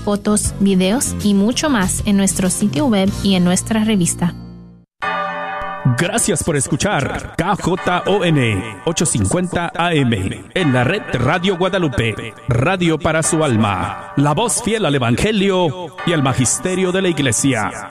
fotos, 0.00 0.54
videos 0.60 1.14
y 1.22 1.34
mucho 1.34 1.70
más 1.70 2.02
en 2.06 2.16
nuestro 2.16 2.50
sitio 2.50 2.86
web 2.86 3.10
y 3.22 3.34
en 3.34 3.44
nuestra 3.44 3.84
revista. 3.84 4.34
Gracias 5.96 6.44
por 6.44 6.56
escuchar 6.56 7.34
KJON 7.36 7.78
850 8.84 9.72
AM 9.74 10.12
en 10.54 10.72
la 10.72 10.84
red 10.84 11.02
Radio 11.14 11.56
Guadalupe, 11.56 12.34
radio 12.48 12.98
para 12.98 13.22
su 13.22 13.42
alma, 13.42 14.12
la 14.16 14.34
voz 14.34 14.62
fiel 14.62 14.84
al 14.84 14.94
Evangelio 14.94 15.96
y 16.06 16.12
al 16.12 16.22
Magisterio 16.22 16.92
de 16.92 17.02
la 17.02 17.08
Iglesia. 17.08 17.90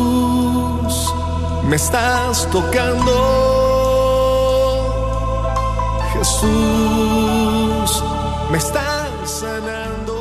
me 1.71 1.77
estás 1.77 2.51
tocando. 2.51 3.13
Jesús, 6.11 8.03
me 8.51 8.57
estás 8.57 9.31
sanando. 9.39 10.13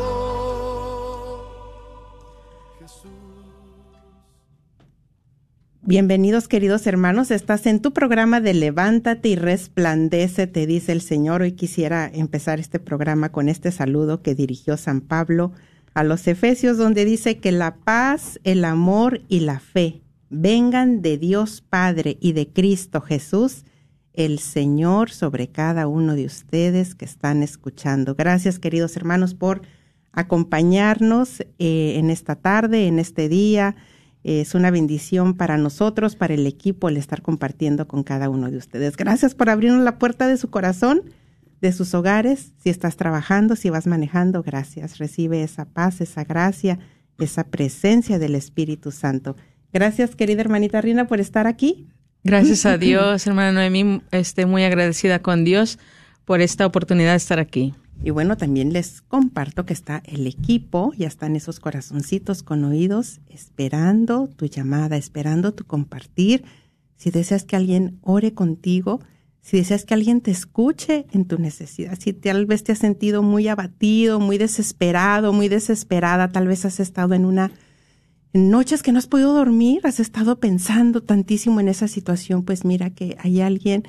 Bienvenidos 5.82 6.46
queridos 6.46 6.86
hermanos, 6.86 7.32
estás 7.32 7.66
en 7.66 7.82
tu 7.82 7.92
programa 7.92 8.40
de 8.40 8.54
Levántate 8.54 9.30
y 9.30 9.34
resplandece, 9.34 10.46
te 10.46 10.68
dice 10.68 10.92
el 10.92 11.00
Señor. 11.00 11.42
Hoy 11.42 11.50
quisiera 11.50 12.08
empezar 12.14 12.60
este 12.60 12.78
programa 12.78 13.32
con 13.32 13.48
este 13.48 13.72
saludo 13.72 14.22
que 14.22 14.36
dirigió 14.36 14.76
San 14.76 15.00
Pablo 15.00 15.50
a 15.94 16.04
los 16.04 16.28
Efesios 16.28 16.78
donde 16.78 17.04
dice 17.04 17.38
que 17.38 17.50
la 17.50 17.74
paz, 17.74 18.38
el 18.44 18.64
amor 18.64 19.22
y 19.26 19.40
la 19.40 19.58
fe 19.58 20.02
vengan 20.30 21.02
de 21.02 21.18
Dios 21.18 21.60
Padre 21.60 22.16
y 22.20 22.32
de 22.32 22.48
Cristo 22.48 23.00
Jesús, 23.00 23.64
el 24.12 24.38
Señor, 24.38 25.10
sobre 25.10 25.48
cada 25.48 25.86
uno 25.86 26.14
de 26.14 26.24
ustedes 26.24 26.94
que 26.94 27.04
están 27.04 27.42
escuchando. 27.42 28.14
Gracias, 28.14 28.58
queridos 28.58 28.96
hermanos, 28.96 29.34
por 29.34 29.62
acompañarnos 30.12 31.40
eh, 31.40 31.94
en 31.96 32.10
esta 32.10 32.36
tarde, 32.36 32.86
en 32.86 32.98
este 32.98 33.28
día. 33.28 33.76
Es 34.22 34.54
una 34.54 34.70
bendición 34.70 35.34
para 35.34 35.56
nosotros, 35.56 36.16
para 36.16 36.34
el 36.34 36.46
equipo, 36.46 36.88
el 36.88 36.96
estar 36.96 37.22
compartiendo 37.22 37.88
con 37.88 38.02
cada 38.02 38.28
uno 38.28 38.50
de 38.50 38.58
ustedes. 38.58 38.96
Gracias 38.96 39.34
por 39.34 39.48
abrirnos 39.48 39.82
la 39.82 39.98
puerta 39.98 40.28
de 40.28 40.36
su 40.36 40.50
corazón 40.50 41.02
de 41.60 41.72
sus 41.72 41.94
hogares. 41.94 42.52
Si 42.58 42.70
estás 42.70 42.96
trabajando, 42.96 43.56
si 43.56 43.70
vas 43.70 43.86
manejando, 43.86 44.42
gracias. 44.42 44.98
Recibe 44.98 45.42
esa 45.42 45.66
paz, 45.66 46.00
esa 46.00 46.24
gracia, 46.24 46.78
esa 47.18 47.44
presencia 47.44 48.18
del 48.18 48.34
Espíritu 48.34 48.90
Santo. 48.90 49.36
Gracias, 49.72 50.16
querida 50.16 50.40
hermanita 50.40 50.80
Rina, 50.80 51.06
por 51.06 51.20
estar 51.20 51.46
aquí. 51.46 51.86
Gracias 52.24 52.66
a 52.66 52.76
Dios, 52.78 53.26
hermana 53.26 53.52
Noemí. 53.52 54.02
Estoy 54.10 54.46
muy 54.46 54.64
agradecida 54.64 55.20
con 55.20 55.44
Dios 55.44 55.78
por 56.24 56.40
esta 56.40 56.66
oportunidad 56.66 57.12
de 57.12 57.16
estar 57.16 57.38
aquí. 57.38 57.74
Y 58.02 58.10
bueno, 58.10 58.36
también 58.36 58.72
les 58.72 59.02
comparto 59.02 59.66
que 59.66 59.74
está 59.74 60.02
el 60.06 60.26
equipo, 60.26 60.92
ya 60.96 61.06
están 61.06 61.36
esos 61.36 61.60
corazoncitos 61.60 62.42
con 62.42 62.64
oídos 62.64 63.20
esperando 63.28 64.26
tu 64.26 64.46
llamada, 64.46 64.96
esperando 64.96 65.52
tu 65.52 65.64
compartir. 65.64 66.44
Si 66.96 67.10
deseas 67.10 67.44
que 67.44 67.56
alguien 67.56 67.98
ore 68.00 68.32
contigo, 68.32 69.00
si 69.42 69.58
deseas 69.58 69.84
que 69.84 69.94
alguien 69.94 70.20
te 70.20 70.30
escuche 70.30 71.06
en 71.12 71.26
tu 71.26 71.38
necesidad, 71.38 71.98
si 71.98 72.12
tal 72.12 72.46
vez 72.46 72.64
te 72.64 72.72
has 72.72 72.78
sentido 72.78 73.22
muy 73.22 73.48
abatido, 73.48 74.18
muy 74.18 74.38
desesperado, 74.38 75.32
muy 75.32 75.48
desesperada, 75.48 76.28
tal 76.28 76.46
vez 76.46 76.64
has 76.64 76.80
estado 76.80 77.14
en 77.14 77.24
una 77.26 77.50
en 78.32 78.50
noches 78.50 78.82
que 78.82 78.92
no 78.92 78.98
has 78.98 79.06
podido 79.06 79.34
dormir, 79.34 79.80
has 79.84 80.00
estado 80.00 80.40
pensando 80.40 81.02
tantísimo 81.02 81.60
en 81.60 81.68
esa 81.68 81.88
situación, 81.88 82.44
pues 82.44 82.64
mira 82.64 82.90
que 82.90 83.16
hay 83.20 83.40
alguien 83.40 83.84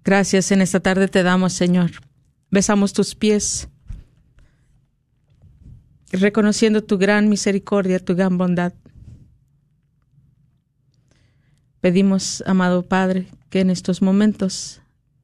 Gracias 0.02 0.50
en 0.52 0.62
esta 0.62 0.80
tarde 0.80 1.06
te 1.06 1.22
damos, 1.22 1.52
Señor. 1.52 1.90
Besamos 2.50 2.94
tus 2.94 3.14
pies, 3.14 3.68
reconociendo 6.10 6.82
tu 6.82 6.96
gran 6.96 7.28
misericordia, 7.28 8.02
tu 8.02 8.14
gran 8.14 8.38
bondad. 8.38 8.72
Pedimos, 11.82 12.42
amado 12.46 12.86
Padre, 12.86 13.26
que 13.50 13.60
en 13.60 13.68
estos 13.68 14.00
momentos 14.00 14.80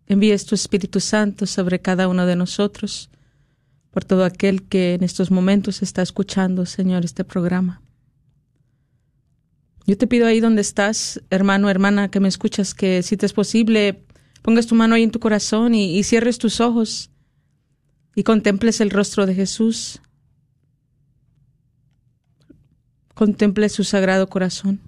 envíes 0.06 0.44
tu 0.44 0.54
Espíritu 0.54 1.00
Santo 1.00 1.46
sobre 1.46 1.80
cada 1.80 2.08
uno 2.08 2.26
de 2.26 2.36
nosotros, 2.36 3.08
por 3.90 4.04
todo 4.04 4.26
aquel 4.26 4.64
que 4.64 4.92
en 4.92 5.02
estos 5.02 5.30
momentos 5.30 5.80
está 5.80 6.02
escuchando, 6.02 6.66
Señor, 6.66 7.06
este 7.06 7.24
programa. 7.24 7.80
Yo 9.90 9.98
te 9.98 10.06
pido 10.06 10.28
ahí 10.28 10.38
donde 10.38 10.60
estás, 10.60 11.20
hermano, 11.30 11.68
hermana, 11.68 12.12
que 12.12 12.20
me 12.20 12.28
escuchas, 12.28 12.74
que 12.74 13.02
si 13.02 13.16
te 13.16 13.26
es 13.26 13.32
posible, 13.32 14.04
pongas 14.40 14.68
tu 14.68 14.76
mano 14.76 14.94
ahí 14.94 15.02
en 15.02 15.10
tu 15.10 15.18
corazón 15.18 15.74
y, 15.74 15.98
y 15.98 16.04
cierres 16.04 16.38
tus 16.38 16.60
ojos 16.60 17.10
y 18.14 18.22
contemples 18.22 18.80
el 18.80 18.90
rostro 18.90 19.26
de 19.26 19.34
Jesús. 19.34 20.00
Contemple 23.14 23.68
su 23.68 23.82
sagrado 23.82 24.28
corazón 24.28 24.80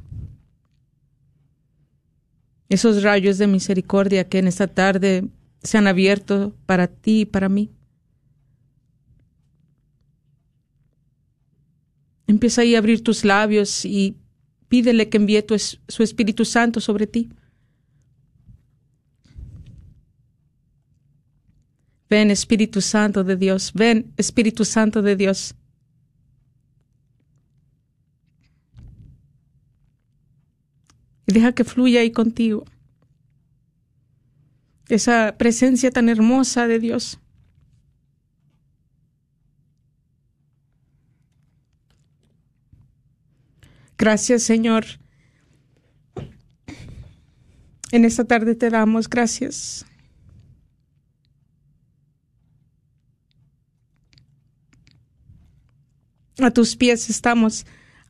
esos 2.68 3.02
rayos 3.02 3.38
de 3.38 3.48
misericordia 3.48 4.28
que 4.28 4.38
en 4.38 4.46
esta 4.46 4.68
tarde 4.68 5.24
se 5.64 5.78
han 5.78 5.88
abierto 5.88 6.54
para 6.64 6.86
ti 6.86 7.22
y 7.22 7.24
para 7.26 7.48
mí. 7.48 7.70
Empieza 12.28 12.62
ahí 12.62 12.76
a 12.76 12.78
abrir 12.78 13.02
tus 13.02 13.24
labios 13.24 13.84
y 13.84 14.21
pídele 14.72 15.10
que 15.10 15.18
envíe 15.18 15.44
su 15.94 16.02
Espíritu 16.02 16.46
Santo 16.46 16.80
sobre 16.80 17.06
ti. 17.06 17.28
Ven 22.08 22.30
Espíritu 22.30 22.80
Santo 22.80 23.22
de 23.22 23.36
Dios, 23.36 23.72
ven 23.74 24.14
Espíritu 24.16 24.64
Santo 24.64 25.02
de 25.02 25.14
Dios. 25.16 25.54
y 31.26 31.32
deja 31.34 31.52
que 31.52 31.64
fluya 31.64 32.00
ahí 32.00 32.10
contigo. 32.10 32.64
Esa 34.88 35.36
presencia 35.38 35.90
tan 35.90 36.08
hermosa 36.08 36.66
de 36.66 36.78
Dios. 36.78 37.21
Gracias, 44.02 44.42
Señor. 44.42 44.84
En 47.92 48.04
esta 48.04 48.24
tarde 48.24 48.56
te 48.56 48.68
damos 48.68 49.08
gracias. 49.08 49.86
A 56.40 56.50
tus 56.50 56.74
pies 56.74 57.08
estamos, 57.10 57.64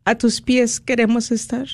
a 0.06 0.14
tus 0.16 0.40
pies 0.40 0.80
queremos 0.80 1.30
estar. 1.30 1.68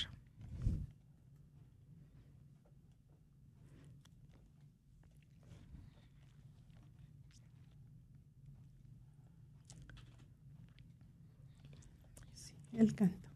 el. 12.73 13.28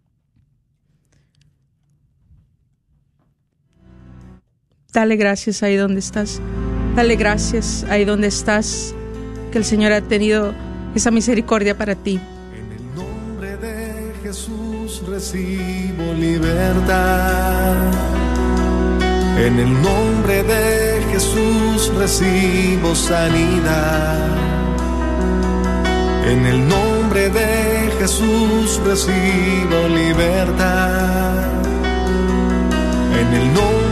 Dale 4.93 5.17
gracias 5.17 5.63
ahí 5.63 5.77
donde 5.77 6.01
estás. 6.01 6.41
Dale 6.95 7.17
gracias 7.17 7.87
ahí 7.89 8.05
donde 8.05 8.27
estás, 8.27 8.95
que 9.51 9.57
el 9.57 9.65
Señor 9.65 9.93
ha 9.93 10.03
tenido 10.03 10.53
esa 10.95 11.11
misericordia 11.11 11.79
para 11.79 11.95
ti. 11.95 12.21
En 12.55 12.73
el 12.73 12.95
nombre 12.95 13.57
de 13.57 14.13
Jesús 14.23 15.03
recibo 15.09 16.13
libertad. 16.13 17.75
En 19.39 19.59
el 19.59 19.73
nombre 19.83 20.43
de 20.43 21.03
Jesús 21.11 21.91
recibo 21.97 22.95
sanidad. 22.95 24.29
En 26.27 26.45
el 26.45 26.69
nombre 26.69 27.31
de 27.31 27.91
Jesús 27.99 28.79
recibo 28.85 29.89
libertad. 29.89 31.45
En 33.19 33.35
el 33.41 33.55
nombre 33.55 33.92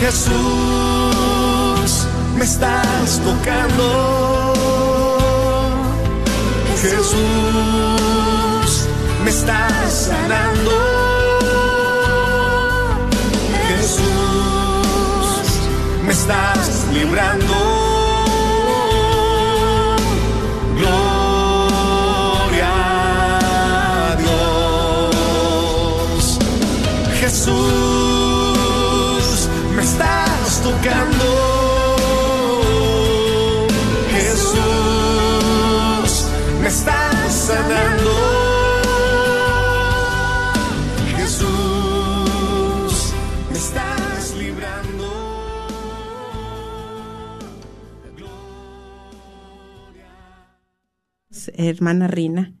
Jesús, 0.00 0.32
me 2.38 2.44
estás 2.44 3.20
tocando. 3.22 4.54
Jesús, 6.80 7.20
me 9.22 9.30
estás 9.30 9.92
sanando. 10.08 10.70
Jesús, 13.68 15.36
me 16.06 16.12
estás 16.12 16.86
librando. 16.94 17.54
Gloria 20.78 22.72
Dios. 24.18 26.24
Jesús, 27.20 28.09
estás 30.50 30.62
tocando. 30.62 31.26
Jesús, 34.10 34.52
me 36.60 36.68
estás 36.68 37.32
sanando. 37.32 38.10
Jesús, 41.16 41.52
me 43.50 43.58
estás 43.58 44.36
librando. 44.36 45.06
hermana 51.56 52.08
Rina. 52.08 52.54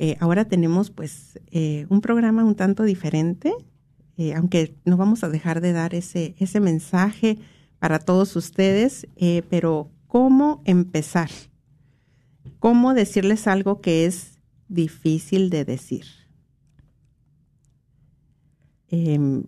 Eh, 0.00 0.16
ahora 0.20 0.44
tenemos 0.46 0.90
pues 0.90 1.38
eh, 1.50 1.86
un 1.90 2.00
programa 2.00 2.44
un 2.44 2.54
tanto 2.54 2.84
diferente, 2.84 3.52
eh, 4.18 4.34
aunque 4.34 4.74
no 4.84 4.96
vamos 4.96 5.22
a 5.22 5.28
dejar 5.28 5.60
de 5.60 5.72
dar 5.72 5.94
ese, 5.94 6.34
ese 6.40 6.58
mensaje 6.58 7.38
para 7.78 8.00
todos 8.00 8.34
ustedes, 8.34 9.06
eh, 9.14 9.44
pero 9.48 9.92
¿cómo 10.08 10.60
empezar? 10.64 11.30
¿Cómo 12.58 12.94
decirles 12.94 13.46
algo 13.46 13.80
que 13.80 14.06
es 14.06 14.40
difícil 14.66 15.50
de 15.50 15.64
decir? 15.64 16.04
Em, 18.88 19.44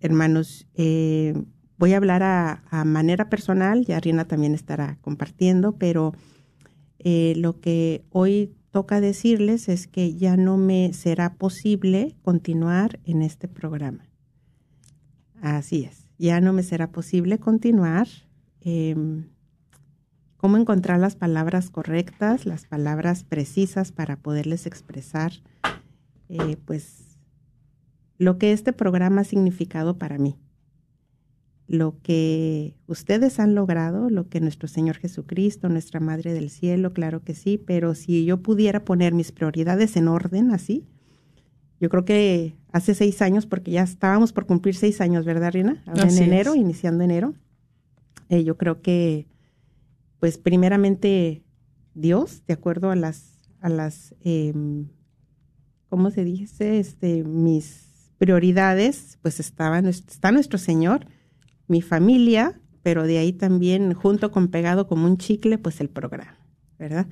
hermanos, 0.00 0.66
eh, 0.74 1.32
voy 1.78 1.94
a 1.94 1.96
hablar 1.96 2.22
a, 2.22 2.62
a 2.68 2.84
manera 2.84 3.30
personal, 3.30 3.86
ya 3.86 4.00
Rina 4.00 4.26
también 4.26 4.52
estará 4.52 4.98
compartiendo, 5.00 5.78
pero 5.78 6.12
lo 7.02 7.60
que 7.60 8.04
hoy 8.10 8.57
toca 8.78 9.00
decirles 9.00 9.68
es 9.68 9.88
que 9.88 10.14
ya 10.14 10.36
no 10.36 10.56
me 10.56 10.92
será 10.92 11.34
posible 11.34 12.14
continuar 12.22 13.00
en 13.04 13.22
este 13.22 13.48
programa. 13.48 14.08
Así 15.42 15.82
es, 15.82 16.08
ya 16.16 16.40
no 16.40 16.52
me 16.52 16.62
será 16.62 16.92
posible 16.92 17.40
continuar. 17.40 18.06
Em, 18.60 19.30
cómo 20.36 20.58
encontrar 20.58 21.00
las 21.00 21.16
palabras 21.16 21.70
correctas, 21.70 22.46
las 22.46 22.66
palabras 22.66 23.24
precisas 23.24 23.90
para 23.90 24.14
poderles 24.14 24.64
expresar, 24.64 25.32
eh, 26.28 26.56
pues, 26.64 27.18
lo 28.16 28.38
que 28.38 28.52
este 28.52 28.72
programa 28.72 29.22
ha 29.22 29.24
significado 29.24 29.98
para 29.98 30.18
mí 30.18 30.38
lo 31.68 32.00
que 32.02 32.74
ustedes 32.86 33.38
han 33.38 33.54
logrado, 33.54 34.08
lo 34.08 34.28
que 34.28 34.40
nuestro 34.40 34.68
Señor 34.68 34.96
Jesucristo, 34.96 35.68
nuestra 35.68 36.00
Madre 36.00 36.32
del 36.32 36.48
Cielo, 36.48 36.94
claro 36.94 37.22
que 37.22 37.34
sí, 37.34 37.58
pero 37.58 37.94
si 37.94 38.24
yo 38.24 38.42
pudiera 38.42 38.86
poner 38.86 39.12
mis 39.12 39.32
prioridades 39.32 39.96
en 39.96 40.08
orden 40.08 40.50
así, 40.50 40.86
yo 41.78 41.90
creo 41.90 42.06
que 42.06 42.56
hace 42.72 42.94
seis 42.94 43.20
años, 43.20 43.46
porque 43.46 43.70
ya 43.70 43.82
estábamos 43.82 44.32
por 44.32 44.46
cumplir 44.46 44.74
seis 44.74 45.02
años, 45.02 45.26
¿verdad, 45.26 45.52
Rina? 45.52 45.82
Ahora 45.86 46.04
Así 46.04 46.18
en 46.18 46.32
enero, 46.32 46.54
es. 46.54 46.60
iniciando 46.60 47.04
enero, 47.04 47.34
eh, 48.30 48.42
yo 48.44 48.56
creo 48.56 48.80
que, 48.80 49.26
pues 50.20 50.38
primeramente 50.38 51.44
Dios, 51.94 52.44
de 52.46 52.54
acuerdo 52.54 52.90
a 52.90 52.96
las, 52.96 53.38
a 53.60 53.68
las, 53.68 54.14
em, 54.22 54.88
¿cómo 55.90 56.10
se 56.10 56.24
dice? 56.24 56.78
Este, 56.78 57.24
mis 57.24 58.10
prioridades, 58.16 59.18
pues 59.20 59.38
estaba, 59.38 59.78
está 59.80 60.32
nuestro 60.32 60.58
Señor, 60.58 61.06
mi 61.68 61.82
familia, 61.82 62.60
pero 62.82 63.04
de 63.04 63.18
ahí 63.18 63.32
también 63.32 63.92
junto 63.94 64.32
con 64.32 64.48
pegado 64.48 64.86
como 64.88 65.06
un 65.06 65.18
chicle, 65.18 65.58
pues 65.58 65.80
el 65.80 65.88
programa, 65.88 66.38
¿verdad? 66.78 67.06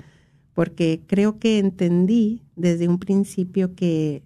Porque 0.54 1.02
creo 1.06 1.38
que 1.38 1.58
entendí 1.58 2.42
desde 2.56 2.88
un 2.88 2.98
principio 2.98 3.74
que 3.74 4.22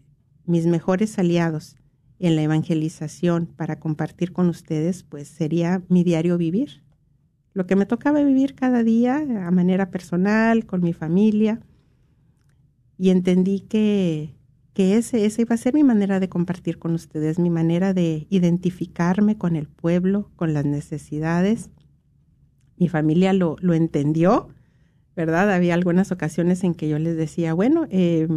mis 0.46 0.66
mejores 0.66 1.18
aliados 1.18 1.76
en 2.20 2.37
la 2.37 2.42
evangelización 2.42 3.46
para 3.46 3.80
compartir 3.80 4.32
con 4.32 4.49
ustedes, 4.49 5.02
pues 5.02 5.26
sería 5.28 5.82
mi 5.88 6.04
diario 6.04 6.38
vivir. 6.38 6.82
Lo 7.52 7.66
que 7.66 7.76
me 7.76 7.87
tocaba 7.87 8.22
vivir 8.22 8.54
cada 8.54 8.84
día 8.84 9.16
a 9.16 9.50
manera 9.50 9.90
personal, 9.90 10.66
con 10.66 10.82
mi 10.82 10.92
familia. 10.92 11.60
Y 12.96 13.10
entendí 13.10 13.60
que, 13.60 14.34
ese, 14.80 15.25
esa 15.25 15.42
iba 15.42 15.54
a 15.54 15.58
ser 15.58 15.75
mi 15.75 15.84
manera 15.84 16.20
de 16.20 16.28
compartir 16.28 16.78
con 16.78 16.94
ustedes, 16.94 17.38
mi 17.38 17.50
manera 17.50 17.94
de 17.94 18.26
identificarme 18.30 19.37
con 19.38 19.56
el 19.56 19.68
pueblo, 19.68 20.30
con 20.37 20.54
las 20.54 20.64
necesidades. 20.64 21.70
Mi 22.76 22.88
familia 22.88 23.32
lo, 23.32 23.56
lo 23.60 23.75
entendió, 23.75 24.49
¿verdad? 25.16 25.52
Había 25.52 25.75
algunas 25.75 26.12
ocasiones 26.12 26.64
en 26.64 26.75
que 26.75 26.88
yo 26.88 26.99
les 26.99 27.16
decía, 27.16 27.54
bueno, 27.54 27.87
eh, 27.90 28.28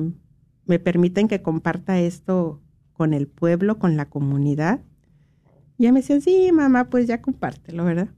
me 0.66 0.80
permiten 0.80 1.28
que 1.28 1.42
comparta 1.42 2.00
esto 2.00 2.62
con 2.94 3.14
el 3.14 3.28
pueblo, 3.28 3.80
con 3.80 3.98
la 3.98 4.10
comunidad. 4.10 4.82
Y 5.78 5.84
ella 5.84 5.94
me 5.94 6.02
decía, 6.02 6.22
sí, 6.22 6.52
mamá, 6.52 6.90
pues 6.90 7.08
ya 7.08 7.22
compártelo, 7.22 7.86
¿verdad? 7.86 8.10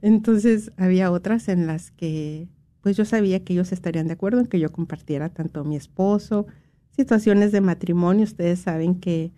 Entonces 0.00 0.72
había 0.76 1.10
otras 1.10 1.48
en 1.48 1.66
las 1.66 1.90
que 1.90 2.48
pues 2.82 2.98
yo 2.98 3.06
sabía 3.06 3.42
que 3.42 3.54
ellos 3.54 3.72
estarían 3.72 4.08
de 4.08 4.12
acuerdo 4.12 4.40
en 4.40 4.46
que 4.46 4.60
yo 4.60 4.70
compartiera 4.70 5.30
tanto 5.30 5.64
mi 5.64 5.74
esposo, 5.74 6.46
situaciones 6.94 7.52
de 7.52 7.60
matrimonio. 7.60 8.24
Ustedes 8.24 8.60
saben 8.60 9.00
que, 9.00 9.32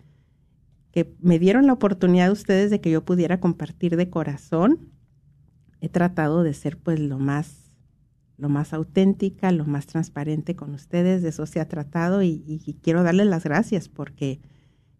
que 0.91 1.13
me 1.19 1.39
dieron 1.39 1.67
la 1.67 1.73
oportunidad 1.73 2.31
ustedes 2.31 2.69
de 2.69 2.81
que 2.81 2.91
yo 2.91 3.03
pudiera 3.03 3.39
compartir 3.39 3.95
de 3.95 4.09
corazón. 4.09 4.91
He 5.81 5.89
tratado 5.89 6.43
de 6.43 6.53
ser 6.53 6.77
pues 6.77 6.99
lo 6.99 7.19
más, 7.19 7.75
lo 8.37 8.49
más 8.49 8.73
auténtica, 8.73 9.51
lo 9.51 9.65
más 9.65 9.85
transparente 9.87 10.55
con 10.55 10.73
ustedes. 10.73 11.21
De 11.21 11.29
eso 11.29 11.45
se 11.45 11.59
ha 11.59 11.67
tratado 11.67 12.23
y, 12.23 12.43
y 12.47 12.73
quiero 12.81 13.03
darles 13.03 13.27
las 13.27 13.43
gracias 13.43 13.89
porque 13.89 14.39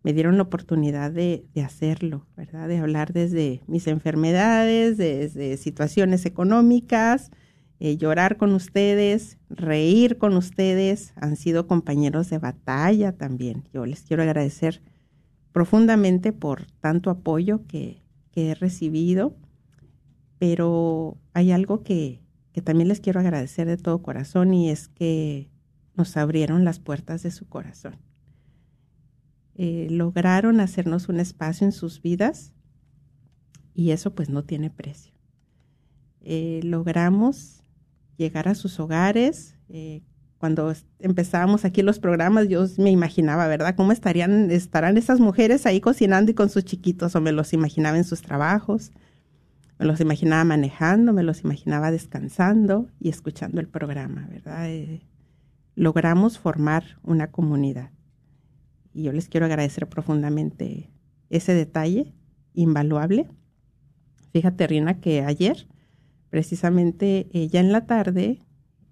me 0.03 0.13
dieron 0.13 0.37
la 0.37 0.43
oportunidad 0.43 1.11
de, 1.11 1.45
de, 1.53 1.63
hacerlo, 1.63 2.27
¿verdad? 2.37 2.67
De 2.69 2.77
hablar 2.77 3.11
desde 3.11 3.61
mis 3.67 3.87
enfermedades, 3.87 4.97
desde 4.97 5.57
situaciones 5.57 6.25
económicas, 6.25 7.31
eh, 7.79 7.97
llorar 7.97 8.37
con 8.37 8.53
ustedes, 8.53 9.37
reír 9.49 10.17
con 10.17 10.35
ustedes, 10.35 11.13
han 11.15 11.35
sido 11.35 11.67
compañeros 11.67 12.29
de 12.29 12.39
batalla 12.39 13.11
también. 13.11 13.67
Yo 13.73 13.85
les 13.85 14.01
quiero 14.01 14.23
agradecer 14.23 14.81
profundamente 15.51 16.33
por 16.33 16.65
tanto 16.79 17.09
apoyo 17.09 17.65
que, 17.67 18.01
que 18.31 18.51
he 18.51 18.55
recibido, 18.55 19.35
pero 20.39 21.17
hay 21.33 21.51
algo 21.51 21.83
que, 21.83 22.21
que 22.51 22.61
también 22.61 22.87
les 22.87 22.99
quiero 22.99 23.19
agradecer 23.19 23.67
de 23.67 23.77
todo 23.77 24.01
corazón 24.01 24.53
y 24.53 24.69
es 24.69 24.87
que 24.87 25.49
nos 25.95 26.17
abrieron 26.17 26.65
las 26.65 26.79
puertas 26.79 27.23
de 27.23 27.31
su 27.31 27.47
corazón. 27.47 27.97
Eh, 29.53 29.87
lograron 29.89 30.59
hacernos 30.59 31.09
un 31.09 31.19
espacio 31.19 31.65
en 31.65 31.71
sus 31.71 32.01
vidas 32.01 32.53
y 33.73 33.91
eso 33.91 34.13
pues 34.13 34.29
no 34.29 34.43
tiene 34.43 34.69
precio. 34.69 35.13
Eh, 36.21 36.61
logramos 36.63 37.56
llegar 38.17 38.47
a 38.47 38.55
sus 38.55 38.79
hogares. 38.79 39.55
Eh, 39.69 40.03
cuando 40.37 40.73
empezábamos 40.99 41.65
aquí 41.65 41.81
los 41.81 41.99
programas, 41.99 42.47
yo 42.47 42.65
me 42.77 42.91
imaginaba, 42.91 43.47
¿verdad? 43.47 43.75
¿Cómo 43.75 43.91
estarían, 43.91 44.51
estarán 44.51 44.97
esas 44.97 45.19
mujeres 45.19 45.65
ahí 45.65 45.81
cocinando 45.81 46.31
y 46.31 46.35
con 46.35 46.49
sus 46.49 46.63
chiquitos? 46.63 47.15
O 47.15 47.21
me 47.21 47.31
los 47.31 47.53
imaginaba 47.53 47.97
en 47.97 48.03
sus 48.03 48.21
trabajos, 48.21 48.91
me 49.79 49.85
los 49.85 49.99
imaginaba 49.99 50.43
manejando, 50.43 51.13
me 51.13 51.23
los 51.23 51.43
imaginaba 51.43 51.91
descansando 51.91 52.87
y 52.99 53.09
escuchando 53.09 53.61
el 53.61 53.67
programa, 53.67 54.27
¿verdad? 54.29 54.69
Eh, 54.69 55.01
logramos 55.75 56.37
formar 56.39 56.99
una 57.03 57.31
comunidad. 57.31 57.91
Y 58.93 59.03
yo 59.03 59.11
les 59.11 59.29
quiero 59.29 59.45
agradecer 59.45 59.87
profundamente 59.87 60.91
ese 61.29 61.53
detalle 61.53 62.13
invaluable. 62.53 63.27
Fíjate, 64.33 64.67
Rina, 64.67 64.99
que 64.99 65.21
ayer 65.21 65.67
precisamente 66.37 67.27
eh, 67.33 67.47
ya 67.47 67.61
en 67.61 67.71
la 67.71 67.87
tarde, 67.87 68.45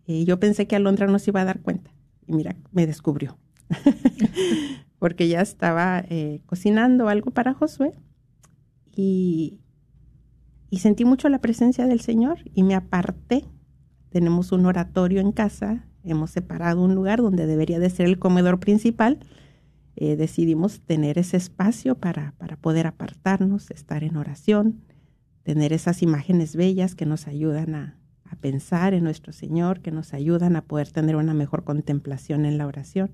eh, 0.08 0.26
yo 0.26 0.40
pensé 0.40 0.66
que 0.66 0.76
Alondra 0.76 1.06
no 1.06 1.20
se 1.20 1.30
iba 1.30 1.42
a 1.42 1.46
dar 1.46 1.62
cuenta. 1.62 1.92
Y 2.26 2.34
mira, 2.34 2.56
me 2.72 2.88
descubrió. 2.88 3.38
Porque 4.98 5.28
ya 5.28 5.42
estaba 5.42 6.04
eh, 6.10 6.42
cocinando 6.48 7.08
algo 7.08 7.30
para 7.30 7.54
Josué 7.54 7.92
y, 8.96 9.60
y 10.72 10.80
sentí 10.80 11.06
mucho 11.06 11.30
la 11.30 11.38
presencia 11.40 11.86
del 11.86 12.02
Señor 12.02 12.40
y 12.56 12.64
me 12.64 12.74
aparté. 12.74 13.46
Tenemos 14.10 14.52
un 14.52 14.66
oratorio 14.66 15.22
en 15.22 15.32
casa, 15.32 15.86
hemos 16.04 16.32
separado 16.32 16.82
un 16.82 16.96
lugar 16.96 17.22
donde 17.22 17.46
debería 17.46 17.78
de 17.78 17.92
ser 17.92 18.08
el 18.08 18.18
comedor 18.18 18.60
principal. 18.60 19.20
decidimos 19.96 20.82
tener 20.82 21.20
ese 21.20 21.38
espacio 21.38 21.94
para, 21.94 22.34
para 22.40 22.56
poder 22.58 22.88
apartarnos, 22.88 23.70
estar 23.70 24.04
en 24.04 24.18
oración 24.18 24.82
tener 25.46 25.74
esas 25.74 26.02
imágenes 26.02 26.56
bellas 26.56 26.96
que 26.96 27.06
nos 27.06 27.28
ayudan 27.28 27.76
a, 27.76 28.00
pensar 28.42 28.94
en 28.94 29.06
nuestro 29.06 29.32
Señor, 29.32 29.80
que 29.80 29.92
nos 29.92 30.14
ayudan 30.14 30.58
a 30.58 30.66
poder 30.66 30.92
tener 30.92 31.16
una 31.16 31.34
mejor 31.34 31.64
contemplación 31.64 32.46
en 32.46 32.58
la 32.58 32.68
oración. 32.68 33.12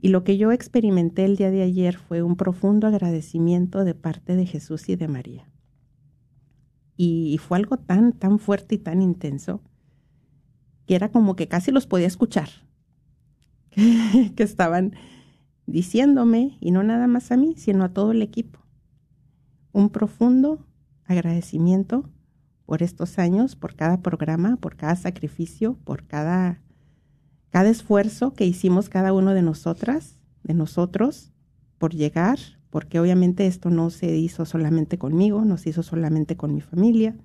Y 0.00 0.08
lo 0.08 0.24
que 0.24 0.36
yo 0.36 0.50
experimenté 0.50 1.24
el 1.24 1.36
día 1.36 1.50
de 1.50 1.62
ayer 1.62 1.96
fue 1.96 2.22
un 2.22 2.34
profundo 2.34 2.88
agradecimiento 2.88 3.84
de 3.84 3.94
parte 3.94 4.34
de 4.34 4.46
Jesús 4.46 4.88
y 4.88 4.96
de 4.96 5.06
María. 5.06 5.48
Y, 6.96 7.38
fue 7.38 7.58
algo 7.58 7.76
tan, 7.76 8.12
tan 8.12 8.40
fuerte 8.40 8.74
y 8.74 8.78
tan 8.78 9.00
intenso 9.00 9.62
que 10.86 10.96
era 10.96 11.10
como 11.12 11.36
que 11.36 11.46
casi 11.46 11.70
los 11.70 11.86
podía 11.86 12.08
escuchar, 12.08 12.48
que 13.70 14.42
estaban 14.42 14.94
diciéndome, 15.66 16.58
y 16.60 16.72
no 16.72 16.82
nada 16.82 17.06
más 17.06 17.30
a 17.30 17.36
mí, 17.36 17.54
sino 17.56 17.84
a 17.84 17.92
todo 17.92 18.10
el 18.10 18.22
equipo, 18.22 18.58
un 19.72 19.90
profundo 19.90 20.67
agradecimiento 21.08 22.08
por 22.66 22.82
estos 22.82 23.18
años, 23.18 23.56
por 23.56 23.74
cada 23.74 24.02
programa, 24.02 24.56
por 24.56 24.76
cada 24.76 24.94
sacrificio, 24.94 25.78
por 25.84 26.06
cada, 26.06 26.60
cada 27.50 27.70
esfuerzo 27.70 28.34
que 28.34 28.44
hicimos 28.44 28.88
cada 28.88 29.12
uno 29.12 29.32
de 29.32 29.42
nosotras, 29.42 30.18
de 30.44 30.54
nosotros, 30.54 31.32
por 31.78 31.94
llegar, 31.94 32.38
porque 32.70 33.00
obviamente 33.00 33.46
esto 33.46 33.70
no 33.70 33.88
se 33.88 34.16
hizo 34.16 34.44
solamente 34.44 34.98
conmigo, 34.98 35.44
no 35.44 35.56
se 35.56 35.70
hizo 35.70 35.82
solamente 35.82 36.36
con 36.36 36.54
mi 36.54 36.60
familia. 36.60 37.16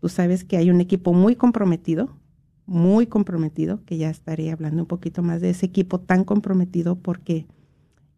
Tú 0.00 0.08
sabes 0.08 0.44
que 0.44 0.56
hay 0.56 0.70
un 0.70 0.80
equipo 0.80 1.12
muy 1.12 1.36
comprometido, 1.36 2.18
muy 2.66 3.06
comprometido, 3.06 3.84
que 3.84 3.98
ya 3.98 4.10
estaré 4.10 4.50
hablando 4.50 4.82
un 4.82 4.88
poquito 4.88 5.22
más 5.22 5.40
de 5.40 5.50
ese 5.50 5.66
equipo 5.66 6.00
tan 6.00 6.24
comprometido 6.24 6.96
porque 6.96 7.46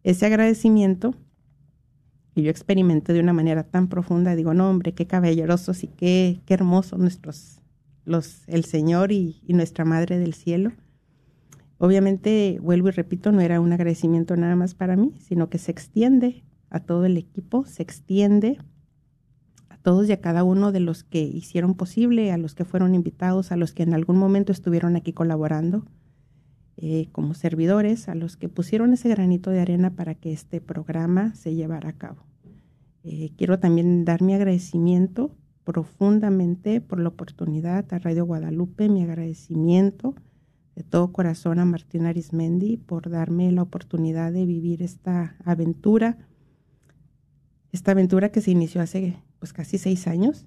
ese 0.03 0.25
agradecimiento 0.25 1.15
que 2.33 2.41
yo 2.41 2.49
experimenté 2.49 3.13
de 3.13 3.19
una 3.19 3.33
manera 3.33 3.63
tan 3.63 3.87
profunda, 3.87 4.35
digo, 4.35 4.53
no, 4.53 4.69
hombre, 4.69 4.93
qué 4.93 5.05
caballerosos 5.05 5.83
y 5.83 5.87
qué, 5.87 6.41
qué 6.45 6.53
hermosos 6.53 6.99
nuestros, 6.99 7.61
los, 8.05 8.47
el 8.47 8.65
Señor 8.65 9.11
y, 9.11 9.41
y 9.45 9.53
nuestra 9.53 9.85
Madre 9.85 10.17
del 10.17 10.33
Cielo. 10.33 10.71
Obviamente, 11.77 12.57
vuelvo 12.61 12.87
y 12.89 12.91
repito, 12.91 13.31
no 13.31 13.41
era 13.41 13.59
un 13.59 13.73
agradecimiento 13.73 14.35
nada 14.35 14.55
más 14.55 14.73
para 14.73 14.95
mí, 14.95 15.13
sino 15.19 15.49
que 15.49 15.57
se 15.57 15.71
extiende 15.71 16.43
a 16.69 16.79
todo 16.79 17.05
el 17.05 17.17
equipo, 17.17 17.65
se 17.65 17.83
extiende 17.83 18.57
a 19.69 19.77
todos 19.77 20.07
y 20.09 20.11
a 20.11 20.21
cada 20.21 20.43
uno 20.43 20.71
de 20.71 20.79
los 20.79 21.03
que 21.03 21.21
hicieron 21.21 21.75
posible, 21.75 22.31
a 22.31 22.37
los 22.37 22.55
que 22.55 22.65
fueron 22.65 22.95
invitados, 22.95 23.51
a 23.51 23.57
los 23.57 23.73
que 23.73 23.83
en 23.83 23.93
algún 23.93 24.17
momento 24.17 24.51
estuvieron 24.51 24.95
aquí 24.95 25.13
colaborando 25.13 25.85
eh, 26.77 27.07
como 27.11 27.33
servidores 27.33 28.09
a 28.09 28.15
los 28.15 28.35
que 28.35 28.49
pusieron 28.49 28.93
ese 28.93 29.09
granito 29.09 29.51
de 29.51 29.59
arena 29.59 29.91
para 29.95 30.15
que 30.15 30.33
este 30.33 30.61
programa 30.61 31.35
se 31.35 31.53
llevara 31.53 31.89
a 31.89 31.97
cabo. 31.97 32.23
Eh, 33.03 33.31
quiero 33.37 33.59
también 33.59 34.05
dar 34.05 34.21
mi 34.21 34.33
agradecimiento 34.33 35.35
profundamente 35.63 36.81
por 36.81 36.99
la 36.99 37.09
oportunidad 37.09 37.93
a 37.93 37.99
Radio 37.99 38.25
Guadalupe, 38.25 38.89
mi 38.89 39.03
agradecimiento 39.03 40.15
de 40.75 40.83
todo 40.83 41.11
corazón 41.11 41.59
a 41.59 41.65
Martín 41.65 42.05
Arismendi 42.05 42.77
por 42.77 43.09
darme 43.09 43.51
la 43.51 43.61
oportunidad 43.61 44.31
de 44.31 44.45
vivir 44.45 44.81
esta 44.81 45.35
aventura, 45.43 46.17
esta 47.71 47.91
aventura 47.91 48.29
que 48.29 48.41
se 48.41 48.51
inició 48.51 48.81
hace 48.81 49.17
pues 49.39 49.53
casi 49.53 49.77
seis 49.77 50.07
años. 50.07 50.45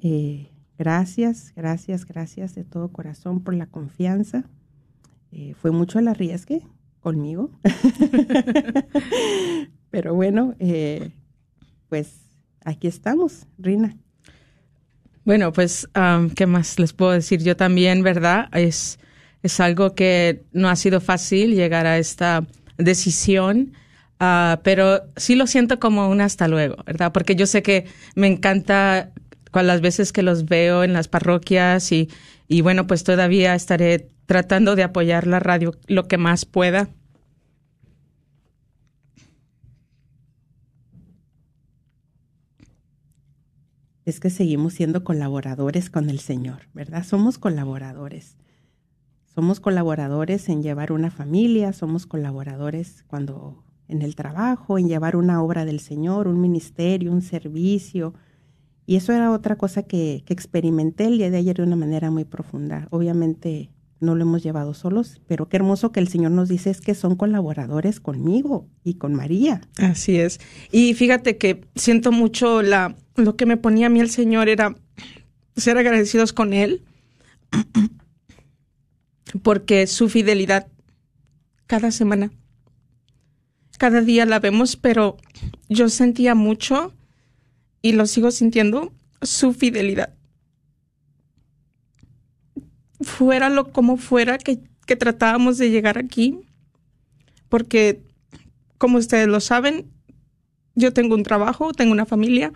Eh, 0.00 0.50
gracias, 0.78 1.52
gracias, 1.56 2.04
gracias 2.04 2.54
de 2.54 2.64
todo 2.64 2.92
corazón 2.92 3.42
por 3.42 3.54
la 3.54 3.66
confianza, 3.66 4.48
eh, 5.32 5.54
fue 5.60 5.70
mucho 5.70 5.98
el 5.98 6.08
arriesgue 6.08 6.62
conmigo. 7.00 7.50
Pero 9.90 10.14
bueno, 10.14 10.54
eh, 10.58 11.10
pues 11.88 12.20
aquí 12.64 12.86
estamos, 12.86 13.46
Rina. 13.58 13.96
Bueno, 15.24 15.52
pues, 15.52 15.88
¿qué 16.36 16.46
más 16.46 16.78
les 16.78 16.94
puedo 16.94 17.12
decir? 17.12 17.42
Yo 17.42 17.54
también, 17.54 18.02
¿verdad? 18.02 18.48
Es, 18.52 18.98
es 19.42 19.60
algo 19.60 19.94
que 19.94 20.44
no 20.52 20.70
ha 20.70 20.76
sido 20.76 21.00
fácil 21.00 21.54
llegar 21.54 21.86
a 21.86 21.98
esta 21.98 22.46
decisión, 22.78 23.74
uh, 24.20 24.56
pero 24.62 25.02
sí 25.16 25.34
lo 25.34 25.46
siento 25.46 25.78
como 25.78 26.08
un 26.08 26.22
hasta 26.22 26.48
luego, 26.48 26.76
¿verdad? 26.86 27.12
Porque 27.12 27.36
yo 27.36 27.46
sé 27.46 27.62
que 27.62 27.86
me 28.14 28.26
encanta 28.26 29.12
con 29.50 29.66
las 29.66 29.82
veces 29.82 30.12
que 30.12 30.22
los 30.22 30.46
veo 30.46 30.84
en 30.84 30.94
las 30.94 31.08
parroquias 31.08 31.92
y, 31.92 32.08
y 32.46 32.62
bueno, 32.62 32.86
pues 32.86 33.04
todavía 33.04 33.54
estaré 33.54 34.08
tratando 34.28 34.76
de 34.76 34.82
apoyar 34.82 35.26
la 35.26 35.40
radio 35.40 35.72
lo 35.86 36.06
que 36.06 36.18
más 36.18 36.44
pueda. 36.44 36.90
Es 44.04 44.20
que 44.20 44.28
seguimos 44.28 44.74
siendo 44.74 45.02
colaboradores 45.02 45.88
con 45.88 46.10
el 46.10 46.18
Señor, 46.18 46.68
¿verdad? 46.74 47.04
Somos 47.04 47.38
colaboradores. 47.38 48.36
Somos 49.34 49.60
colaboradores 49.60 50.50
en 50.50 50.62
llevar 50.62 50.92
una 50.92 51.10
familia, 51.10 51.72
somos 51.72 52.04
colaboradores 52.04 53.04
cuando 53.06 53.64
en 53.88 54.02
el 54.02 54.14
trabajo, 54.14 54.76
en 54.76 54.88
llevar 54.88 55.16
una 55.16 55.42
obra 55.42 55.64
del 55.64 55.80
Señor, 55.80 56.28
un 56.28 56.38
ministerio, 56.38 57.12
un 57.12 57.22
servicio. 57.22 58.12
Y 58.84 58.96
eso 58.96 59.14
era 59.14 59.30
otra 59.32 59.56
cosa 59.56 59.84
que, 59.84 60.22
experimenté 60.28 61.06
el 61.06 61.16
día 61.16 61.30
de 61.30 61.38
ayer 61.38 61.56
de 61.56 61.62
una 61.62 61.76
manera 61.76 62.10
muy 62.10 62.26
profunda. 62.26 62.88
Obviamente 62.90 63.70
no 64.00 64.14
lo 64.14 64.22
hemos 64.22 64.42
llevado 64.42 64.74
solos, 64.74 65.20
pero 65.26 65.48
qué 65.48 65.56
hermoso 65.56 65.92
que 65.92 66.00
el 66.00 66.08
Señor 66.08 66.30
nos 66.30 66.48
dice 66.48 66.70
es 66.70 66.80
que 66.80 66.94
son 66.94 67.16
colaboradores 67.16 68.00
conmigo 68.00 68.68
y 68.84 68.94
con 68.94 69.14
María. 69.14 69.60
Así 69.78 70.18
es. 70.18 70.40
Y 70.70 70.94
fíjate 70.94 71.36
que 71.36 71.64
siento 71.74 72.12
mucho 72.12 72.62
la 72.62 72.96
lo 73.18 73.36
que 73.36 73.46
me 73.46 73.56
ponía 73.56 73.86
a 73.86 73.90
mí 73.90 74.00
el 74.00 74.10
Señor 74.10 74.48
era 74.48 74.76
ser 75.56 75.76
agradecidos 75.76 76.32
con 76.32 76.52
Él, 76.52 76.82
porque 79.42 79.86
su 79.86 80.08
fidelidad 80.08 80.68
cada 81.66 81.90
semana, 81.90 82.30
cada 83.78 84.00
día 84.00 84.24
la 84.24 84.38
vemos, 84.38 84.76
pero 84.76 85.16
yo 85.68 85.88
sentía 85.88 86.34
mucho 86.34 86.94
y 87.82 87.92
lo 87.92 88.06
sigo 88.06 88.30
sintiendo, 88.30 88.92
su 89.22 89.52
fidelidad. 89.52 90.14
Fuera 93.00 93.48
lo 93.48 93.72
como 93.72 93.96
fuera 93.96 94.38
que, 94.38 94.60
que 94.86 94.96
tratábamos 94.96 95.58
de 95.58 95.70
llegar 95.70 95.98
aquí, 95.98 96.40
porque 97.48 98.02
como 98.78 98.98
ustedes 98.98 99.28
lo 99.28 99.40
saben, 99.40 99.86
yo 100.74 100.92
tengo 100.92 101.14
un 101.14 101.22
trabajo, 101.22 101.72
tengo 101.72 101.92
una 101.92 102.06
familia, 102.06 102.52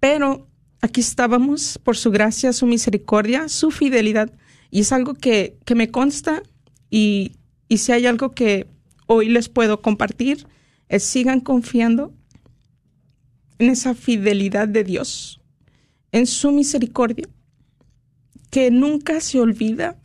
pero 0.00 0.46
aquí 0.80 1.00
estábamos 1.00 1.78
por 1.82 1.96
su 1.96 2.10
gracia, 2.10 2.52
su 2.52 2.66
misericordia, 2.66 3.48
su 3.48 3.70
fidelidad. 3.70 4.32
Y 4.70 4.80
es 4.80 4.92
algo 4.92 5.14
que, 5.14 5.56
que 5.64 5.74
me 5.74 5.90
consta 5.90 6.42
y, 6.90 7.32
y 7.68 7.78
si 7.78 7.92
hay 7.92 8.06
algo 8.06 8.32
que 8.32 8.66
hoy 9.06 9.28
les 9.28 9.48
puedo 9.48 9.80
compartir, 9.80 10.46
es 10.88 11.02
sigan 11.02 11.40
confiando 11.40 12.12
en 13.58 13.70
esa 13.70 13.94
fidelidad 13.94 14.68
de 14.68 14.84
Dios, 14.84 15.40
en 16.12 16.26
su 16.26 16.52
misericordia, 16.52 17.28
que 18.54 18.70
nunca 18.70 19.20
se 19.20 19.40
olvida 19.40 19.96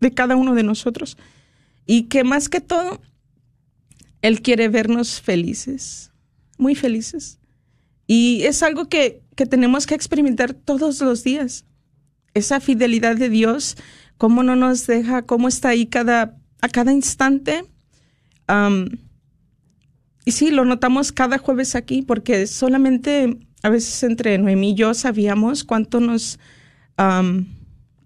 de 0.00 0.14
cada 0.14 0.36
uno 0.36 0.54
de 0.54 0.62
nosotros 0.62 1.18
y 1.84 2.04
que 2.04 2.24
más 2.24 2.48
que 2.48 2.62
todo, 2.62 2.98
Él 4.22 4.40
quiere 4.40 4.70
vernos 4.70 5.20
felices, 5.20 6.12
muy 6.56 6.74
felices. 6.74 7.38
Y 8.06 8.44
es 8.44 8.62
algo 8.62 8.88
que, 8.88 9.20
que 9.36 9.44
tenemos 9.44 9.86
que 9.86 9.94
experimentar 9.94 10.54
todos 10.54 10.98
los 11.02 11.22
días. 11.22 11.66
Esa 12.32 12.58
fidelidad 12.58 13.16
de 13.16 13.28
Dios, 13.28 13.76
cómo 14.16 14.42
no 14.42 14.56
nos 14.56 14.86
deja, 14.86 15.20
cómo 15.20 15.48
está 15.48 15.68
ahí 15.68 15.84
cada, 15.84 16.38
a 16.62 16.70
cada 16.70 16.90
instante. 16.90 17.66
y 20.24 20.32
sí, 20.32 20.50
lo 20.50 20.64
notamos 20.64 21.12
cada 21.12 21.36
jueves 21.36 21.74
aquí, 21.74 22.00
porque 22.00 22.46
solamente 22.46 23.36
a 23.62 23.68
veces 23.68 24.04
entre 24.04 24.38
Noemí 24.38 24.70
y 24.70 24.74
yo 24.74 24.94
sabíamos 24.94 25.64
cuánto 25.64 26.00
nos 26.00 26.38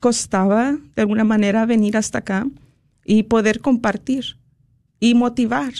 costaba 0.00 0.76
de 0.94 1.02
alguna 1.02 1.24
manera 1.24 1.66
venir 1.66 1.96
hasta 1.96 2.18
acá 2.18 2.46
y 3.04 3.24
poder 3.24 3.60
compartir 3.60 4.38
y 5.00 5.14
motivar 5.14 5.72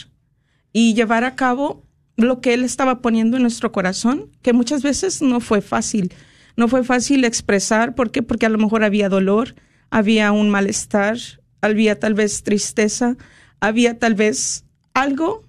y 0.73 0.93
llevar 0.93 1.23
a 1.23 1.35
cabo 1.35 1.85
lo 2.17 2.41
que 2.41 2.53
Él 2.53 2.63
estaba 2.63 3.01
poniendo 3.01 3.37
en 3.37 3.43
nuestro 3.43 3.71
corazón, 3.71 4.29
que 4.41 4.53
muchas 4.53 4.83
veces 4.83 5.21
no 5.21 5.39
fue 5.39 5.61
fácil. 5.61 6.13
No 6.57 6.67
fue 6.67 6.83
fácil 6.83 7.25
expresar, 7.25 7.95
¿por 7.95 8.11
qué? 8.11 8.23
Porque 8.23 8.45
a 8.45 8.49
lo 8.49 8.57
mejor 8.57 8.83
había 8.83 9.09
dolor, 9.09 9.55
había 9.89 10.31
un 10.31 10.49
malestar, 10.49 11.17
había 11.61 11.99
tal 11.99 12.13
vez 12.13 12.43
tristeza, 12.43 13.17
había 13.59 13.99
tal 13.99 14.15
vez 14.15 14.65
algo 14.93 15.43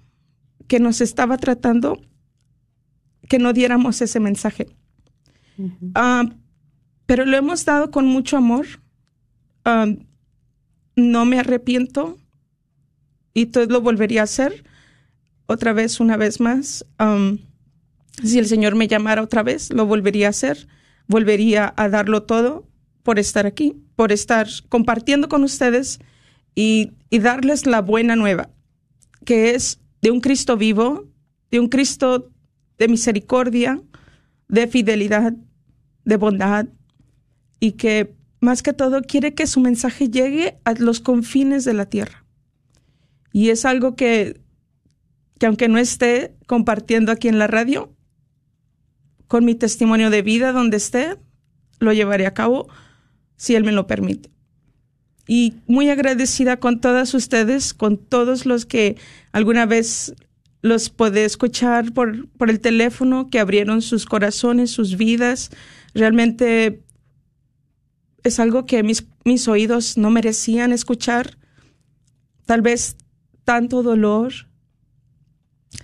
que 0.67 0.79
nos 0.79 1.01
estaba 1.01 1.37
tratando 1.37 2.01
que 3.27 3.39
no 3.39 3.53
diéramos 3.53 4.01
ese 4.01 4.19
mensaje. 4.19 4.67
Pero 7.07 7.25
lo 7.25 7.35
hemos 7.35 7.65
dado 7.65 7.89
con 7.89 8.05
mucho 8.05 8.37
amor. 8.37 8.67
Ah, 9.65 9.87
no 10.95 11.25
me 11.25 11.39
arrepiento 11.39 12.17
y 13.33 13.47
todo 13.47 13.65
lo 13.65 13.81
volvería 13.81 14.21
a 14.21 14.25
hacer 14.25 14.63
otra 15.47 15.73
vez, 15.73 15.99
una 15.99 16.17
vez 16.17 16.39
más. 16.39 16.85
Um, 16.99 17.39
si 18.23 18.37
el 18.39 18.47
Señor 18.47 18.75
me 18.75 18.87
llamara 18.87 19.21
otra 19.23 19.41
vez, 19.41 19.71
lo 19.71 19.85
volvería 19.85 20.27
a 20.27 20.31
hacer. 20.31 20.67
Volvería 21.07 21.73
a 21.77 21.89
darlo 21.89 22.23
todo 22.23 22.67
por 23.03 23.19
estar 23.19 23.45
aquí, 23.45 23.81
por 23.95 24.11
estar 24.11 24.47
compartiendo 24.69 25.29
con 25.29 25.43
ustedes 25.43 25.99
y 26.53 26.91
darles 27.11 27.65
la 27.65 27.81
buena 27.81 28.15
nueva, 28.15 28.49
que 29.23 29.55
es 29.55 29.79
de 30.01 30.11
un 30.11 30.19
Cristo 30.19 30.57
vivo, 30.57 31.05
de 31.51 31.59
un 31.59 31.69
Cristo 31.69 32.31
de 32.77 32.87
misericordia, 32.87 33.81
de 34.49 34.67
fidelidad, 34.67 35.33
de 36.03 36.17
bondad, 36.17 36.67
y 37.59 37.73
que 37.73 38.15
más 38.39 38.61
que 38.61 38.73
todo 38.73 39.01
quiere 39.01 39.33
que 39.33 39.47
su 39.47 39.59
mensaje 39.59 40.09
llegue 40.09 40.59
a 40.63 40.73
los 40.73 40.99
confines 40.99 41.65
de 41.65 41.73
la 41.73 41.85
tierra. 41.87 42.25
Y 43.31 43.49
es 43.49 43.65
algo 43.65 43.95
que 43.95 44.41
que 45.37 45.45
aunque 45.45 45.67
no 45.67 45.77
esté 45.77 46.35
compartiendo 46.47 47.11
aquí 47.11 47.27
en 47.27 47.39
la 47.39 47.47
radio, 47.47 47.93
con 49.27 49.45
mi 49.45 49.55
testimonio 49.55 50.09
de 50.09 50.21
vida 50.21 50.51
donde 50.51 50.77
esté, 50.77 51.17
lo 51.79 51.93
llevaré 51.93 52.25
a 52.25 52.33
cabo 52.33 52.67
si 53.35 53.55
Él 53.55 53.63
me 53.63 53.71
lo 53.71 53.87
permite. 53.87 54.31
Y 55.27 55.55
muy 55.67 55.89
agradecida 55.89 56.57
con 56.57 56.79
todas 56.79 57.13
ustedes, 57.13 57.73
con 57.73 57.97
todos 57.97 58.45
los 58.45 58.65
que 58.65 58.95
alguna 59.31 59.65
vez 59.65 60.13
los 60.61 60.89
pude 60.89 61.25
escuchar 61.25 61.93
por, 61.93 62.29
por 62.29 62.49
el 62.49 62.59
teléfono, 62.61 63.29
que 63.29 63.39
abrieron 63.39 63.81
sus 63.81 64.05
corazones, 64.05 64.71
sus 64.71 64.95
vidas. 64.95 65.51
Realmente 65.93 66.81
es 68.23 68.39
algo 68.39 68.65
que 68.65 68.83
mis, 68.83 69.05
mis 69.23 69.47
oídos 69.47 69.97
no 69.97 70.09
merecían 70.09 70.73
escuchar. 70.73 71.37
Tal 72.45 72.61
vez 72.61 72.95
tanto 73.43 73.83
dolor, 73.83 74.33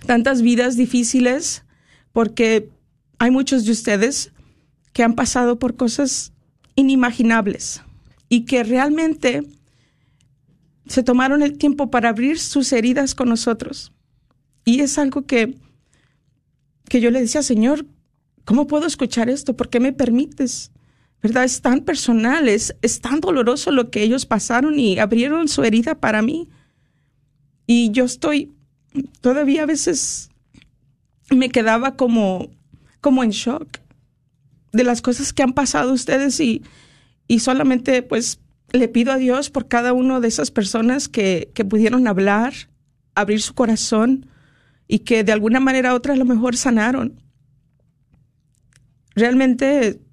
tantas 0.06 0.42
vidas 0.42 0.76
difíciles 0.76 1.64
porque 2.12 2.70
hay 3.18 3.30
muchos 3.30 3.64
de 3.64 3.72
ustedes 3.72 4.32
que 4.92 5.02
han 5.02 5.14
pasado 5.14 5.58
por 5.58 5.76
cosas 5.76 6.32
inimaginables 6.76 7.82
y 8.28 8.44
que 8.44 8.64
realmente 8.64 9.42
se 10.86 11.02
tomaron 11.02 11.42
el 11.42 11.56
tiempo 11.58 11.90
para 11.90 12.10
abrir 12.10 12.38
sus 12.38 12.72
heridas 12.72 13.14
con 13.14 13.28
nosotros. 13.28 13.92
Y 14.64 14.80
es 14.80 14.98
algo 14.98 15.22
que, 15.26 15.56
que 16.88 17.00
yo 17.00 17.10
le 17.10 17.20
decía, 17.20 17.42
Señor, 17.42 17.86
¿cómo 18.44 18.66
puedo 18.66 18.86
escuchar 18.86 19.28
esto? 19.28 19.56
¿Por 19.56 19.68
qué 19.68 19.80
me 19.80 19.92
permites? 19.92 20.70
¿Verdad? 21.24 21.44
Es 21.44 21.62
tan 21.62 21.80
personal, 21.80 22.50
es, 22.50 22.74
tan 23.00 23.20
doloroso 23.20 23.70
lo 23.70 23.90
que 23.90 24.02
ellos 24.02 24.26
pasaron 24.26 24.78
y 24.78 24.98
abrieron 24.98 25.48
su 25.48 25.64
herida 25.64 25.94
para 25.94 26.20
mí. 26.20 26.50
Y 27.66 27.90
yo 27.92 28.04
estoy 28.04 28.52
todavía 29.22 29.62
a 29.62 29.66
veces 29.66 30.28
me 31.30 31.48
quedaba 31.48 31.96
como, 31.96 32.50
como 33.00 33.24
en 33.24 33.30
shock 33.30 33.78
de 34.72 34.84
las 34.84 35.00
cosas 35.00 35.32
que 35.32 35.42
han 35.42 35.54
pasado 35.54 35.94
ustedes 35.94 36.38
y, 36.40 36.62
y 37.26 37.38
solamente 37.38 38.02
pues 38.02 38.38
le 38.72 38.88
pido 38.88 39.10
a 39.10 39.16
Dios 39.16 39.48
por 39.48 39.66
cada 39.66 39.94
una 39.94 40.20
de 40.20 40.28
esas 40.28 40.50
personas 40.50 41.08
que, 41.08 41.50
que 41.54 41.64
pudieron 41.64 42.06
hablar, 42.06 42.52
abrir 43.14 43.40
su 43.40 43.54
corazón 43.54 44.26
y 44.86 44.98
que 44.98 45.24
de 45.24 45.32
alguna 45.32 45.58
manera 45.58 45.94
u 45.94 45.96
otra 45.96 46.12
a 46.12 46.18
lo 46.18 46.26
mejor 46.26 46.54
sanaron. 46.54 47.18
Realmente 49.14 50.03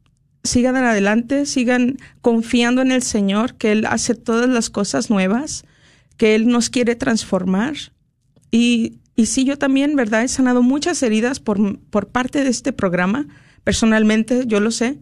sigan 0.43 0.75
adelante, 0.75 1.45
sigan 1.45 1.97
confiando 2.21 2.81
en 2.81 2.91
el 2.91 3.03
Señor, 3.03 3.55
que 3.55 3.71
Él 3.71 3.85
hace 3.85 4.15
todas 4.15 4.49
las 4.49 4.69
cosas 4.69 5.09
nuevas, 5.09 5.65
que 6.17 6.35
Él 6.35 6.47
nos 6.47 6.69
quiere 6.69 6.95
transformar 6.95 7.75
y, 8.51 8.99
y 9.15 9.27
sí, 9.27 9.45
yo 9.45 9.57
también, 9.57 9.95
¿verdad? 9.95 10.23
He 10.23 10.27
sanado 10.27 10.61
muchas 10.61 11.01
heridas 11.01 11.39
por, 11.39 11.79
por 11.89 12.09
parte 12.09 12.43
de 12.43 12.49
este 12.49 12.73
programa. 12.73 13.27
Personalmente, 13.63 14.43
yo 14.45 14.59
lo 14.59 14.71
sé. 14.71 14.99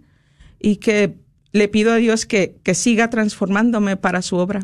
Y 0.59 0.77
que 0.77 1.17
le 1.51 1.67
pido 1.67 1.91
a 1.91 1.95
Dios 1.95 2.25
que, 2.25 2.59
que 2.63 2.75
siga 2.75 3.09
transformándome 3.09 3.97
para 3.97 4.21
su 4.21 4.37
obra. 4.37 4.61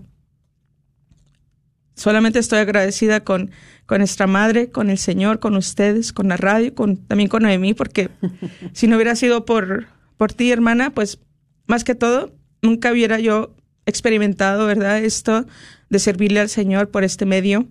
Solamente 1.96 2.40
estoy 2.40 2.60
agradecida 2.60 3.24
con, 3.24 3.52
con 3.86 4.00
nuestra 4.00 4.28
madre, 4.28 4.70
con 4.70 4.90
el 4.90 4.98
Señor, 4.98 5.40
con 5.40 5.56
ustedes, 5.56 6.12
con 6.12 6.28
la 6.28 6.38
radio, 6.38 6.76
con, 6.76 6.98
también 6.98 7.30
con 7.30 7.44
Noemí, 7.44 7.74
porque 7.74 8.10
si 8.74 8.88
no 8.88 8.98
hubiera 8.98 9.16
sido 9.16 9.46
por, 9.46 9.88
por 10.18 10.34
ti, 10.34 10.52
hermana, 10.52 10.92
pues 10.92 11.20
más 11.68 11.84
que 11.84 11.96
todo, 11.96 12.34
nunca 12.62 12.92
hubiera 12.92 13.20
yo 13.20 13.56
experimentado, 13.86 14.66
¿verdad? 14.66 15.04
Esto 15.04 15.46
de 15.90 16.00
servirle 16.00 16.40
al 16.40 16.50
Señor 16.50 16.90
por 16.90 17.04
este 17.04 17.26
medio. 17.26 17.68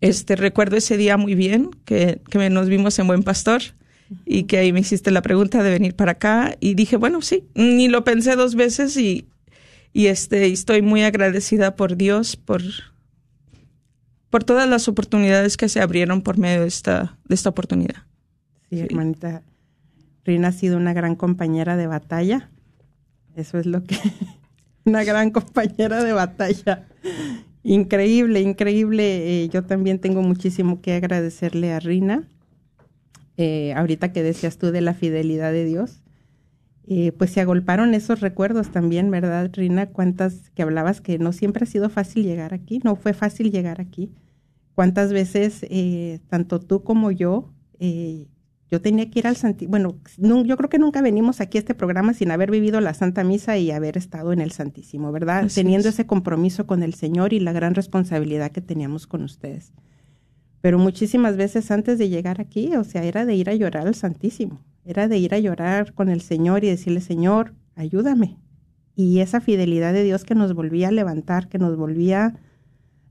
Este, 0.00 0.36
recuerdo 0.36 0.76
ese 0.76 0.96
día 0.96 1.16
muy 1.16 1.34
bien 1.34 1.70
que, 1.84 2.20
que 2.30 2.50
nos 2.50 2.68
vimos 2.68 2.98
en 2.98 3.06
Buen 3.06 3.22
Pastor 3.22 3.62
y 4.24 4.44
que 4.44 4.58
ahí 4.58 4.72
me 4.72 4.80
hiciste 4.80 5.10
la 5.10 5.22
pregunta 5.22 5.62
de 5.62 5.70
venir 5.70 5.94
para 5.94 6.12
acá 6.12 6.56
y 6.58 6.74
dije, 6.74 6.96
bueno, 6.96 7.22
sí, 7.22 7.44
ni 7.54 7.88
lo 7.88 8.02
pensé 8.02 8.34
dos 8.34 8.54
veces 8.54 8.96
y, 8.96 9.28
y 9.92 10.06
este, 10.06 10.46
estoy 10.46 10.82
muy 10.82 11.02
agradecida 11.02 11.76
por 11.76 11.96
Dios, 11.96 12.36
por, 12.36 12.62
por 14.30 14.42
todas 14.42 14.68
las 14.68 14.88
oportunidades 14.88 15.56
que 15.56 15.68
se 15.68 15.80
abrieron 15.80 16.22
por 16.22 16.38
medio 16.38 16.62
de 16.62 16.68
esta, 16.68 17.18
de 17.26 17.34
esta 17.34 17.50
oportunidad. 17.50 18.04
Sí, 18.70 18.80
hermanita, 18.80 19.42
Rina 20.24 20.48
ha 20.48 20.52
sido 20.52 20.76
una 20.76 20.92
gran 20.92 21.16
compañera 21.16 21.76
de 21.76 21.86
batalla. 21.86 22.50
Eso 23.36 23.58
es 23.58 23.66
lo 23.66 23.84
que 23.84 23.96
una 24.84 25.04
gran 25.04 25.30
compañera 25.30 26.02
de 26.02 26.12
batalla. 26.12 26.86
Increíble, 27.62 28.40
increíble. 28.40 29.42
Eh, 29.44 29.48
yo 29.48 29.64
también 29.64 29.98
tengo 29.98 30.22
muchísimo 30.22 30.80
que 30.80 30.94
agradecerle 30.94 31.72
a 31.72 31.80
Rina. 31.80 32.28
Eh, 33.36 33.72
ahorita 33.74 34.12
que 34.12 34.22
decías 34.22 34.58
tú 34.58 34.70
de 34.70 34.80
la 34.80 34.94
fidelidad 34.94 35.52
de 35.52 35.64
Dios, 35.64 36.02
eh, 36.86 37.12
pues 37.12 37.30
se 37.30 37.40
agolparon 37.40 37.94
esos 37.94 38.20
recuerdos 38.20 38.70
también, 38.70 39.10
¿verdad, 39.10 39.50
Rina? 39.52 39.86
Cuántas 39.86 40.50
que 40.50 40.62
hablabas 40.62 41.00
que 41.00 41.18
no 41.18 41.32
siempre 41.32 41.64
ha 41.64 41.66
sido 41.66 41.88
fácil 41.88 42.24
llegar 42.24 42.52
aquí, 42.52 42.80
no 42.84 42.96
fue 42.96 43.12
fácil 43.12 43.50
llegar 43.50 43.80
aquí. 43.80 44.12
Cuántas 44.74 45.12
veces, 45.12 45.66
tanto 46.28 46.58
tú 46.58 46.82
como 46.82 47.10
yo, 47.10 47.52
yo 48.70 48.80
tenía 48.80 49.10
que 49.10 49.18
ir 49.18 49.26
al 49.26 49.36
Santísimo, 49.36 49.70
bueno, 49.70 49.96
yo 50.44 50.56
creo 50.56 50.70
que 50.70 50.78
nunca 50.78 51.02
venimos 51.02 51.40
aquí 51.40 51.58
a 51.58 51.60
este 51.60 51.74
programa 51.74 52.14
sin 52.14 52.30
haber 52.30 52.50
vivido 52.50 52.80
la 52.80 52.94
Santa 52.94 53.24
Misa 53.24 53.58
y 53.58 53.72
haber 53.72 53.98
estado 53.98 54.32
en 54.32 54.40
el 54.40 54.52
Santísimo, 54.52 55.10
¿verdad? 55.10 55.50
Teniendo 55.52 55.88
ese 55.88 56.06
compromiso 56.06 56.66
con 56.66 56.84
el 56.84 56.94
Señor 56.94 57.32
y 57.32 57.40
la 57.40 57.52
gran 57.52 57.74
responsabilidad 57.74 58.52
que 58.52 58.60
teníamos 58.60 59.08
con 59.08 59.24
ustedes. 59.24 59.72
Pero 60.60 60.78
muchísimas 60.78 61.36
veces 61.36 61.70
antes 61.70 61.98
de 61.98 62.08
llegar 62.08 62.40
aquí, 62.40 62.76
o 62.76 62.84
sea, 62.84 63.02
era 63.02 63.26
de 63.26 63.34
ir 63.34 63.50
a 63.50 63.54
llorar 63.54 63.88
al 63.88 63.94
Santísimo, 63.96 64.60
era 64.84 65.08
de 65.08 65.18
ir 65.18 65.34
a 65.34 65.38
llorar 65.38 65.92
con 65.94 66.08
el 66.08 66.20
Señor 66.20 66.62
y 66.62 66.68
decirle, 66.68 67.00
Señor, 67.00 67.54
ayúdame. 67.74 68.36
Y 68.94 69.20
esa 69.20 69.40
fidelidad 69.40 69.92
de 69.92 70.04
Dios 70.04 70.24
que 70.24 70.34
nos 70.34 70.54
volvía 70.54 70.88
a 70.88 70.92
levantar, 70.92 71.48
que 71.48 71.58
nos 71.58 71.76
volvía 71.76 72.38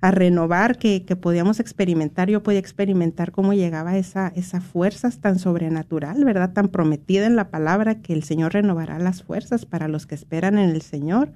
a 0.02 0.12
renovar 0.12 0.78
que, 0.78 1.04
que, 1.04 1.16
podíamos 1.16 1.60
experimentar. 1.60 2.30
Yo 2.30 2.42
podía 2.42 2.60
experimentar 2.60 3.32
cómo 3.32 3.54
llegaba 3.54 3.98
esa, 3.98 4.30
esa 4.30 4.62
fuerza 4.62 5.10
tan 5.12 5.40
sobrenatural, 5.40 6.24
¿verdad? 6.24 6.54
Tan 6.54 6.70
prometida 6.70 7.26
en 7.26 7.36
la 7.36 7.50
palabra 7.50 8.02
que 8.02 8.14
el 8.14 8.24
Señor 8.24 8.54
renovará 8.54 8.98
las 9.00 9.24
fuerzas 9.24 9.66
para 9.66 9.88
los 9.88 10.06
que 10.06 10.16
esperan 10.16 10.58
en 10.58 10.70
el 10.70 10.82
Señor. 10.82 11.34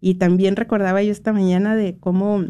Y 0.00 0.14
también 0.14 0.56
recordaba 0.56 1.02
yo 1.02 1.12
esta 1.12 1.32
mañana 1.32 1.76
de 1.76 1.98
cómo 1.98 2.44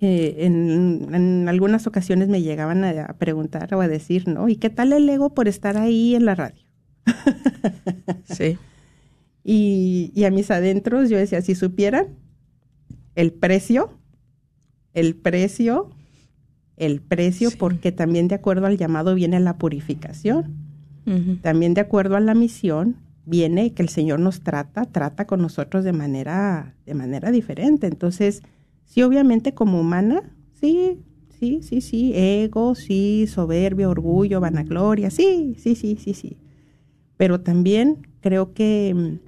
eh, 0.00 0.36
en, 0.38 1.12
en, 1.12 1.48
algunas 1.48 1.88
ocasiones 1.88 2.28
me 2.28 2.42
llegaban 2.42 2.84
a, 2.84 3.16
preguntar 3.18 3.74
o 3.74 3.80
a 3.80 3.88
decir, 3.88 4.28
¿no? 4.28 4.48
¿Y 4.48 4.56
qué 4.56 4.70
tal 4.70 4.92
el 4.92 5.08
ego 5.08 5.34
por 5.34 5.48
estar 5.48 5.76
ahí 5.76 6.14
en 6.14 6.24
la 6.24 6.34
radio? 6.34 6.62
sí. 8.24 8.58
Y, 9.50 10.12
y 10.14 10.24
a 10.24 10.30
mis 10.30 10.50
adentros 10.50 11.08
yo 11.08 11.16
decía, 11.16 11.40
si 11.40 11.54
supieran 11.54 12.08
el 13.18 13.32
precio, 13.32 13.90
el 14.94 15.16
precio, 15.16 15.90
el 16.76 17.00
precio, 17.00 17.50
porque 17.58 17.90
también 17.90 18.28
de 18.28 18.36
acuerdo 18.36 18.66
al 18.66 18.78
llamado 18.78 19.16
viene 19.16 19.40
la 19.40 19.58
purificación. 19.58 20.54
También 21.42 21.74
de 21.74 21.80
acuerdo 21.80 22.14
a 22.14 22.20
la 22.20 22.34
misión 22.34 22.94
viene 23.24 23.72
que 23.72 23.82
el 23.82 23.88
Señor 23.88 24.20
nos 24.20 24.42
trata, 24.42 24.84
trata 24.84 25.26
con 25.26 25.42
nosotros 25.42 25.82
de 25.82 25.92
manera, 25.92 26.76
de 26.86 26.94
manera 26.94 27.32
diferente. 27.32 27.88
Entonces, 27.88 28.42
sí, 28.84 29.02
obviamente 29.02 29.52
como 29.52 29.80
humana, 29.80 30.22
sí, 30.52 31.00
sí, 31.40 31.58
sí, 31.62 31.80
sí, 31.80 32.12
ego, 32.14 32.76
sí, 32.76 33.26
soberbia, 33.26 33.88
orgullo, 33.88 34.38
vanagloria, 34.38 35.10
sí, 35.10 35.56
sí, 35.58 35.74
sí, 35.74 35.96
sí, 35.96 36.14
sí. 36.14 36.36
Pero 37.16 37.40
también 37.40 38.06
creo 38.20 38.52
que, 38.52 39.18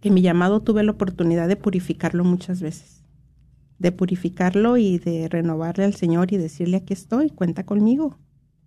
que 0.00 0.10
mi 0.10 0.22
llamado 0.22 0.62
tuve 0.62 0.84
la 0.84 0.92
oportunidad 0.92 1.48
de 1.48 1.56
purificarlo 1.56 2.24
muchas 2.24 2.62
veces 2.62 2.99
de 3.80 3.92
purificarlo 3.92 4.76
y 4.76 4.98
de 4.98 5.28
renovarle 5.28 5.84
al 5.84 5.94
Señor 5.94 6.32
y 6.32 6.36
decirle, 6.36 6.76
aquí 6.76 6.92
estoy, 6.92 7.30
cuenta 7.30 7.64
conmigo. 7.64 8.18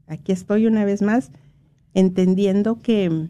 Aquí 0.08 0.32
estoy 0.32 0.66
una 0.66 0.84
vez 0.86 1.02
más, 1.02 1.32
entendiendo 1.94 2.82
que, 2.82 3.30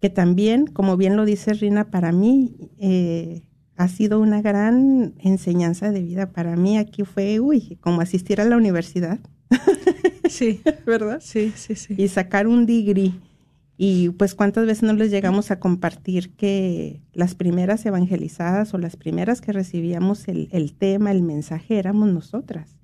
que 0.00 0.10
también, 0.10 0.66
como 0.66 0.96
bien 0.96 1.16
lo 1.16 1.24
dice 1.24 1.54
Rina, 1.54 1.90
para 1.90 2.10
mí 2.10 2.56
eh, 2.78 3.42
ha 3.76 3.86
sido 3.86 4.20
una 4.20 4.42
gran 4.42 5.14
enseñanza 5.20 5.92
de 5.92 6.02
vida. 6.02 6.32
Para 6.32 6.56
mí 6.56 6.76
aquí 6.78 7.04
fue, 7.04 7.38
uy, 7.38 7.78
como 7.80 8.00
asistir 8.00 8.40
a 8.40 8.44
la 8.44 8.56
universidad. 8.56 9.20
Sí, 10.28 10.62
¿verdad? 10.86 11.20
Sí, 11.22 11.52
sí, 11.54 11.76
sí. 11.76 11.94
Y 11.96 12.08
sacar 12.08 12.48
un 12.48 12.66
degree 12.66 13.14
y 13.84 14.10
pues 14.10 14.36
cuántas 14.36 14.64
veces 14.64 14.84
no 14.84 14.92
les 14.92 15.10
llegamos 15.10 15.50
a 15.50 15.58
compartir 15.58 16.36
que 16.36 17.02
las 17.14 17.34
primeras 17.34 17.84
evangelizadas 17.84 18.72
o 18.74 18.78
las 18.78 18.94
primeras 18.94 19.40
que 19.40 19.50
recibíamos 19.50 20.28
el, 20.28 20.48
el 20.52 20.72
tema, 20.72 21.10
el 21.10 21.24
mensaje, 21.24 21.80
éramos 21.80 22.08
nosotras 22.12 22.78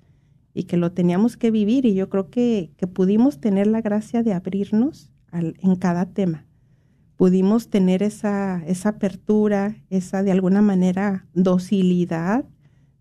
y 0.53 0.63
que 0.63 0.75
lo 0.75 0.91
teníamos 0.91 1.37
que 1.37 1.51
vivir 1.51 1.85
y 1.85 1.93
yo 1.93 2.09
creo 2.09 2.29
que, 2.29 2.71
que 2.75 2.85
pudimos 2.85 3.39
tener 3.39 3.67
la 3.67 3.79
gracia 3.79 4.23
de 4.23 4.33
abrirnos 4.33 5.09
al, 5.31 5.55
en 5.61 5.77
cada 5.77 6.05
tema. 6.07 6.45
Pudimos 7.15 7.69
tener 7.69 8.03
esa, 8.03 8.61
esa 8.67 8.89
apertura, 8.89 9.77
esa 9.89 10.21
de 10.21 10.33
alguna 10.33 10.61
manera 10.61 11.27
docilidad 11.33 12.43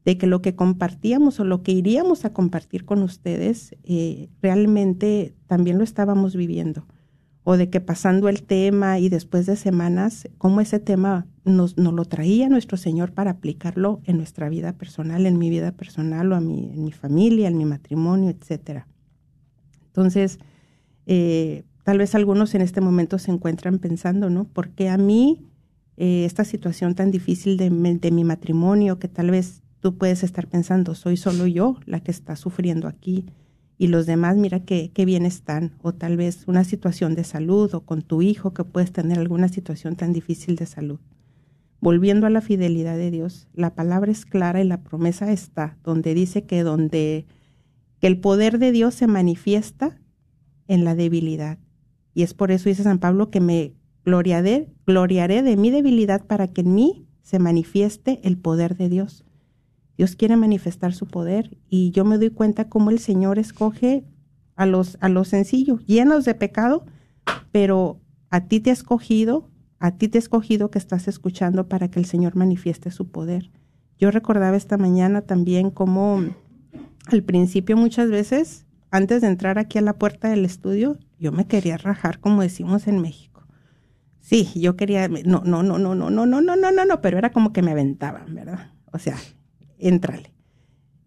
de 0.05 0.19
que 0.19 0.29
lo 0.29 0.41
que 0.41 0.55
compartíamos 0.55 1.41
o 1.41 1.45
lo 1.45 1.65
que 1.65 1.73
iríamos 1.73 2.25
a 2.25 2.33
compartir 2.33 2.85
con 2.85 3.03
ustedes 3.03 3.75
eh, 3.83 4.29
realmente 4.41 5.35
también 5.49 5.79
lo 5.79 5.83
estábamos 5.83 6.37
viviendo 6.37 6.87
o 7.51 7.57
de 7.57 7.71
que 7.71 7.81
pasando 7.81 8.29
el 8.29 8.43
tema 8.43 8.99
y 8.99 9.09
después 9.09 9.47
de 9.47 9.57
semanas, 9.57 10.29
cómo 10.37 10.61
ese 10.61 10.81
tema 10.81 11.27
nos, 11.47 11.79
lo 11.79 12.05
traía 12.05 12.51
nuestro 12.51 12.77
Señor 12.77 13.13
para 13.13 13.31
aplicarlo 13.31 14.03
en 14.05 14.19
nuestra 14.19 14.51
vida 14.51 14.75
personal, 14.75 15.25
en 15.25 15.39
mi 15.39 15.49
vida 15.49 15.73
personal 15.73 16.31
o 16.31 16.37
a 16.37 16.43
mi, 16.43 16.71
en 16.75 16.85
mi 16.85 16.93
familia, 16.93 17.49
en 17.49 17.57
mi 17.57 17.65
matrimonio, 17.65 18.29
etcétera. 18.29 18.87
Entonces, 19.87 20.39
eh, 21.07 21.65
tal 21.85 21.97
vez 21.97 22.15
algunos 22.15 22.55
en 22.55 22.61
este 22.61 22.83
momento 22.83 23.19
se 23.19 23.31
encuentran 23.31 23.79
pensando, 23.79 24.29
¿no? 24.29 24.45
¿Por 24.45 24.69
qué 24.69 24.91
a 24.91 24.99
mí 24.99 25.41
eh, 25.97 26.27
esta 26.27 26.45
situación 26.45 26.95
tan 26.95 27.11
difícil 27.11 27.57
de, 27.57 27.71
de 27.71 28.11
mi 28.11 28.25
matrimonio 28.25 28.99
que 28.99 29.09
tal 29.09 29.31
vez 29.31 29.63
tú 29.81 29.97
puedes 29.97 30.23
estar 30.23 30.49
pensando, 30.49 30.95
soy 30.95 31.17
solo 31.17 31.47
yo 31.47 31.79
la 31.87 32.01
que 32.01 32.11
está 32.11 32.37
sufriendo 32.37 32.89
aquí? 32.89 33.25
Y 33.79 33.87
los 33.87 34.07
demás, 34.07 34.37
mira 34.37 34.61
qué, 34.61 34.91
qué 34.93 35.05
bien 35.05 35.25
están, 35.25 35.73
o 35.83 35.95
tal 35.95 36.17
vez 36.17 36.43
una 36.49 36.65
situación 36.65 37.15
de 37.15 37.25
salud, 37.25 37.73
o 37.75 37.81
con 37.83 38.03
tu 38.03 38.23
hijo 38.23 38.53
que 38.53 38.65
puedes 38.65 38.93
tener 38.93 39.19
alguna 39.19 39.49
situación 39.49 39.95
tan 39.95 40.13
difícil 40.13 40.57
de 40.57 40.67
salud. 40.67 40.99
Volviendo 41.81 42.27
a 42.27 42.31
la 42.31 42.41
fidelidad 42.41 42.97
de 42.97 43.13
Dios, 43.13 43.47
la 43.55 43.77
palabra 43.77 44.11
es 44.11 44.27
clara 44.27 44.61
y 44.61 44.65
la 44.65 44.83
promesa 44.83 45.31
está, 45.31 45.79
donde 45.85 46.13
dice 46.13 46.45
que 46.45 46.65
donde 46.65 47.27
que 48.01 48.07
el 48.07 48.19
poder 48.19 48.59
de 48.59 48.73
Dios 48.73 48.95
se 48.95 49.07
manifiesta 49.07 50.01
en 50.67 50.85
la 50.85 50.95
debilidad. 50.95 51.59
Y 52.15 52.23
es 52.23 52.35
por 52.35 52.51
eso 52.51 52.69
dice 52.69 52.83
San 52.83 52.99
Pablo 52.99 53.31
que 53.31 53.41
me 53.41 53.75
gloriaré, 54.05 54.69
gloriaré 54.87 55.43
de 55.43 55.57
mi 55.57 55.71
debilidad 55.71 56.27
para 56.27 56.49
que 56.49 56.63
en 56.63 56.75
mí 56.75 57.07
se 57.23 57.39
manifieste 57.39 58.21
el 58.23 58.39
poder 58.39 58.77
de 58.77 58.89
Dios. 58.89 59.25
Dios 59.99 60.15
quiere 60.15 60.37
manifestar 60.37 60.95
su 60.95 61.07
poder 61.07 61.59
y 61.69 61.91
yo 61.91 62.05
me 62.05 62.19
doy 62.19 62.31
cuenta 62.31 62.69
cómo 62.69 62.91
el 62.91 63.01
Señor 63.01 63.41
escoge 63.41 64.05
a 64.55 64.65
los, 64.65 64.97
a 65.01 65.09
los 65.09 65.27
sencillos, 65.27 65.85
llenos 65.87 66.25
de 66.25 66.37
pecado, 66.37 66.87
pero 67.51 68.01
a 68.31 68.47
ti 68.47 68.61
te 68.61 68.71
ha 68.71 68.73
escogido, 68.73 69.51
a 69.81 69.97
ti 69.97 70.07
te 70.07 70.19
ha 70.19 70.21
escogido 70.21 70.71
que 70.71 70.79
estás 70.79 71.09
escuchando 71.09 71.69
para 71.69 71.91
que 71.91 71.99
el 71.99 72.07
Señor 72.07 72.37
manifieste 72.37 72.93
su 72.93 73.11
poder. 73.11 73.51
Yo 73.99 74.13
recordaba 74.13 74.57
esta 74.57 74.79
mañana 74.79 75.23
también 75.23 75.71
cómo 75.71 76.23
al 77.07 77.25
principio 77.25 77.77
muchas 77.77 78.09
veces, 78.09 78.67
antes 78.93 79.23
de 79.23 79.27
entrar 79.27 79.59
aquí 79.59 79.79
a 79.79 79.83
la 79.83 79.99
puerta 79.99 80.29
del 80.29 80.45
estudio, 80.45 80.97
yo 81.19 81.33
me 81.33 81.49
quería 81.49 81.77
rajar, 81.77 82.21
como 82.21 82.43
decimos 82.43 82.87
en 82.87 83.01
México. 83.01 83.49
Sí, 84.21 84.49
yo 84.55 84.77
quería, 84.77 85.09
no, 85.09 85.43
no, 85.45 85.65
no, 85.65 85.79
no, 85.79 85.97
no, 85.97 86.11
no, 86.11 86.27
no, 86.27 86.41
no, 86.41 86.57
no, 86.57 86.71
no, 86.71 86.85
no, 86.85 87.01
pero 87.01 87.19
era 87.19 87.33
como 87.33 87.53
que 87.53 87.63
me 87.63 87.73
aventaban, 87.73 88.33
¿verdad? 88.33 88.73
O 88.93 88.99
sea, 89.01 89.17
éntrale. 89.79 90.33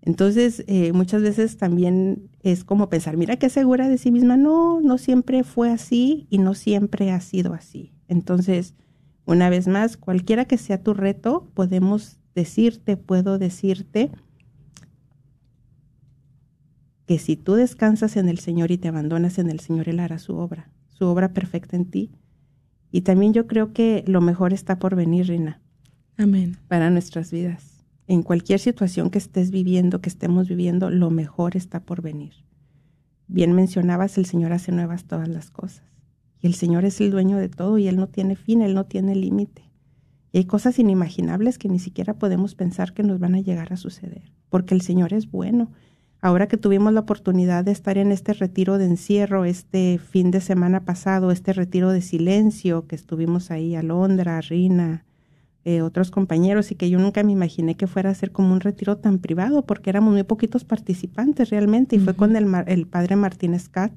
Entonces, 0.01 0.63
eh, 0.67 0.93
muchas 0.93 1.21
veces 1.21 1.57
también 1.57 2.29
es 2.41 2.63
como 2.63 2.89
pensar, 2.89 3.17
mira 3.17 3.37
qué 3.37 3.49
segura 3.49 3.87
de 3.87 3.99
sí 3.99 4.11
misma. 4.11 4.35
No, 4.35 4.81
no 4.81 4.97
siempre 4.97 5.43
fue 5.43 5.69
así 5.69 6.25
y 6.29 6.39
no 6.39 6.55
siempre 6.55 7.11
ha 7.11 7.21
sido 7.21 7.53
así. 7.53 7.93
Entonces, 8.07 8.73
una 9.25 9.49
vez 9.49 9.67
más, 9.67 9.97
cualquiera 9.97 10.45
que 10.45 10.57
sea 10.57 10.81
tu 10.81 10.95
reto, 10.95 11.51
podemos 11.53 12.19
decirte, 12.33 12.97
puedo 12.97 13.37
decirte 13.37 14.09
que 17.05 17.19
si 17.19 17.35
tú 17.35 17.53
descansas 17.53 18.17
en 18.17 18.27
el 18.27 18.39
Señor 18.39 18.71
y 18.71 18.77
te 18.77 18.87
abandonas 18.87 19.37
en 19.37 19.51
el 19.51 19.59
Señor, 19.59 19.87
Él 19.87 19.99
hará 19.99 20.17
su 20.17 20.35
obra, 20.35 20.71
su 20.89 21.05
obra 21.05 21.31
perfecta 21.31 21.75
en 21.75 21.85
ti. 21.85 22.11
Y 22.91 23.01
también 23.01 23.33
yo 23.33 23.45
creo 23.45 23.71
que 23.71 24.03
lo 24.07 24.19
mejor 24.19 24.51
está 24.51 24.79
por 24.79 24.95
venir, 24.95 25.27
Rina. 25.27 25.61
Amén. 26.17 26.57
Para 26.67 26.89
nuestras 26.89 27.31
vidas 27.31 27.70
en 28.11 28.23
cualquier 28.23 28.59
situación 28.59 29.09
que 29.09 29.19
estés 29.19 29.51
viviendo, 29.51 30.01
que 30.01 30.09
estemos 30.09 30.49
viviendo, 30.49 30.89
lo 30.89 31.09
mejor 31.11 31.55
está 31.55 31.79
por 31.79 32.01
venir. 32.01 32.33
Bien 33.29 33.53
mencionabas, 33.53 34.17
el 34.17 34.25
Señor 34.25 34.51
hace 34.51 34.73
nuevas 34.73 35.05
todas 35.05 35.29
las 35.29 35.49
cosas. 35.49 35.85
Y 36.41 36.47
el 36.47 36.53
Señor 36.53 36.83
es 36.83 36.99
el 36.99 37.09
dueño 37.09 37.37
de 37.37 37.47
todo 37.47 37.77
y 37.77 37.87
Él 37.87 37.95
no 37.95 38.07
tiene 38.07 38.35
fin, 38.35 38.61
Él 38.63 38.73
no 38.73 38.83
tiene 38.83 39.15
límite. 39.15 39.71
Y 40.33 40.39
hay 40.39 40.43
cosas 40.43 40.77
inimaginables 40.77 41.57
que 41.57 41.69
ni 41.69 41.79
siquiera 41.79 42.15
podemos 42.15 42.53
pensar 42.53 42.93
que 42.93 43.01
nos 43.01 43.17
van 43.17 43.33
a 43.33 43.39
llegar 43.39 43.71
a 43.71 43.77
suceder, 43.77 44.33
porque 44.49 44.75
el 44.75 44.81
Señor 44.81 45.13
es 45.13 45.31
bueno. 45.31 45.71
ahora 46.19 46.49
que 46.49 46.57
tuvimos 46.57 46.91
la 46.91 46.99
oportunidad 46.99 47.63
de 47.63 47.71
estar 47.71 47.97
en 47.97 48.11
este 48.11 48.33
retiro 48.33 48.77
de 48.77 48.87
encierro, 48.87 49.45
este 49.45 49.99
fin 49.99 50.31
de 50.31 50.41
semana 50.41 50.83
pasado, 50.83 51.31
este 51.31 51.53
retiro 51.53 51.91
de 51.91 52.01
silencio, 52.01 52.87
que 52.87 52.95
estuvimos 52.95 53.51
ahí, 53.51 53.73
Alondra, 53.73 54.41
Rina, 54.41 55.05
eh, 55.63 55.81
otros 55.81 56.11
compañeros, 56.11 56.71
y 56.71 56.75
que 56.75 56.89
yo 56.89 56.99
nunca 56.99 57.23
me 57.23 57.31
imaginé 57.31 57.75
que 57.75 57.87
fuera 57.87 58.09
a 58.09 58.15
ser 58.15 58.31
como 58.31 58.53
un 58.53 58.59
retiro 58.59 58.97
tan 58.97 59.19
privado, 59.19 59.65
porque 59.65 59.89
éramos 59.89 60.13
muy 60.13 60.23
poquitos 60.23 60.63
participantes 60.63 61.49
realmente, 61.49 61.95
y 61.95 61.99
fue 61.99 62.15
con 62.15 62.35
el, 62.35 62.47
el 62.67 62.87
padre 62.87 63.15
Martínez 63.15 63.69
Cat. 63.69 63.93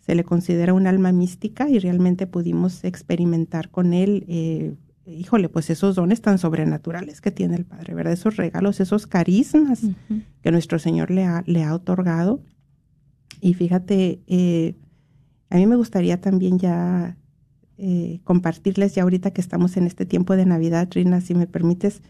Se 0.00 0.14
le 0.14 0.24
considera 0.24 0.74
un 0.74 0.86
alma 0.86 1.12
mística 1.12 1.68
y 1.68 1.78
realmente 1.78 2.26
pudimos 2.26 2.82
experimentar 2.82 3.70
con 3.70 3.92
él 3.92 4.24
eh, 4.26 4.74
híjole, 5.06 5.48
pues 5.48 5.70
esos 5.70 5.96
dones 5.96 6.20
tan 6.20 6.38
sobrenaturales 6.38 7.20
que 7.20 7.30
tiene 7.30 7.56
el 7.56 7.64
Padre, 7.64 7.94
¿verdad? 7.94 8.12
Esos 8.12 8.36
regalos, 8.36 8.80
esos 8.80 9.06
carismas 9.06 9.80
que 10.42 10.50
nuestro 10.50 10.78
Señor 10.78 11.10
le 11.10 11.24
ha, 11.24 11.42
le 11.46 11.64
ha 11.64 11.74
otorgado. 11.74 12.40
Y 13.40 13.54
fíjate, 13.54 14.22
eh, 14.26 14.76
a 15.50 15.56
mí 15.56 15.66
me 15.66 15.76
gustaría 15.76 16.20
también 16.20 16.58
ya 16.58 17.16
eh, 17.78 18.20
compartirles, 18.24 18.94
ya 18.94 19.02
ahorita 19.02 19.32
que 19.32 19.40
estamos 19.40 19.76
en 19.76 19.86
este 19.86 20.06
tiempo 20.06 20.36
de 20.36 20.46
Navidad, 20.46 20.88
Rina, 20.90 21.20
si 21.20 21.34
me 21.34 21.46
permites, 21.46 22.02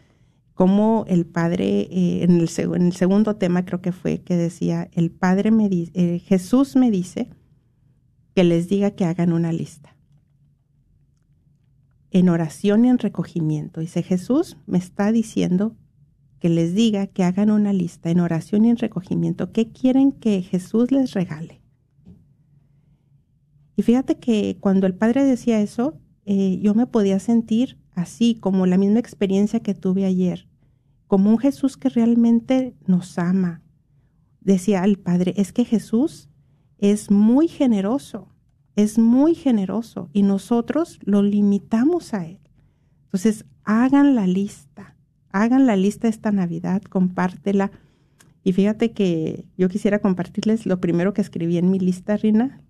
cómo 0.55 1.05
el 1.09 1.27
Padre, 1.27 1.89
eh, 1.91 2.25
en, 2.25 2.41
el, 2.41 2.49
segundo 2.49 3.37
tema 3.37 3.65
creo 3.65 3.81
que 3.81 3.93
fue 3.93 4.21
que 4.21 4.37
decía, 4.37 4.89
el 4.93 5.11
Padre 5.11 5.51
me 5.51 5.69
dice, 5.69 6.19
Jesús 6.19 6.77
me 6.77 6.91
dice 6.91 7.29
que 8.35 8.45
les 8.45 8.69
diga 8.69 8.93
que 8.93 9.05
hagan 9.05 9.33
una 9.33 9.53
lista 9.53 9.93
en 12.13 12.29
oración 12.29 12.85
y 12.85 12.91
en 12.91 12.99
recogimiento. 12.99 13.81
Dice 13.81 14.03
Jesús 14.03 14.59
me 14.67 14.79
está 14.79 15.11
diciendo 15.13 15.75
que 16.39 16.49
les 16.49 16.75
diga 16.75 17.07
que 17.07 17.25
hagan 17.25 17.51
una 17.51 17.73
lista 17.73 18.11
en 18.11 18.21
oración 18.21 18.65
y 18.65 18.71
en 18.71 18.77
recogimiento. 18.77 19.53
¿Qué 19.53 19.71
quieren 19.71 20.13
que 20.13 20.43
Jesús 20.43 20.93
les 20.93 21.13
regale? 21.13 21.62
Y 23.77 23.83
fíjate 23.83 24.19
que 24.19 24.57
cuando 24.61 24.87
el 24.87 24.95
Padre 24.95 25.25
decía 25.25 25.61
eso, 25.61 25.99
eh, 26.25 26.59
yo 26.63 26.75
me 26.75 26.87
podía 26.87 27.19
sentir 27.19 27.79
así, 27.95 28.35
como 28.35 28.67
la 28.67 28.79
misma 28.79 28.99
experiencia 28.99 29.61
que 29.61 29.75
tuve 29.75 30.05
ayer, 30.05 30.49
como 31.07 31.31
un 31.31 31.39
Jesús 31.39 31.77
que 31.77 31.89
realmente 31.89 32.75
nos 32.87 33.19
ama. 33.19 33.63
Decía 34.41 34.85
el 34.85 34.99
Padre, 34.99 35.35
es 35.37 35.53
que 35.53 35.65
Jesús 35.65 36.29
es 36.79 37.11
muy 37.11 37.49
generoso 37.49 38.33
es 38.77 38.99
muy 38.99 39.35
generoso 39.35 40.09
y 40.13 40.23
nosotros 40.23 40.99
lo 41.05 41.23
limitamos 41.23 42.15
a 42.15 42.27
Él. 42.27 42.39
Entonces, 43.05 43.45
hagan 43.65 44.15
la 44.15 44.27
lista, 44.27 44.97
hagan 45.31 45.67
la 45.67 45.77
lista 45.77 46.09
esta 46.09 46.33
Navidad, 46.33 46.83
compártela. 46.83 47.71
Y 48.45 48.53
fíjate 48.53 48.93
que 48.93 49.45
yo 49.57 49.69
quisiera 49.69 50.01
compartirles 50.01 50.67
lo 50.67 50.81
primero 50.81 51.13
que 51.13 51.21
escribí 51.21 51.59
en 51.59 51.71
mi 51.71 51.79
lista, 51.79 52.17
Rina, 52.17 52.63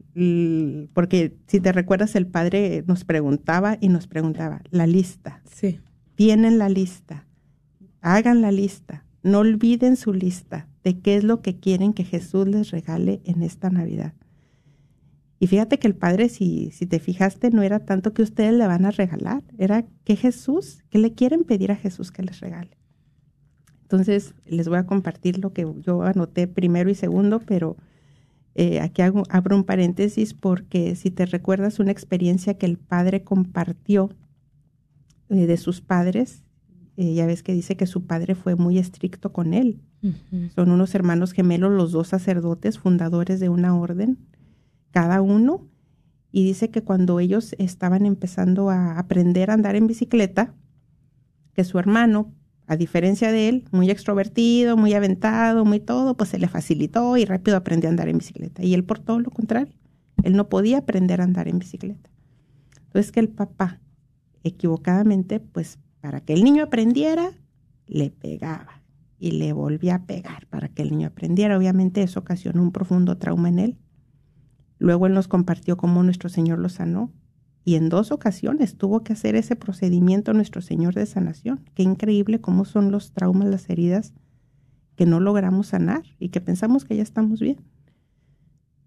porque 0.93 1.37
si 1.47 1.61
te 1.61 1.73
recuerdas, 1.73 2.15
el 2.17 2.27
padre 2.27 2.85
nos 2.87 3.05
preguntaba 3.05 3.79
y 3.81 3.89
nos 3.89 4.07
preguntaba, 4.07 4.61
la 4.71 4.87
lista. 4.87 5.43
Sí. 5.51 5.81
Tienen 6.15 6.59
la 6.59 6.69
lista, 6.69 7.27
hagan 8.01 8.43
la 8.43 8.53
lista, 8.53 9.05
no 9.23 9.39
olviden 9.39 9.97
su 9.97 10.13
lista 10.13 10.69
de 10.85 10.99
qué 10.99 11.17
es 11.17 11.25
lo 11.25 11.41
que 11.41 11.59
quieren 11.59 11.95
que 11.95 12.05
Jesús 12.05 12.47
les 12.47 12.71
regale 12.71 13.23
en 13.25 13.43
esta 13.43 13.71
Navidad. 13.71 14.13
Y 15.39 15.49
fíjate 15.49 15.79
que 15.79 15.89
el 15.89 15.97
Padre, 15.97 16.29
si, 16.29 16.71
si 16.71 16.87
te 16.87 17.01
fijaste, 17.01 17.51
no 17.51 17.63
era 17.63 17.81
tanto 17.81 18.13
que 18.15 18.23
ustedes 18.23 18.53
le 18.53 18.67
van 18.67 18.85
a 18.85 18.93
regalar, 18.93 19.43
era 19.59 19.85
que 20.05 20.15
Jesús, 20.15 20.85
que 20.89 20.99
le 20.99 21.15
quieren 21.15 21.43
pedir 21.43 21.73
a 21.73 21.77
Jesús 21.77 22.13
que 22.13 22.23
les 22.23 22.39
regale. 22.39 22.79
Entonces, 23.83 24.35
les 24.47 24.69
voy 24.69 24.79
a 24.79 24.87
compartir 24.87 25.39
lo 25.39 25.53
que 25.53 25.67
yo 25.81 26.03
anoté 26.03 26.47
primero 26.47 26.91
y 26.91 26.95
segundo, 26.95 27.41
pero 27.41 27.77
eh, 28.55 28.81
aquí 28.81 29.03
hago, 29.03 29.23
abro 29.31 29.57
un 29.57 29.65
paréntesis 29.65 30.35
porque 30.35 30.95
si 30.95 31.11
te 31.11 31.27
recuerdas 31.27 31.79
una 31.79 31.91
experiencia 31.91 32.55
que 32.55 32.67
el 32.67 32.79
Padre 32.79 33.25
compartió 33.25 34.11
eh, 35.31 35.47
de 35.47 35.57
sus 35.57 35.81
padres, 35.81 36.43
eh, 36.99 37.15
ya 37.15 37.25
ves 37.25 37.43
que 37.43 37.55
dice 37.55 37.77
que 37.77 37.87
su 37.87 38.07
padre 38.07 38.35
fue 38.35 38.55
muy 38.55 38.79
estricto 38.79 39.33
con 39.33 39.55
él. 39.55 39.81
Son 40.57 40.73
unos 40.73 40.97
hermanos 40.97 41.33
gemelos, 41.33 41.71
los 41.71 41.93
dos 41.93 42.09
sacerdotes, 42.09 42.79
fundadores 42.79 43.39
de 43.39 43.49
una 43.49 43.79
orden 43.79 44.19
cada 44.91 45.23
uno. 45.23 45.69
Y 46.33 46.45
dice 46.45 46.71
que 46.71 46.83
cuando 46.83 47.21
ellos 47.21 47.55
estaban 47.59 48.05
empezando 48.05 48.69
a 48.69 48.99
aprender 48.99 49.51
a 49.51 49.55
andar 49.55 49.77
en 49.77 49.87
bicicleta, 49.87 50.55
que 51.55 51.63
su 51.63 51.79
hermano, 51.79 52.35
a 52.67 52.77
diferencia 52.77 53.33
de 53.33 53.49
él, 53.49 53.65
muy 53.71 53.91
extrovertido, 53.91 54.77
muy 54.77 54.95
aventado, 54.95 55.65
muy 55.65 55.81
todo, 55.81 56.17
pues 56.17 56.31
se 56.31 56.39
le 56.39 56.49
facilitó 56.49 57.17
y 57.17 57.25
rápido 57.25 57.57
aprendió 57.57 57.89
a 57.89 57.93
andar 57.93 58.09
en 58.09 58.19
bicicleta. 58.19 58.65
Y 58.65 58.75
él 58.75 58.85
por 58.85 58.99
todo 58.99 59.21
lo 59.21 59.31
contrario, 59.31 59.75
él 60.23 60.37
no 60.37 60.49
podía 60.49 60.79
aprender 60.79 61.21
a 61.21 61.25
andar 61.25 61.49
en 61.49 61.59
bicicleta. 61.59 62.11
Entonces 62.87 63.13
que 63.13 63.21
el 63.21 63.29
papá, 63.29 63.81
equivocadamente, 64.45 65.41
pues 65.41 65.79
para 66.01 66.21
que 66.21 66.33
el 66.33 66.45
niño 66.45 66.65
aprendiera, 66.65 67.33
le 67.87 68.11
pegaba 68.11 68.83
y 69.19 69.33
le 69.33 69.53
volvía 69.53 69.97
a 69.97 70.07
pegar 70.07 70.47
para 70.47 70.69
que 70.69 70.83
el 70.83 70.91
niño 70.91 71.09
aprendiera. 71.09 71.57
Obviamente 71.57 72.03
eso 72.03 72.21
ocasionó 72.21 72.63
un 72.63 72.73
profundo 72.73 73.19
trauma 73.19 73.49
en 73.49 73.59
él 73.59 73.79
Luego 74.83 75.07
Él 75.07 75.15
nos 75.15 75.29
compartió 75.29 75.77
cómo 75.77 76.03
nuestro 76.03 76.29
Señor 76.29 76.59
lo 76.59 76.69
sanó. 76.69 77.13
Y 77.65 77.77
en 77.77 77.89
dos 77.89 78.11
ocasiones 78.11 78.77
tuvo 78.77 79.05
que 79.05 79.13
hacer 79.13 79.37
ese 79.37 79.57
procedimiento 79.57 80.33
nuestro 80.33 80.63
Señor 80.63 80.95
de 80.95 81.07
sanación. 81.07 81.61
Qué 81.75 81.83
increíble 81.83 82.41
cómo 82.41 82.65
son 82.65 82.91
los 82.91 83.13
traumas, 83.13 83.49
las 83.49 83.71
heridas 83.71 84.15
que 84.97 85.07
no 85.07 85.21
logramos 85.21 85.69
sanar 85.69 86.03
y 86.19 86.31
que 86.31 86.41
pensamos 86.41 86.85
que 86.85 86.97
ya 86.97 87.03
estamos 87.03 87.41
bien. 87.41 87.59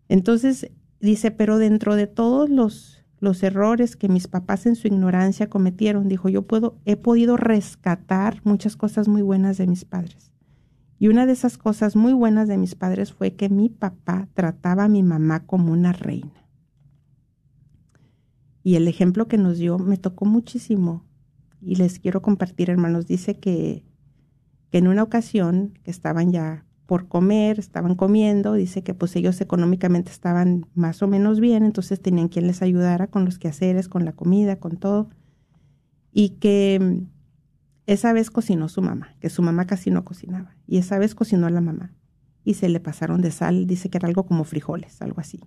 Entonces 0.10 0.72
dice, 1.00 1.32
pero 1.32 1.58
dentro 1.58 1.96
de 1.96 2.08
todos 2.08 2.50
los, 2.50 3.04
los 3.20 3.42
errores 3.44 3.96
que 3.96 4.10
mis 4.10 4.28
papás 4.28 4.66
en 4.66 4.76
su 4.76 4.88
ignorancia 4.88 5.50
cometieron, 5.50 6.08
dijo, 6.08 6.30
yo 6.30 6.44
puedo, 6.44 6.78
he 6.86 6.96
podido 6.96 7.38
rescatar 7.38 8.42
muchas 8.44 8.76
cosas 8.76 9.08
muy 9.08 9.22
buenas 9.22 9.58
de 9.58 9.68
mis 9.68 9.86
padres. 9.86 10.32
Y 11.00 11.08
una 11.08 11.26
de 11.26 11.34
esas 11.34 11.58
cosas 11.58 11.96
muy 11.96 12.14
buenas 12.14 12.48
de 12.48 12.58
mis 12.58 12.76
padres 12.76 13.12
fue 13.14 13.34
que 13.36 13.50
mi 13.50 13.70
papá 13.70 14.28
trataba 14.34 14.86
a 14.86 14.90
mi 14.90 15.04
mamá 15.04 15.46
como 15.46 15.72
una 15.72 15.92
reina. 15.92 16.45
Y 18.66 18.78
el 18.78 18.88
ejemplo 18.88 19.28
que 19.28 19.38
nos 19.38 19.60
dio 19.60 19.78
me 19.78 19.96
tocó 19.96 20.26
muchísimo. 20.26 21.06
Y 21.62 21.76
les 21.76 22.00
quiero 22.00 22.24
compartir, 22.24 22.72
hermanos. 22.72 23.06
Dice 23.06 23.38
que, 23.38 23.86
que 24.72 24.80
en 24.80 24.88
una 24.88 25.04
ocasión 25.04 25.78
que 25.84 25.92
estaban 25.92 26.32
ya 26.32 26.66
por 26.88 27.08
comer, 27.08 27.60
estaban 27.60 27.94
comiendo, 27.94 28.54
dice 28.54 28.82
que 28.82 28.96
pues 28.96 29.16
ellos 29.16 29.40
económicamente 29.40 30.10
estaban 30.10 30.66
más 30.74 31.04
o 31.04 31.08
menos 31.08 31.40
bien, 31.40 31.64
entonces 31.64 32.02
tenían 32.02 32.28
quien 32.28 32.48
les 32.48 32.64
ayudara 32.64 33.06
con 33.06 33.24
los 33.24 33.38
quehaceres, 33.38 33.88
con 33.88 34.04
la 34.04 34.14
comida, 34.14 34.56
con 34.56 34.78
todo. 34.78 35.12
Y 36.12 36.30
que 36.40 37.04
esa 37.86 38.14
vez 38.14 38.32
cocinó 38.32 38.68
su 38.68 38.82
mamá, 38.82 39.16
que 39.20 39.30
su 39.30 39.44
mamá 39.44 39.68
casi 39.68 39.92
no 39.92 40.04
cocinaba. 40.04 40.56
Y 40.66 40.78
esa 40.78 40.98
vez 40.98 41.14
cocinó 41.14 41.52
la 41.52 41.62
mamá. 41.62 41.94
Y 42.44 42.56
se 42.56 42.68
le 42.70 42.80
pasaron 42.80 43.22
de 43.22 43.30
sal, 43.30 43.68
dice 43.68 43.92
que 43.92 44.00
era 44.00 44.08
algo 44.08 44.26
como 44.26 44.44
frijoles, 44.44 45.04
algo 45.04 45.22
así. 45.22 45.40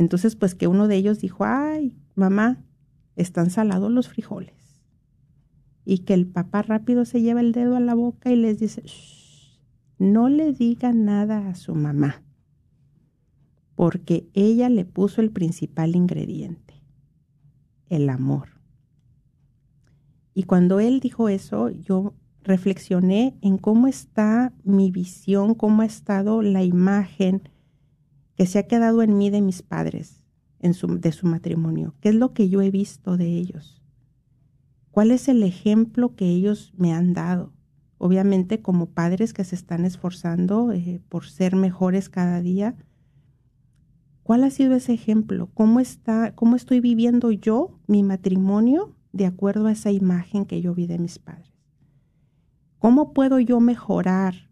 Entonces, 0.00 0.34
pues 0.34 0.54
que 0.54 0.66
uno 0.66 0.88
de 0.88 0.96
ellos 0.96 1.20
dijo, 1.20 1.44
ay, 1.44 1.94
mamá, 2.14 2.64
están 3.16 3.50
salados 3.50 3.92
los 3.92 4.08
frijoles. 4.08 4.80
Y 5.84 5.98
que 5.98 6.14
el 6.14 6.26
papá 6.26 6.62
rápido 6.62 7.04
se 7.04 7.20
lleva 7.20 7.42
el 7.42 7.52
dedo 7.52 7.76
a 7.76 7.80
la 7.80 7.92
boca 7.92 8.32
y 8.32 8.36
les 8.36 8.58
dice, 8.58 8.82
no 9.98 10.30
le 10.30 10.54
diga 10.54 10.94
nada 10.94 11.50
a 11.50 11.54
su 11.54 11.74
mamá, 11.74 12.22
porque 13.74 14.26
ella 14.32 14.70
le 14.70 14.86
puso 14.86 15.20
el 15.20 15.30
principal 15.32 15.94
ingrediente, 15.94 16.82
el 17.90 18.08
amor. 18.08 18.48
Y 20.32 20.44
cuando 20.44 20.80
él 20.80 21.00
dijo 21.00 21.28
eso, 21.28 21.68
yo 21.68 22.14
reflexioné 22.42 23.36
en 23.42 23.58
cómo 23.58 23.86
está 23.86 24.54
mi 24.64 24.90
visión, 24.90 25.54
cómo 25.54 25.82
ha 25.82 25.86
estado 25.86 26.40
la 26.40 26.62
imagen 26.62 27.42
que 28.40 28.46
se 28.46 28.58
ha 28.58 28.66
quedado 28.66 29.02
en 29.02 29.18
mí 29.18 29.28
de 29.28 29.42
mis 29.42 29.60
padres, 29.60 30.24
en 30.60 30.72
su, 30.72 30.98
de 30.98 31.12
su 31.12 31.26
matrimonio. 31.26 31.94
¿Qué 32.00 32.08
es 32.08 32.14
lo 32.14 32.32
que 32.32 32.48
yo 32.48 32.62
he 32.62 32.70
visto 32.70 33.18
de 33.18 33.26
ellos? 33.26 33.82
¿Cuál 34.90 35.10
es 35.10 35.28
el 35.28 35.42
ejemplo 35.42 36.16
que 36.16 36.24
ellos 36.24 36.72
me 36.74 36.94
han 36.94 37.12
dado? 37.12 37.52
Obviamente 37.98 38.62
como 38.62 38.86
padres 38.86 39.34
que 39.34 39.44
se 39.44 39.54
están 39.54 39.84
esforzando 39.84 40.72
eh, 40.72 41.02
por 41.10 41.26
ser 41.26 41.54
mejores 41.54 42.08
cada 42.08 42.40
día. 42.40 42.78
¿Cuál 44.22 44.44
ha 44.44 44.48
sido 44.48 44.74
ese 44.74 44.94
ejemplo? 44.94 45.50
¿Cómo 45.52 45.78
está, 45.78 46.34
cómo 46.34 46.56
estoy 46.56 46.80
viviendo 46.80 47.30
yo 47.32 47.78
mi 47.88 48.02
matrimonio 48.02 48.96
de 49.12 49.26
acuerdo 49.26 49.66
a 49.66 49.72
esa 49.72 49.90
imagen 49.90 50.46
que 50.46 50.62
yo 50.62 50.74
vi 50.74 50.86
de 50.86 50.98
mis 50.98 51.18
padres. 51.18 51.52
¿Cómo 52.78 53.12
puedo 53.12 53.38
yo 53.38 53.60
mejorar 53.60 54.50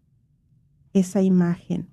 esa 0.93 1.23
imagen? 1.23 1.89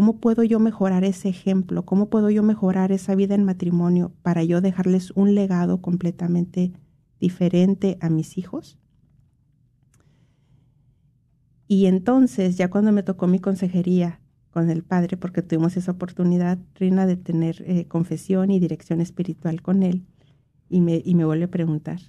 ¿Cómo 0.00 0.16
puedo 0.16 0.42
yo 0.44 0.60
mejorar 0.60 1.04
ese 1.04 1.28
ejemplo? 1.28 1.84
¿Cómo 1.84 2.08
puedo 2.08 2.30
yo 2.30 2.42
mejorar 2.42 2.90
esa 2.90 3.14
vida 3.14 3.34
en 3.34 3.44
matrimonio 3.44 4.14
para 4.22 4.42
yo 4.42 4.62
dejarles 4.62 5.10
un 5.10 5.34
legado 5.34 5.82
completamente 5.82 6.72
diferente 7.20 7.98
a 8.00 8.08
mis 8.08 8.38
hijos? 8.38 8.78
Y 11.68 11.84
entonces, 11.84 12.56
ya 12.56 12.70
cuando 12.70 12.92
me 12.92 13.02
tocó 13.02 13.26
mi 13.26 13.40
consejería 13.40 14.22
con 14.52 14.70
el 14.70 14.84
padre, 14.84 15.18
porque 15.18 15.42
tuvimos 15.42 15.76
esa 15.76 15.92
oportunidad, 15.92 16.58
Rina, 16.76 17.04
de 17.04 17.18
tener 17.18 17.62
eh, 17.66 17.86
confesión 17.86 18.50
y 18.50 18.58
dirección 18.58 19.02
espiritual 19.02 19.60
con 19.60 19.82
él, 19.82 20.06
y 20.70 20.80
me, 20.80 21.02
y 21.04 21.14
me 21.14 21.26
vuelve 21.26 21.44
a 21.44 21.50
preguntar, 21.50 22.00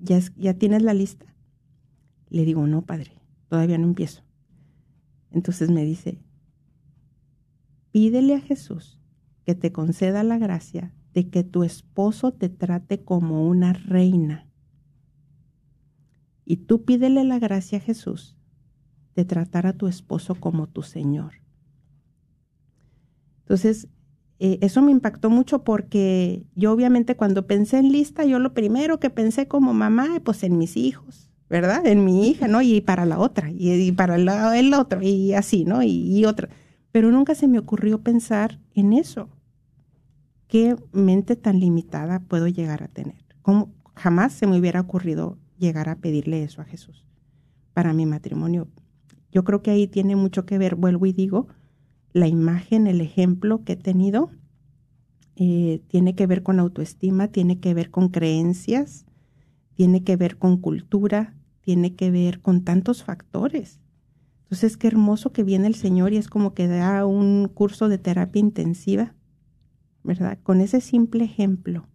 ¿Ya, 0.00 0.18
¿ya 0.34 0.54
tienes 0.54 0.82
la 0.82 0.94
lista? 0.94 1.26
Le 2.28 2.44
digo, 2.44 2.66
no, 2.66 2.82
padre, 2.82 3.12
todavía 3.46 3.78
no 3.78 3.86
empiezo. 3.86 4.24
Entonces 5.30 5.70
me 5.70 5.84
dice, 5.84 6.25
pídele 7.96 8.34
a 8.34 8.40
Jesús 8.40 9.00
que 9.46 9.54
te 9.54 9.72
conceda 9.72 10.22
la 10.22 10.36
gracia 10.36 10.92
de 11.14 11.30
que 11.30 11.44
tu 11.44 11.64
esposo 11.64 12.30
te 12.30 12.50
trate 12.50 13.02
como 13.02 13.48
una 13.48 13.72
reina. 13.72 14.46
Y 16.44 16.58
tú 16.58 16.84
pídele 16.84 17.24
la 17.24 17.38
gracia 17.38 17.78
a 17.78 17.80
Jesús 17.80 18.36
de 19.14 19.24
tratar 19.24 19.66
a 19.66 19.72
tu 19.72 19.86
esposo 19.86 20.34
como 20.34 20.66
tu 20.66 20.82
Señor. 20.82 21.40
Entonces, 23.38 23.88
eh, 24.40 24.58
eso 24.60 24.82
me 24.82 24.92
impactó 24.92 25.30
mucho 25.30 25.64
porque 25.64 26.44
yo 26.54 26.72
obviamente 26.72 27.16
cuando 27.16 27.46
pensé 27.46 27.78
en 27.78 27.92
lista, 27.92 28.26
yo 28.26 28.38
lo 28.38 28.52
primero 28.52 29.00
que 29.00 29.08
pensé 29.08 29.48
como 29.48 29.72
mamá, 29.72 30.20
pues 30.22 30.42
en 30.42 30.58
mis 30.58 30.76
hijos, 30.76 31.30
¿verdad? 31.48 31.86
En 31.86 32.04
mi 32.04 32.28
hija, 32.28 32.46
¿no? 32.46 32.60
Y 32.60 32.82
para 32.82 33.06
la 33.06 33.18
otra, 33.18 33.50
y, 33.50 33.90
para 33.92 34.16
el 34.16 34.74
otro, 34.74 35.00
y 35.00 35.32
así, 35.32 35.64
¿no? 35.64 35.82
Y, 35.82 36.18
y 36.18 36.26
otra. 36.26 36.50
Pero 36.96 37.12
nunca 37.12 37.34
se 37.34 37.46
me 37.46 37.58
ocurrió 37.58 38.00
pensar 38.00 38.58
en 38.72 38.94
eso. 38.94 39.28
¿Qué 40.48 40.76
mente 40.92 41.36
tan 41.36 41.60
limitada 41.60 42.20
puedo 42.20 42.48
llegar 42.48 42.82
a 42.82 42.88
tener? 42.88 43.22
¿Cómo 43.42 43.70
jamás 43.94 44.32
se 44.32 44.46
me 44.46 44.58
hubiera 44.58 44.80
ocurrido 44.80 45.36
llegar 45.58 45.90
a 45.90 45.96
pedirle 45.96 46.42
eso 46.42 46.62
a 46.62 46.64
Jesús 46.64 47.04
para 47.74 47.92
mi 47.92 48.06
matrimonio? 48.06 48.68
Yo 49.30 49.44
creo 49.44 49.60
que 49.60 49.72
ahí 49.72 49.86
tiene 49.86 50.16
mucho 50.16 50.46
que 50.46 50.56
ver, 50.56 50.74
vuelvo 50.74 51.04
y 51.04 51.12
digo, 51.12 51.48
la 52.14 52.28
imagen, 52.28 52.86
el 52.86 53.02
ejemplo 53.02 53.62
que 53.62 53.74
he 53.74 53.76
tenido, 53.76 54.30
eh, 55.34 55.82
tiene 55.88 56.14
que 56.14 56.26
ver 56.26 56.42
con 56.42 56.58
autoestima, 56.58 57.28
tiene 57.28 57.60
que 57.60 57.74
ver 57.74 57.90
con 57.90 58.08
creencias, 58.08 59.04
tiene 59.74 60.02
que 60.02 60.16
ver 60.16 60.38
con 60.38 60.56
cultura, 60.56 61.34
tiene 61.60 61.94
que 61.94 62.10
ver 62.10 62.40
con 62.40 62.64
tantos 62.64 63.04
factores. 63.04 63.80
Entonces, 64.46 64.76
qué 64.76 64.86
hermoso 64.86 65.32
que 65.32 65.42
viene 65.42 65.66
el 65.66 65.74
Señor 65.74 66.12
y 66.12 66.18
es 66.18 66.28
como 66.28 66.54
que 66.54 66.68
da 66.68 67.04
un 67.04 67.48
curso 67.52 67.88
de 67.88 67.98
terapia 67.98 68.38
intensiva, 68.38 69.12
¿verdad? 70.04 70.38
Con 70.44 70.60
ese 70.60 70.80
simple 70.80 71.24
ejemplo. 71.24 71.88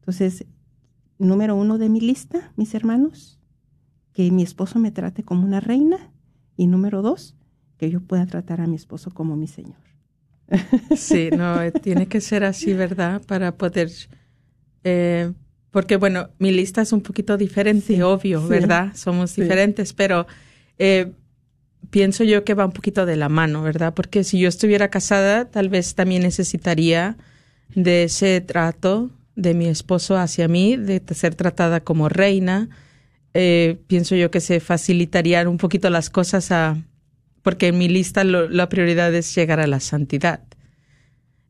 Entonces, 0.00 0.44
número 1.18 1.54
uno 1.54 1.78
de 1.78 1.88
mi 1.88 2.00
lista, 2.00 2.52
mis 2.56 2.74
hermanos, 2.74 3.38
que 4.12 4.28
mi 4.32 4.42
esposo 4.42 4.80
me 4.80 4.90
trate 4.90 5.22
como 5.22 5.44
una 5.44 5.60
reina. 5.60 6.12
Y 6.56 6.66
número 6.66 7.00
dos, 7.00 7.36
que 7.76 7.88
yo 7.90 8.00
pueda 8.00 8.26
tratar 8.26 8.60
a 8.60 8.66
mi 8.66 8.74
esposo 8.74 9.12
como 9.12 9.36
mi 9.36 9.46
Señor. 9.46 9.78
Sí, 10.96 11.30
no, 11.30 11.70
tiene 11.82 12.08
que 12.08 12.20
ser 12.20 12.42
así, 12.42 12.72
¿verdad? 12.72 13.22
Para 13.24 13.56
poder, 13.56 13.88
eh, 14.82 15.32
porque 15.70 15.96
bueno, 15.96 16.30
mi 16.40 16.50
lista 16.50 16.82
es 16.82 16.92
un 16.92 17.02
poquito 17.02 17.36
diferente, 17.36 18.02
obvio, 18.02 18.48
¿verdad? 18.48 18.96
Somos 18.96 19.36
diferentes, 19.36 19.92
pero 19.92 20.26
eh, 20.78 21.12
pienso 21.90 22.24
yo 22.24 22.44
que 22.44 22.54
va 22.54 22.66
un 22.66 22.72
poquito 22.72 23.06
de 23.06 23.16
la 23.16 23.28
mano, 23.28 23.62
¿verdad? 23.62 23.94
Porque 23.94 24.24
si 24.24 24.38
yo 24.38 24.48
estuviera 24.48 24.88
casada, 24.88 25.46
tal 25.46 25.68
vez 25.68 25.94
también 25.94 26.22
necesitaría 26.22 27.16
de 27.74 28.04
ese 28.04 28.40
trato 28.40 29.10
de 29.36 29.54
mi 29.54 29.66
esposo 29.66 30.16
hacia 30.16 30.48
mí, 30.48 30.76
de 30.76 31.02
ser 31.14 31.34
tratada 31.34 31.80
como 31.80 32.08
reina. 32.08 32.68
pienso 33.32 34.16
yo 34.16 34.30
que 34.30 34.40
se 34.40 34.60
facilitarían 34.60 35.46
un 35.46 35.58
poquito 35.58 35.90
las 35.90 36.10
cosas 36.10 36.50
a, 36.50 36.76
porque 37.42 37.68
en 37.68 37.78
mi 37.78 37.88
lista 37.88 38.24
la 38.24 38.68
prioridad 38.68 39.14
es 39.14 39.34
llegar 39.34 39.60
a 39.60 39.66
la 39.66 39.80
santidad. 39.80 40.40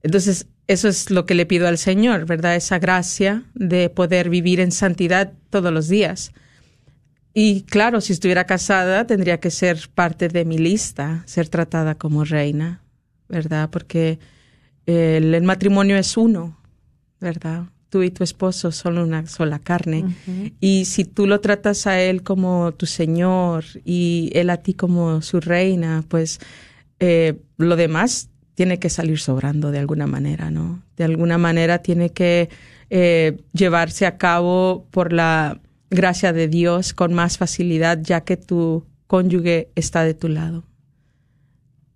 Entonces, 0.03 0.47
eso 0.67 0.89
es 0.89 1.11
lo 1.11 1.25
que 1.25 1.35
le 1.35 1.47
pido 1.47 1.67
al 1.67 1.79
Señor, 1.79 2.27
¿verdad? 2.27 2.57
Esa 2.57 2.79
gracia 2.79 3.43
de 3.55 3.89
poder 3.89 4.29
vivir 4.29 4.61
en 4.61 4.71
santidad 4.71 5.33
todos 5.51 5.73
los 5.73 5.89
días. 5.89 6.33
Y 7.35 7.63
claro, 7.63 8.01
si 8.01 8.13
estuviera 8.13 8.45
casada, 8.45 9.07
tendría 9.07 9.39
que 9.39 9.51
ser 9.51 9.89
parte 9.95 10.29
de 10.29 10.45
mi 10.45 10.59
lista, 10.59 11.23
ser 11.27 11.49
tratada 11.49 11.95
como 11.95 12.25
reina, 12.25 12.83
¿verdad? 13.29 13.71
Porque 13.71 14.19
el 14.87 15.43
matrimonio 15.43 15.97
es 15.97 16.17
uno, 16.17 16.59
¿verdad? 17.21 17.67
tú 17.91 18.03
y 18.03 18.11
tu 18.11 18.25
esposo 18.25 18.73
son 18.73 18.99
una 18.99 19.27
sola 19.27 19.59
carne. 19.59 20.05
Y 20.61 20.85
si 20.85 21.05
tú 21.05 21.27
lo 21.27 21.41
tratas 21.41 21.87
a 21.87 22.01
él 22.01 22.23
como 22.23 22.73
tu 22.73 22.87
Señor 22.87 23.65
y 23.85 24.31
él 24.35 24.51
a 24.51 24.59
ti 24.59 24.75
como 24.75 25.23
su 25.23 25.41
reina, 25.41 26.05
pues 26.09 26.39
eh, 27.01 27.39
lo 27.57 27.77
demás 27.77 28.29
tiene 28.55 28.79
que 28.79 28.91
salir 28.91 29.19
sobrando 29.21 29.71
de 29.71 29.79
alguna 29.79 30.07
manera, 30.07 30.51
¿no? 30.51 30.83
De 30.97 31.05
alguna 31.05 31.39
manera 31.39 31.79
tiene 31.79 32.11
que 32.11 32.51
eh, 32.91 33.39
llevarse 33.53 34.05
a 34.05 34.19
cabo 34.19 34.87
por 34.91 35.13
la 35.13 35.61
gracia 35.91 36.33
de 36.33 36.49
Dios 36.49 36.93
con 36.93 37.15
más 37.15 37.39
facilidad, 37.39 37.99
ya 38.01 38.23
que 38.23 38.37
tu 38.37 38.85
cónyuge 39.07 39.71
está 39.75 40.05
de 40.05 40.15
tu 40.15 40.29
lado. 40.29 40.65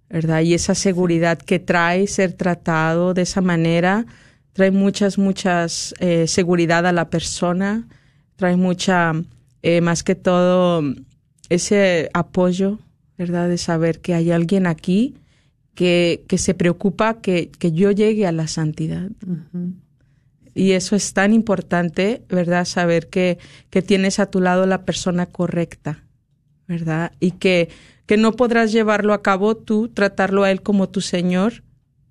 ¿Verdad? 0.08 0.42
Y 0.42 0.54
esa 0.54 0.74
seguridad 0.74 1.38
que 1.38 1.58
trae 1.58 2.06
ser 2.06 2.34
tratado 2.34 3.14
de 3.14 3.22
esa 3.22 3.40
manera, 3.40 4.04
trae 4.52 4.70
muchas, 4.70 5.16
muchas 5.16 5.94
eh, 6.00 6.26
seguridad 6.26 6.86
a 6.86 6.92
la 6.92 7.08
persona, 7.08 7.88
trae 8.36 8.56
mucha, 8.56 9.12
eh, 9.62 9.80
más 9.80 10.02
que 10.02 10.14
todo, 10.14 10.82
ese 11.48 12.10
apoyo, 12.12 12.78
¿verdad? 13.16 13.48
De 13.48 13.56
saber 13.56 14.00
que 14.00 14.14
hay 14.14 14.30
alguien 14.30 14.66
aquí 14.66 15.14
que, 15.74 16.24
que 16.28 16.38
se 16.38 16.54
preocupa 16.54 17.20
que, 17.20 17.50
que, 17.50 17.72
yo 17.72 17.90
llegue 17.90 18.26
a 18.26 18.32
la 18.32 18.46
santidad. 18.46 19.10
Y 20.54 20.72
eso 20.72 20.96
es 20.96 21.12
tan 21.14 21.32
importante, 21.32 22.24
¿verdad? 22.28 22.64
Saber 22.64 23.08
que, 23.08 23.38
que 23.70 23.82
tienes 23.82 24.18
a 24.18 24.26
tu 24.26 24.40
lado 24.40 24.66
la 24.66 24.84
persona 24.84 25.26
correcta, 25.26 26.04
¿verdad? 26.68 27.12
Y 27.20 27.32
que, 27.32 27.68
que 28.06 28.16
no 28.16 28.32
podrás 28.32 28.72
llevarlo 28.72 29.14
a 29.14 29.22
cabo 29.22 29.56
tú, 29.56 29.88
tratarlo 29.88 30.44
a 30.44 30.50
él 30.50 30.62
como 30.62 30.88
tu 30.88 31.00
Señor, 31.00 31.64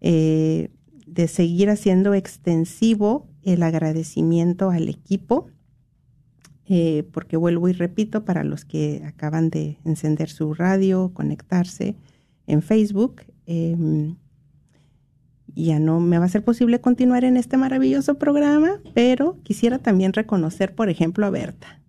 de 0.02 1.28
seguir 1.28 1.70
haciendo 1.70 2.12
extensivo 2.12 3.26
el 3.42 3.62
agradecimiento 3.62 4.68
al 4.70 4.90
equipo, 4.90 5.46
eh, 6.67 7.04
porque 7.12 7.37
vuelvo 7.37 7.69
y 7.69 7.73
repito, 7.73 8.25
para 8.25 8.44
los 8.44 8.65
que 8.65 9.02
acaban 9.06 9.50
de 9.50 9.79
encender 9.85 10.31
su 10.31 10.54
radio, 10.54 11.10
conectarse 11.12 11.94
en 12.46 12.62
Facebook, 12.62 13.23
em, 13.46 14.17
ya 15.54 15.79
no 15.79 16.00
me 16.00 16.19
va 16.19 16.25
a 16.25 16.29
ser 16.29 16.42
posible 16.42 16.81
continuar 16.81 17.25
en 17.25 17.37
este 17.37 17.56
maravilloso 17.56 18.19
programa, 18.19 18.81
pero 18.94 19.38
quisiera 19.42 19.79
también 19.79 20.12
reconocer, 20.12 20.75
por 20.75 20.88
ejemplo, 20.88 21.27
a 21.27 21.31
Berta. 21.31 21.81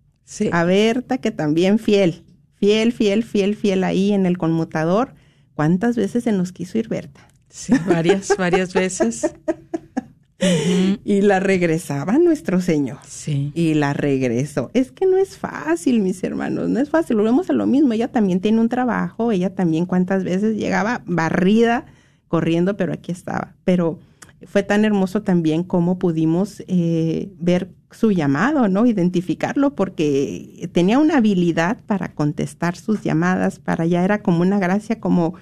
A 0.52 0.64
Berta, 0.64 1.18
que 1.18 1.30
también 1.30 1.78
fiel, 1.78 2.24
fiel, 2.54 2.92
fiel, 2.92 3.24
fiel, 3.24 3.56
fiel 3.56 3.84
ahí 3.84 4.12
en 4.12 4.26
el 4.26 4.38
conmutador. 4.38 5.14
¿Cuántas 5.54 5.96
veces 5.96 6.24
se 6.24 6.32
nos 6.32 6.52
quiso 6.52 6.78
ir 6.78 6.88
Berta? 6.88 7.28
Sí, 7.48 7.72
varias, 7.86 8.36
varias 8.36 8.74
veces. 8.74 9.32
y 10.38 11.22
la 11.22 11.40
regresaba 11.40 12.18
nuestro 12.18 12.60
Señor. 12.60 12.98
Sí. 13.06 13.52
Y 13.54 13.74
la 13.74 13.92
regresó. 13.92 14.70
Es 14.74 14.92
que 14.92 15.06
no 15.06 15.16
es 15.16 15.38
fácil, 15.38 16.00
mis 16.00 16.22
hermanos, 16.22 16.68
no 16.68 16.78
es 16.80 16.90
fácil. 16.90 17.16
Volvemos 17.16 17.48
a 17.48 17.54
lo 17.54 17.66
mismo. 17.66 17.92
Ella 17.92 18.08
también 18.08 18.40
tiene 18.40 18.60
un 18.60 18.68
trabajo. 18.68 19.32
Ella 19.32 19.54
también 19.54 19.86
cuántas 19.86 20.24
veces 20.24 20.56
llegaba 20.56 21.02
barrida, 21.06 21.86
corriendo, 22.28 22.76
pero 22.76 22.92
aquí 22.92 23.12
estaba. 23.12 23.54
Pero 23.64 23.98
fue 24.46 24.62
tan 24.62 24.84
hermoso 24.84 25.22
también 25.22 25.62
cómo 25.62 25.98
pudimos 25.98 26.62
eh, 26.68 27.30
ver 27.38 27.70
su 27.90 28.12
llamado, 28.12 28.68
¿no? 28.68 28.84
Identificarlo, 28.84 29.74
porque 29.74 30.68
tenía 30.72 30.98
una 30.98 31.18
habilidad 31.18 31.78
para 31.86 32.12
contestar 32.12 32.76
sus 32.76 33.02
llamadas, 33.02 33.58
para 33.58 33.86
ya 33.86 34.04
era 34.04 34.22
como 34.22 34.42
una 34.42 34.58
gracia, 34.58 35.00
como 35.00 35.34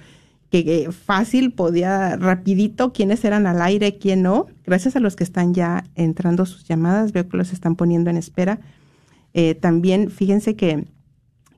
que 0.63 0.91
fácil 0.91 1.51
podía, 1.51 2.15
rapidito, 2.17 2.93
quiénes 2.93 3.25
eran 3.25 3.47
al 3.47 3.61
aire, 3.61 3.97
quién 3.97 4.21
no. 4.21 4.47
Gracias 4.65 4.95
a 4.95 4.99
los 4.99 5.15
que 5.15 5.23
están 5.23 5.53
ya 5.53 5.83
entrando 5.95 6.45
sus 6.45 6.63
llamadas, 6.65 7.11
veo 7.11 7.27
que 7.27 7.37
los 7.37 7.51
están 7.51 7.75
poniendo 7.75 8.09
en 8.09 8.17
espera. 8.17 8.59
Eh, 9.33 9.55
también, 9.55 10.09
fíjense 10.11 10.55
que 10.55 10.85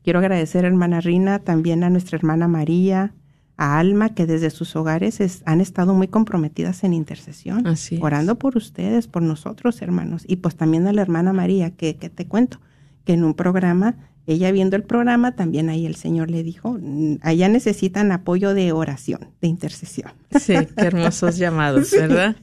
quiero 0.04 0.20
agradecer 0.20 0.66
a 0.66 0.70
hermana 0.70 1.02
Rina, 1.02 1.40
también 1.40 1.84
a 1.84 1.90
nuestra 1.90 2.18
hermana 2.18 2.48
María, 2.48 3.14
a 3.58 3.80
Alma, 3.80 4.10
que 4.10 4.26
desde 4.26 4.50
sus 4.52 4.76
hogares 4.76 5.20
han 5.46 5.62
estado 5.62 5.94
muy 5.94 6.08
comprometidas 6.08 6.84
en 6.84 6.94
intercesión, 6.94 7.68
Así 7.68 8.00
orando 8.02 8.40
por 8.40 8.56
ustedes, 8.56 9.08
por 9.08 9.24
nosotros, 9.24 9.82
hermanos, 9.82 10.24
y 10.28 10.38
pues 10.38 10.56
también 10.56 10.88
a 10.88 10.94
la 10.94 11.02
hermana 11.02 11.34
María, 11.34 11.72
que, 11.72 11.98
que 11.98 12.10
te 12.10 12.28
cuento, 12.28 12.60
que 13.04 13.14
en 13.14 13.24
un 13.24 13.34
programa, 13.34 13.96
ella 14.28 14.52
viendo 14.52 14.76
el 14.76 14.84
programa, 14.84 15.36
también 15.36 15.70
ahí 15.70 15.86
el 15.86 15.96
Señor 15.96 16.30
le 16.30 16.44
dijo, 16.44 16.78
"Mm, 16.80 17.16
allá 17.22 17.48
necesitan 17.50 18.12
apoyo 18.12 18.54
de 18.54 18.72
oración, 18.74 19.30
de 19.42 19.48
intercesión. 19.48 20.12
Sí, 20.40 20.54
qué 20.76 20.86
hermosos 20.86 21.38
llamados, 21.38 21.88
Sí. 21.88 21.98
¿verdad? 21.98 22.36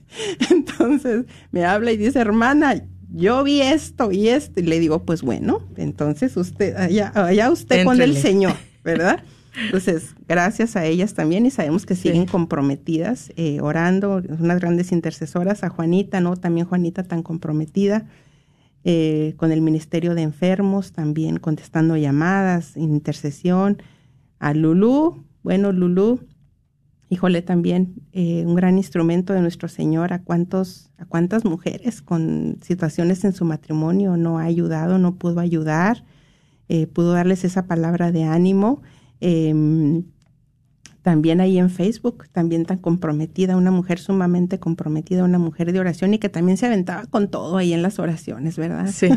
Entonces 0.51 1.27
me 1.53 1.65
habla 1.65 1.93
y 1.93 1.97
dice, 1.97 2.19
hermana, 2.19 2.83
yo 3.13 3.45
vi 3.45 3.61
esto 3.61 4.11
y 4.11 4.29
esto. 4.29 4.61
Y 4.61 4.65
le 4.65 4.81
digo, 4.81 5.05
pues 5.05 5.23
bueno, 5.23 5.61
entonces 5.77 6.37
usted, 6.37 6.75
allá, 6.77 7.13
allá 7.15 7.51
usted 7.51 7.85
con 7.85 8.01
el. 8.01 8.17
Señor, 8.17 8.55
¿verdad? 8.85 9.23
Entonces, 9.67 10.17
gracias 10.27 10.75
a 10.75 10.85
ellas 10.85 11.15
también 11.15 11.47
y 11.47 11.51
sabemos 11.53 11.87
que 11.87 11.95
Sí. 11.95 12.09
siguen 12.09 12.27
comprometidas, 12.27 13.33
eh, 13.37 13.61
orando, 13.61 14.21
unas 14.41 14.59
grandes 14.59 14.91
intercesoras, 14.91 15.63
a 15.63 15.69
Juanita, 15.69 16.21
¿no? 16.21 16.37
También 16.37 16.67
Juanita 16.67 17.05
tan 17.05 17.23
comprometida 17.23 18.05
eh, 18.85 19.35
con 19.37 19.51
el 19.51 19.63
Ministerio 19.63 20.15
de 20.15 20.23
Enfermos, 20.23 20.93
también 20.93 21.39
contestando 21.39 21.97
llamadas, 21.97 22.77
intercesión, 22.77 23.83
a 24.39 24.53
Lulú, 24.53 25.25
bueno, 25.43 25.73
Lulú, 25.73 26.21
híjole, 27.09 27.43
también 27.43 27.95
eh, 28.13 28.45
un 28.47 28.55
gran 28.55 28.77
instrumento 28.77 29.33
de 29.33 29.41
nuestro 29.41 29.69
Señor, 29.69 30.13
a 30.13 30.23
cuántos, 30.23 30.91
a 30.99 31.05
cuántas 31.07 31.45
mujeres 31.45 32.03
con 32.03 32.59
situaciones 32.63 33.25
en 33.25 33.33
su 33.33 33.45
matrimonio 33.45 34.17
no 34.17 34.39
ha 34.39 34.45
ayudado, 34.45 34.99
no 34.99 35.17
pudo 35.17 35.41
ayudar, 35.41 36.05
eh, 36.69 36.87
pudo 36.87 37.13
darles 37.13 37.45
esa 37.45 37.67
palabra 37.67 38.13
de 38.13 38.25
ánimo. 38.25 38.83
Em, 39.21 40.05
también 41.05 41.43
ahí 41.43 41.59
en 41.59 41.69
Facebook, 41.69 42.29
también 42.33 42.65
tan 42.65 42.79
comprometida, 42.79 43.59
una 43.59 43.71
mujer 43.71 43.99
sumamente 43.99 44.59
comprometida, 44.59 45.23
una 45.23 45.39
mujer 45.39 45.71
de 45.71 45.79
oración 45.79 46.15
y 46.15 46.19
que 46.19 46.31
también 46.31 46.57
se 46.57 46.65
aventaba 46.65 47.05
con 47.05 47.29
todo 47.29 47.59
ahí 47.59 47.75
en 47.75 47.83
las 47.83 47.99
oraciones, 47.99 48.57
¿verdad? 48.57 48.87
Sí, 48.91 49.09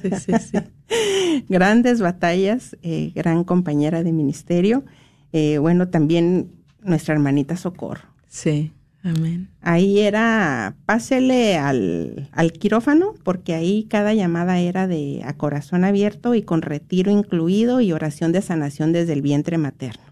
sí, 0.00 0.10
sí, 0.20 0.32
sí. 0.38 1.44
Grandes 1.48 2.00
batallas, 2.00 2.76
eh, 2.82 3.10
gran 3.16 3.42
compañera 3.42 4.04
de 4.04 4.12
ministerio. 4.12 4.84
Eh, 5.32 5.58
bueno, 5.58 5.88
también 5.88 6.52
nuestra 6.80 7.14
hermanita 7.14 7.56
Socorro. 7.56 8.04
Sí, 8.28 8.72
amén. 9.02 9.48
Ahí 9.62 9.98
era, 9.98 10.76
pásele 10.86 11.58
al, 11.58 12.30
al 12.30 12.52
quirófano, 12.52 13.14
porque 13.24 13.54
ahí 13.54 13.88
cada 13.90 14.14
llamada 14.14 14.60
era 14.60 14.86
de 14.86 15.22
a 15.24 15.36
corazón 15.36 15.82
abierto 15.82 16.36
y 16.36 16.42
con 16.42 16.62
retiro 16.62 17.10
incluido 17.10 17.80
y 17.80 17.90
oración 17.90 18.30
de 18.30 18.42
sanación 18.42 18.92
desde 18.92 19.14
el 19.14 19.22
vientre 19.22 19.58
materno. 19.58 20.11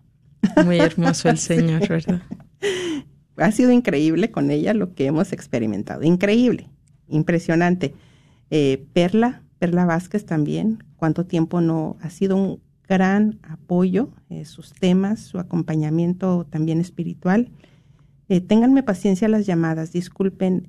Muy 0.64 0.78
hermoso 0.78 1.28
el 1.28 1.38
Señor, 1.38 1.88
¿verdad? 1.88 2.22
ha 3.36 3.52
sido 3.52 3.72
increíble 3.72 4.30
con 4.30 4.50
ella 4.50 4.74
lo 4.74 4.94
que 4.94 5.06
hemos 5.06 5.32
experimentado. 5.32 6.02
Increíble, 6.02 6.68
impresionante. 7.08 7.94
Eh, 8.50 8.86
Perla, 8.92 9.42
Perla 9.58 9.84
Vázquez 9.86 10.26
también, 10.26 10.84
cuánto 10.96 11.26
tiempo 11.26 11.60
no 11.60 11.96
ha 12.02 12.10
sido 12.10 12.36
un 12.36 12.60
gran 12.88 13.38
apoyo, 13.42 14.10
eh, 14.28 14.44
sus 14.44 14.72
temas, 14.72 15.20
su 15.20 15.38
acompañamiento 15.38 16.46
también 16.50 16.80
espiritual. 16.80 17.50
Eh, 18.28 18.40
ténganme 18.40 18.82
paciencia 18.82 19.28
las 19.28 19.46
llamadas, 19.46 19.92
disculpen. 19.92 20.66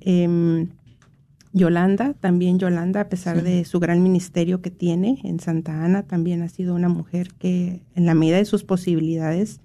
Yolanda, 1.52 2.14
también 2.14 2.58
Yolanda, 2.58 3.02
a 3.02 3.08
pesar 3.08 3.38
Sí. 3.38 3.44
de 3.44 3.64
su 3.64 3.78
gran 3.78 4.02
ministerio 4.02 4.62
que 4.62 4.70
tiene 4.70 5.20
en 5.24 5.38
Santa 5.40 5.84
Ana, 5.84 6.04
también 6.04 6.42
ha 6.42 6.48
sido 6.48 6.74
una 6.74 6.88
mujer 6.88 7.28
que 7.38 7.82
en 7.94 8.06
la 8.06 8.14
medida 8.14 8.38
de 8.38 8.44
sus 8.44 8.64
posibilidades 8.64 9.60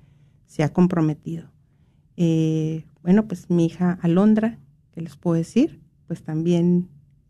se 0.45 0.63
ha 0.63 0.73
comprometido. 0.73 1.51
Eh, 2.17 2.85
bueno, 3.03 3.27
pues 3.27 3.49
mi 3.49 3.65
hija 3.65 3.97
Alondra, 4.01 4.59
¿qué 4.91 5.01
les 5.01 5.15
puedo 5.15 5.35
decir? 5.37 5.79
Pues 6.07 6.23
también 6.23 6.89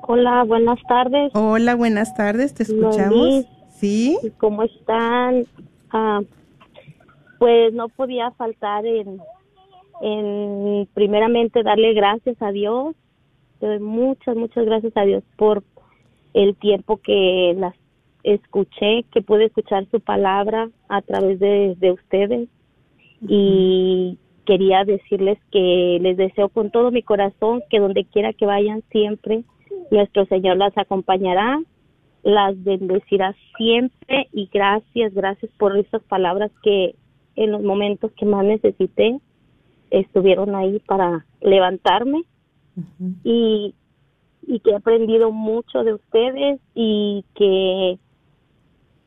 Hola, 0.06 0.43
buenas 0.43 0.80
tardes. 0.88 1.32
Hola, 1.34 1.76
buenas 1.76 2.14
tardes. 2.16 2.54
Te 2.54 2.66
Loli. 2.66 2.86
escuchamos. 2.86 3.45
Sí. 3.70 4.18
¿Cómo 4.38 4.64
están? 4.64 5.45
Ah, 5.91 6.22
pues 7.39 7.74
no 7.74 7.88
podía 7.89 8.32
faltar 8.32 8.86
en, 8.86 9.20
en 10.01 10.88
primeramente 10.93 11.64
darle 11.64 11.93
gracias 11.93 12.36
a 12.41 12.51
Dios. 12.51 12.95
Doy 13.62 13.80
muchas, 13.80 14.36
muchas 14.36 14.66
gracias 14.66 14.91
a 14.97 15.04
Dios 15.04 15.24
por 15.38 15.64
el 16.34 16.56
tiempo 16.56 16.97
que 16.97 17.56
las 17.58 17.76
escuché, 18.24 19.04
que 19.14 19.22
pude 19.22 19.45
escuchar 19.45 19.86
su 19.89 20.01
palabra 20.01 20.70
a 20.89 21.01
través 21.01 21.39
de, 21.39 21.76
de 21.78 21.91
ustedes. 21.93 22.49
Y 23.26 24.18
quería 24.45 24.84
decirles 24.84 25.38
que 25.49 25.97
les 26.01 26.18
deseo 26.18 26.49
con 26.49 26.72
todo 26.72 26.91
mi 26.91 27.04
corazón 27.04 27.64
que 27.70 27.80
donde 27.80 28.04
quiera 28.04 28.34
que 28.34 28.45
vayan 28.45 28.84
siempre, 28.91 29.43
nuestro 29.94 30.26
Señor 30.26 30.58
las 30.58 30.78
acompañará 30.78 31.60
las 32.24 32.62
bendecirá 32.64 33.36
siempre 33.58 34.28
y 34.32 34.50
gracias, 34.52 35.14
gracias 35.14 35.52
por 35.60 35.78
esas 35.78 36.02
palabras 36.04 36.52
que 36.64 36.96
en 37.36 37.52
los 37.52 37.62
momentos 37.62 38.12
que 38.14 38.26
más 38.26 38.46
necesité 38.46 39.20
estuvieron 39.91 40.56
ahí 40.56 40.80
para 40.88 41.26
levantarme 41.41 42.24
y, 43.24 43.76
y 44.48 44.60
que 44.62 44.72
he 44.72 44.76
aprendido 44.76 45.32
mucho 45.32 45.84
de 45.84 45.94
ustedes 45.96 46.62
y 46.74 47.26
que 47.36 48.00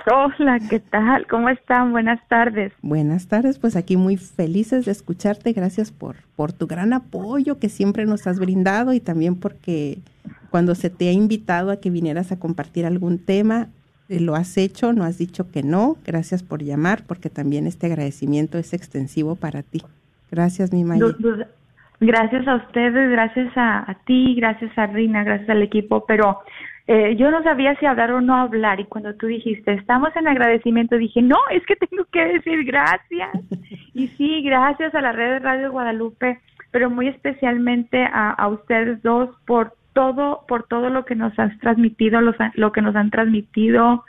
Hola, 0.09 0.61
¿qué 0.71 0.79
tal? 0.79 1.27
¿Cómo 1.27 1.49
están? 1.49 1.91
Buenas 1.91 2.21
tardes. 2.29 2.73
Buenas 2.81 3.27
tardes, 3.27 3.59
pues 3.59 3.75
aquí 3.75 3.97
muy 3.97 4.17
felices 4.17 4.85
de 4.85 4.93
escucharte. 4.93 5.53
Gracias 5.53 5.91
por, 5.91 6.15
por 6.37 6.53
tu 6.53 6.69
gran 6.69 6.93
apoyo 6.93 7.59
que 7.59 7.69
siempre 7.69 8.07
nos 8.07 8.29
has 8.29 8.39
brindado 8.39 8.93
y 8.93 9.01
también 9.01 9.35
porque 9.35 9.99
cuando 10.51 10.77
se 10.77 10.91
te 10.91 11.09
ha 11.09 11.13
invitado 11.13 11.73
a 11.73 11.81
que 11.81 11.91
vinieras 11.91 12.31
a 12.31 12.39
compartir 12.39 12.87
algún 12.87 13.19
tema, 13.19 13.71
lo 14.09 14.35
has 14.35 14.57
hecho, 14.57 14.93
no 14.93 15.05
has 15.05 15.19
dicho 15.19 15.51
que 15.51 15.63
no. 15.63 15.97
Gracias 16.05 16.43
por 16.43 16.63
llamar 16.63 17.03
porque 17.07 17.31
también 17.31 17.67
este 17.67 17.87
agradecimiento 17.87 18.59
es 18.59 18.73
extensivo 18.73 19.37
para 19.37 19.63
ti. 19.63 19.83
Gracias, 20.31 20.73
mi 20.73 20.85
Maya. 20.85 21.07
Gracias 21.99 22.47
a 22.47 22.57
ustedes, 22.57 23.11
gracias 23.11 23.53
a, 23.57 23.97
ti, 24.05 24.35
gracias 24.35 24.77
a 24.77 24.87
Rina, 24.87 25.25
gracias 25.25 25.49
al 25.49 25.63
equipo, 25.63 26.05
pero 26.05 26.41
eh, 26.87 27.17
yo 27.17 27.31
no 27.31 27.43
sabía 27.43 27.75
si 27.77 27.87
hablar 27.87 28.11
o 28.11 28.21
no 28.21 28.37
hablar 28.37 28.81
y 28.81 28.85
cuando 28.85 29.15
tú 29.15 29.27
dijiste, 29.27 29.73
estamos 29.73 30.15
en 30.15 30.29
agradecimiento, 30.29 30.97
dije, 30.97 31.23
no, 31.23 31.39
es 31.51 31.65
que 31.65 31.75
tengo 31.77 32.05
que 32.13 32.23
decir 32.27 32.65
gracias. 32.65 33.31
Y 33.95 34.09
sí, 34.09 34.43
gracias 34.43 34.95
a 34.95 35.01
la 35.01 35.13
red 35.13 35.31
de 35.31 35.39
Radio 35.39 35.73
Guadalupe, 35.73 36.39
pero 36.71 36.91
muy 36.91 37.09
especialmente 37.09 38.07
a 38.13 38.47
ustedes 38.49 39.03
dos 39.03 39.31
por 39.47 39.73
todo, 39.97 40.45
por 40.47 40.65
todo 40.65 40.91
lo 40.91 41.07
que 41.07 41.15
nos 41.15 41.37
has 41.39 41.59
transmitido, 41.61 42.21
los, 42.21 42.37
lo 42.53 42.71
que 42.71 42.83
nos 42.83 42.95
han 42.95 43.09
transmitido, 43.09 44.05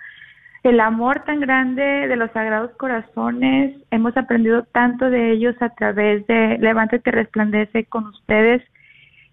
el 0.64 0.82
amor 0.82 1.24
tan 1.24 1.40
grande 1.40 1.82
de 1.82 2.16
los 2.18 2.30
Sagrados 2.32 2.72
Corazones. 2.72 3.78
Hemos 3.90 4.18
aprendido 4.18 4.64
tanto 4.64 5.10
de 5.10 5.32
ellos 5.32 5.56
a 5.62 5.70
través 5.70 6.28
de 6.28 6.58
Levántate 6.60 7.10
Resplandece 7.10 7.86
con 7.86 8.08
ustedes. 8.08 8.62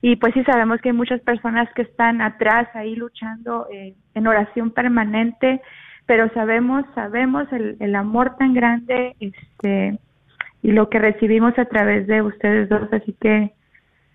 Y 0.00 0.14
pues 0.14 0.32
sí 0.34 0.44
sabemos 0.44 0.80
que 0.80 0.90
hay 0.90 0.94
muchas 0.94 1.20
personas 1.22 1.68
que 1.74 1.82
están 1.82 2.20
atrás 2.20 2.68
ahí 2.74 2.94
luchando 2.94 3.66
eh, 3.72 3.94
en 4.14 4.26
oración 4.28 4.70
permanente, 4.70 5.61
pero 6.07 6.32
sabemos, 6.34 6.84
sabemos 6.94 7.52
el, 7.52 7.76
el 7.80 7.96
amor 7.96 8.36
tan 8.36 8.55
grande 8.55 9.16
este, 9.18 9.98
y 10.62 10.70
lo 10.70 10.88
que 10.88 11.00
recibimos 11.00 11.59
a 11.59 11.64
través 11.64 12.07
de 12.07 12.22
ustedes 12.22 12.68
dos. 12.68 12.92
Así 12.92 13.12
que, 13.20 13.50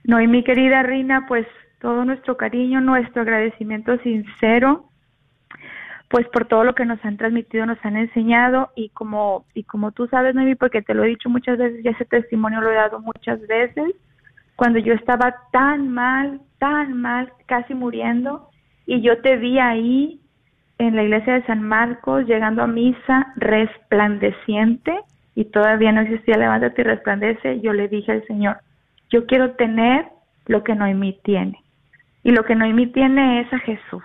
no, 0.06 0.22
y 0.22 0.28
mi 0.28 0.42
querida 0.46 0.84
Rina, 0.84 1.26
pues 1.28 1.46
todo 1.80 2.06
nuestro 2.06 2.38
cariño, 2.38 2.82
nuestro 2.82 3.22
agradecimiento 3.22 3.98
sincero 4.00 4.90
pues 6.10 6.28
por 6.30 6.46
todo 6.46 6.64
lo 6.64 6.74
que 6.74 6.86
nos 6.86 7.04
han 7.06 7.18
transmitido, 7.18 7.66
nos 7.66 7.78
han 7.86 7.96
enseñado 7.96 8.72
y 8.76 8.90
como 8.90 9.46
y 9.54 9.64
como 9.64 9.92
tú 9.92 10.08
sabes, 10.08 10.34
Noemi, 10.34 10.56
porque 10.56 10.82
te 10.82 10.96
lo 10.96 11.04
he 11.04 11.10
dicho 11.10 11.30
muchas 11.30 11.58
veces, 11.58 11.84
ya 11.84 11.92
ese 11.92 12.06
testimonio 12.06 12.62
lo 12.62 12.72
he 12.72 12.76
dado 12.76 13.00
muchas 13.00 13.40
veces, 13.48 13.94
cuando 14.56 14.80
yo 14.80 14.94
estaba 14.94 15.36
tan 15.52 15.90
mal, 15.90 16.42
tan 16.58 17.00
mal, 17.00 17.32
casi 17.46 17.76
muriendo, 17.76 18.50
y 18.88 19.02
yo 19.02 19.22
te 19.22 19.38
vi 19.38 19.60
ahí 19.60 20.20
en 20.80 20.96
la 20.96 21.04
iglesia 21.04 21.36
de 21.36 21.46
San 21.46 21.62
Marcos, 21.62 22.26
llegando 22.26 22.64
a 22.64 22.68
misa, 22.68 23.32
resplandeciente, 23.36 25.00
y 25.36 25.46
todavía 25.46 25.92
no 25.92 26.02
existía 26.02 26.38
Levántate 26.38 26.82
y 26.82 26.86
resplandece, 26.86 27.62
yo 27.62 27.72
le 27.72 27.88
dije 27.88 28.12
al 28.12 28.26
Señor, 28.26 28.58
yo 29.12 29.28
quiero 29.28 29.52
tener 29.52 30.08
lo 30.48 30.64
que 30.64 30.74
Noemí 30.74 31.20
tiene. 31.24 31.60
Y 32.24 32.32
lo 32.32 32.44
que 32.44 32.56
Noemí 32.56 32.88
tiene 32.88 33.42
es 33.42 33.54
a 33.54 33.60
Jesús. 33.60 34.04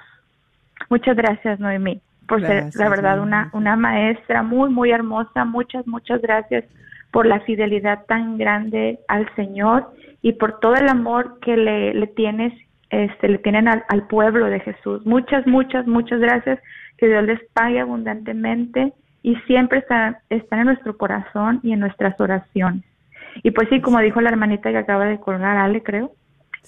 Muchas 0.90 1.16
gracias, 1.16 1.58
Noemí, 1.58 2.00
por 2.28 2.40
Gracias, 2.40 2.74
ser, 2.74 2.82
la 2.82 2.88
verdad, 2.90 3.20
una, 3.20 3.50
una 3.52 3.76
maestra 3.76 4.42
muy, 4.42 4.70
muy 4.70 4.90
hermosa. 4.90 5.44
Muchas, 5.44 5.86
muchas 5.86 6.20
gracias 6.20 6.64
por 7.10 7.26
la 7.26 7.40
fidelidad 7.40 8.04
tan 8.06 8.38
grande 8.38 8.98
al 9.08 9.32
Señor 9.36 9.90
y 10.22 10.32
por 10.32 10.58
todo 10.60 10.74
el 10.74 10.88
amor 10.88 11.38
que 11.40 11.56
le, 11.56 11.94
le 11.94 12.06
tienes, 12.08 12.52
este, 12.90 13.28
le 13.28 13.38
tienen 13.38 13.68
al, 13.68 13.84
al 13.88 14.06
pueblo 14.06 14.46
de 14.46 14.60
Jesús. 14.60 15.04
Muchas, 15.06 15.46
muchas, 15.46 15.86
muchas 15.86 16.20
gracias. 16.20 16.58
Que 16.98 17.08
Dios 17.08 17.24
les 17.24 17.40
pague 17.52 17.80
abundantemente 17.80 18.92
y 19.22 19.36
siempre 19.46 19.78
están, 19.78 20.18
están 20.28 20.60
en 20.60 20.66
nuestro 20.66 20.96
corazón 20.96 21.60
y 21.62 21.72
en 21.72 21.80
nuestras 21.80 22.18
oraciones. 22.20 22.84
Y 23.42 23.50
pues 23.50 23.68
sí, 23.68 23.80
como 23.80 23.98
dijo 24.00 24.20
la 24.20 24.30
hermanita 24.30 24.70
que 24.70 24.78
acaba 24.78 25.06
de 25.06 25.18
colgar, 25.18 25.56
Ale, 25.56 25.82
creo, 25.82 26.12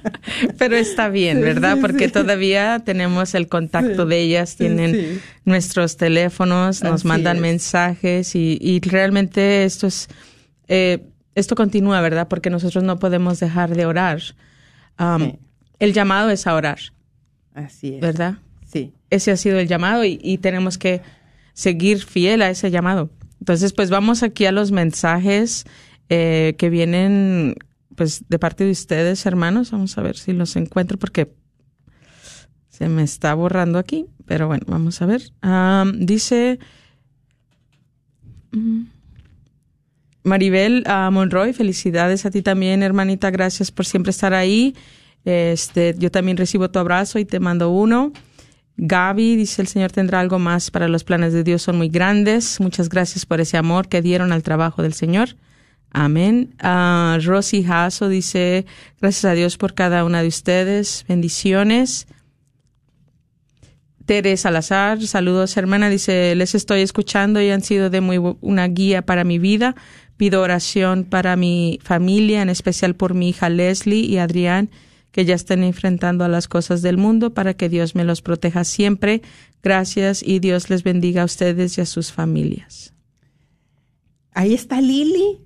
Pero 0.58 0.76
está 0.76 1.08
bien, 1.08 1.40
¿verdad? 1.40 1.76
sí, 1.76 1.80
Porque 1.80 2.06
sí. 2.06 2.12
todavía 2.12 2.80
tenemos 2.84 3.34
el 3.34 3.48
contacto 3.48 4.06
de 4.06 4.20
ellas, 4.20 4.56
tienen 4.56 5.20
nuestros 5.44 5.96
teléfonos, 5.96 6.82
nos 6.82 7.00
Así 7.00 7.08
mandan 7.08 7.36
es. 7.36 7.42
mensajes 7.42 8.34
y, 8.34 8.58
y 8.60 8.80
realmente 8.80 9.64
esto 9.64 9.86
es, 9.86 10.08
eh, 10.68 11.04
esto 11.34 11.54
continúa, 11.54 12.00
¿verdad? 12.00 12.28
Porque 12.28 12.50
nosotros 12.50 12.84
no 12.84 12.98
podemos 12.98 13.40
dejar 13.40 13.74
de 13.74 13.86
orar. 13.86 14.20
Um. 14.98 15.32
El 15.78 15.92
llamado 15.92 16.30
es 16.30 16.46
a 16.48 16.54
orar, 16.54 16.78
Así 17.54 17.94
es. 17.94 18.00
¿verdad? 18.00 18.38
Sí. 18.66 18.92
Ese 19.10 19.30
ha 19.30 19.36
sido 19.36 19.58
el 19.60 19.68
llamado 19.68 20.04
y, 20.04 20.18
y 20.22 20.38
tenemos 20.38 20.76
que 20.76 21.02
seguir 21.52 22.04
fiel 22.04 22.42
a 22.42 22.50
ese 22.50 22.70
llamado. 22.72 23.08
Entonces, 23.40 23.72
pues 23.72 23.90
vamos 23.90 24.22
aquí 24.22 24.46
a 24.46 24.52
los 24.52 24.72
mensajes 24.72 25.64
eh, 26.08 26.54
que 26.58 26.70
vienen 26.70 27.54
pues 27.94 28.24
de 28.28 28.38
parte 28.38 28.64
de 28.64 28.70
ustedes, 28.70 29.26
hermanos. 29.26 29.70
Vamos 29.70 29.98
a 29.98 30.02
ver 30.02 30.16
si 30.16 30.32
los 30.32 30.56
encuentro 30.56 30.98
porque 30.98 31.32
se 32.68 32.88
me 32.88 33.02
está 33.02 33.34
borrando 33.34 33.78
aquí. 33.78 34.06
Pero 34.26 34.46
bueno, 34.46 34.64
vamos 34.68 35.02
a 35.02 35.06
ver. 35.06 35.22
Dice 35.94 36.58
mm, 38.52 38.82
Maribel 40.22 40.84
ah, 40.86 41.10
Monroy, 41.10 41.52
felicidades 41.52 42.26
a 42.26 42.30
ti 42.30 42.42
también, 42.42 42.82
hermanita. 42.82 43.30
Gracias 43.30 43.70
por 43.70 43.86
siempre 43.86 44.10
estar 44.10 44.34
ahí. 44.34 44.74
Este, 45.24 45.94
yo 45.98 46.10
también 46.10 46.36
recibo 46.36 46.70
tu 46.70 46.78
abrazo 46.78 47.18
y 47.18 47.24
te 47.24 47.40
mando 47.40 47.70
uno. 47.70 48.12
Gaby 48.78 49.34
dice, 49.34 49.60
el 49.60 49.68
Señor 49.68 49.90
tendrá 49.90 50.20
algo 50.20 50.38
más 50.38 50.70
para 50.70 50.86
los 50.86 51.02
planes 51.02 51.32
de 51.32 51.42
Dios, 51.42 51.62
son 51.62 51.76
muy 51.76 51.88
grandes. 51.88 52.60
Muchas 52.60 52.88
gracias 52.88 53.26
por 53.26 53.40
ese 53.40 53.56
amor 53.56 53.88
que 53.88 54.00
dieron 54.00 54.32
al 54.32 54.44
trabajo 54.44 54.82
del 54.82 54.94
Señor. 54.94 55.36
Amén. 55.90 56.54
Ah, 56.60 57.18
Rosy 57.22 57.66
Hasso 57.68 58.08
dice, 58.08 58.66
gracias 59.00 59.24
a 59.24 59.34
Dios 59.34 59.56
por 59.56 59.74
cada 59.74 60.04
una 60.04 60.22
de 60.22 60.28
ustedes. 60.28 61.04
Bendiciones. 61.08 62.06
Tere 64.06 64.36
Salazar, 64.36 65.02
saludos 65.02 65.56
hermana, 65.56 65.90
dice, 65.90 66.34
les 66.34 66.54
estoy 66.54 66.80
escuchando 66.80 67.42
y 67.42 67.50
han 67.50 67.62
sido 67.62 67.90
de 67.90 68.00
muy 68.00 68.18
una 68.40 68.66
guía 68.68 69.02
para 69.02 69.24
mi 69.24 69.38
vida. 69.38 69.74
Pido 70.16 70.40
oración 70.40 71.04
para 71.04 71.36
mi 71.36 71.80
familia, 71.82 72.42
en 72.42 72.48
especial 72.48 72.94
por 72.94 73.14
mi 73.14 73.30
hija 73.30 73.48
Leslie 73.48 74.06
y 74.06 74.18
Adrián, 74.18 74.70
que 75.18 75.24
ya 75.24 75.34
están 75.34 75.64
enfrentando 75.64 76.22
a 76.22 76.28
las 76.28 76.46
cosas 76.46 76.80
del 76.80 76.96
mundo, 76.96 77.34
para 77.34 77.52
que 77.52 77.68
Dios 77.68 77.96
me 77.96 78.04
los 78.04 78.22
proteja 78.22 78.62
siempre. 78.62 79.20
Gracias 79.64 80.22
y 80.24 80.38
Dios 80.38 80.70
les 80.70 80.84
bendiga 80.84 81.22
a 81.22 81.24
ustedes 81.24 81.76
y 81.76 81.80
a 81.80 81.86
sus 81.86 82.12
familias. 82.12 82.94
Ahí 84.30 84.54
está 84.54 84.80
Lili. 84.80 85.40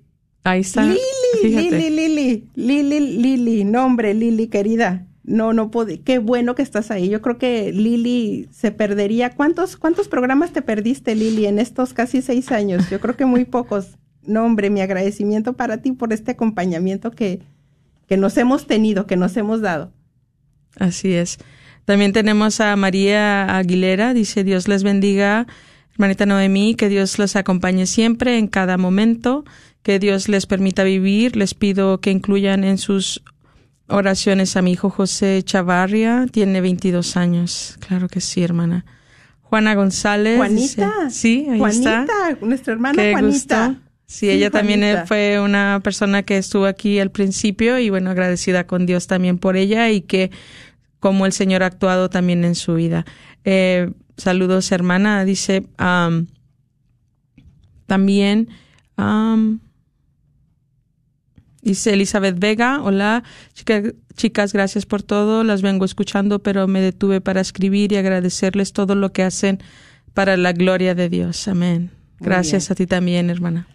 Ahí 0.45 0.61
está. 0.61 0.85
Lili, 0.85 0.99
Fíjate. 1.41 1.89
Lili, 1.89 2.07
Lili, 2.07 2.49
Lili, 2.55 3.17
Lili, 3.17 3.65
nombre, 3.65 4.13
Lili, 4.13 4.49
querida. 4.49 5.07
No, 5.25 5.55
no 5.55 5.71
pude. 5.71 6.03
Qué 6.03 6.19
bueno 6.19 6.55
que 6.55 6.61
estás 6.61 6.91
ahí. 6.91 7.09
Yo 7.09 7.23
creo 7.23 7.39
que 7.39 7.73
Lili 7.73 8.51
se 8.53 8.73
perdería. 8.73 9.31
¿Cuántos, 9.31 9.79
cuántos 9.79 10.07
programas 10.07 10.53
te 10.53 10.61
perdiste, 10.61 11.15
Lili, 11.15 11.47
en 11.47 11.59
estos 11.59 11.95
casi 11.95 12.21
seis 12.21 12.53
años? 12.53 12.91
Yo 12.91 13.01
creo 13.01 13.17
que 13.17 13.25
muy 13.25 13.47
pocos. 13.47 13.97
No, 14.27 14.45
hombre, 14.45 14.69
mi 14.69 14.83
agradecimiento 14.83 15.55
para 15.55 15.79
ti 15.79 15.93
por 15.93 16.13
este 16.13 16.33
acompañamiento 16.33 17.11
que, 17.11 17.41
que 18.13 18.19
nos 18.19 18.37
hemos 18.37 18.67
tenido, 18.67 19.07
que 19.07 19.17
nos 19.17 19.35
hemos 19.39 19.63
dado. 19.63 19.91
Así 20.79 21.15
es. 21.15 21.39
También 21.87 22.13
tenemos 22.13 22.61
a 22.61 22.77
María 22.77 23.57
Aguilera, 23.57 24.13
dice 24.13 24.45
Dios 24.45 24.69
les 24.69 24.83
bendiga, 24.83 25.47
hermanita 25.93 26.27
Noemí, 26.27 26.75
que 26.75 26.91
Dios 26.91 27.19
los 27.19 27.37
acompañe 27.37 27.87
siempre, 27.87 28.37
en 28.37 28.49
cada 28.49 28.77
momento, 28.77 29.47
que 29.83 29.99
Dios 29.99 30.29
les 30.29 30.45
permita 30.45 30.85
vivir. 30.85 31.37
Les 31.37 31.55
pido 31.55 32.03
que 32.03 32.11
incluyan 32.11 32.65
en 32.65 32.77
sus 32.77 33.23
oraciones 33.89 34.59
a 34.59 34.63
mi 34.63 34.73
hijo 34.73 34.91
José 34.91 35.43
Chavarria, 35.43 36.27
tiene 36.31 36.61
22 36.61 37.17
años. 37.17 37.79
Claro 37.81 38.09
que 38.09 38.21
sí, 38.21 38.43
hermana. 38.43 38.85
Juana 39.41 39.75
González. 39.75 40.37
Juanita. 40.37 40.93
dice- 41.07 41.11
sí, 41.19 41.47
ahí 41.51 41.59
Juanita, 41.59 42.03
está. 42.03 42.45
nuestra 42.47 42.75
hermana 42.75 43.03
Qué 43.03 43.13
Juanita. 43.13 43.69
gusto. 43.69 43.83
Sí, 44.07 44.29
ella 44.29 44.51
también 44.51 44.83
eh, 44.85 45.05
fue 45.07 45.41
una 45.41 45.81
persona 45.83 46.23
que 46.23 46.37
estuvo 46.37 46.67
aquí 46.67 46.99
al 46.99 47.11
principio 47.11 47.79
y 47.79 47.89
bueno, 47.89 48.11
agradecida 48.11 48.67
con 48.67 48.85
Dios 48.85 49.07
también 49.07 49.39
por 49.39 49.57
ella 49.57 49.91
y 49.91 50.03
que 50.03 50.31
como 51.01 51.25
el 51.27 51.33
Señor 51.33 51.63
ha 51.63 51.67
actuado 51.67 52.11
también 52.11 52.45
en 52.45 52.55
su 52.55 52.75
vida. 52.75 53.07
Eh, 53.45 53.91
saludos, 54.19 54.71
hermana. 54.71 55.25
Dice 55.25 55.67
am, 55.79 56.27
también, 57.87 58.49
am, 58.97 59.61
dice 61.63 61.95
Elizabeth 61.95 62.39
Vega, 62.39 62.83
hola, 62.83 63.25
chica- 63.55 63.83
chicas, 64.15 64.53
gracias 64.53 64.85
por 64.87 65.03
todo. 65.03 65.43
Las 65.45 65.63
vengo 65.63 65.85
escuchando, 65.85 66.41
pero 66.43 66.69
me 66.69 66.81
detuve 66.81 67.21
para 67.21 67.41
escribir 67.41 67.93
y 67.93 67.97
agradecerles 67.97 68.73
todo 68.73 68.95
lo 68.95 69.13
que 69.13 69.23
hacen 69.23 69.59
para 70.15 70.37
la 70.37 70.53
gloria 70.53 70.95
de 70.95 71.09
Dios. 71.09 71.49
Amén. 71.49 71.91
Gracias 72.21 72.71
a 72.71 72.75
ti 72.75 72.87
también, 72.87 73.31
hermana. 73.31 73.67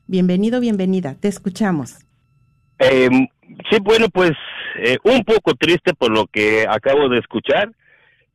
Bienvenido, 0.07 0.59
bienvenida. 0.59 1.15
Te 1.19 1.27
escuchamos. 1.27 2.05
Eh, 2.79 3.09
sí, 3.69 3.77
bueno, 3.81 4.07
pues 4.09 4.31
eh, 4.79 4.97
un 5.03 5.23
poco 5.23 5.53
triste 5.55 5.93
por 5.93 6.11
lo 6.11 6.27
que 6.27 6.65
acabo 6.69 7.09
de 7.09 7.19
escuchar, 7.19 7.71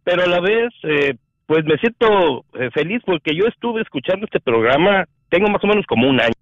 pero 0.05 0.25
a 0.25 0.27
la 0.27 0.41
vez, 0.41 0.73
eh, 0.83 1.17
pues 1.53 1.67
me 1.67 1.77
siento 1.77 2.47
eh, 2.55 2.71
feliz 2.73 3.03
porque 3.05 3.37
yo 3.37 3.45
estuve 3.47 3.83
escuchando 3.83 4.25
este 4.25 4.41
programa, 4.41 5.05
tengo 5.29 5.51
más 5.51 5.63
o 5.63 5.67
menos 5.67 5.85
como 5.87 6.09
un 6.09 6.19
año. 6.19 6.33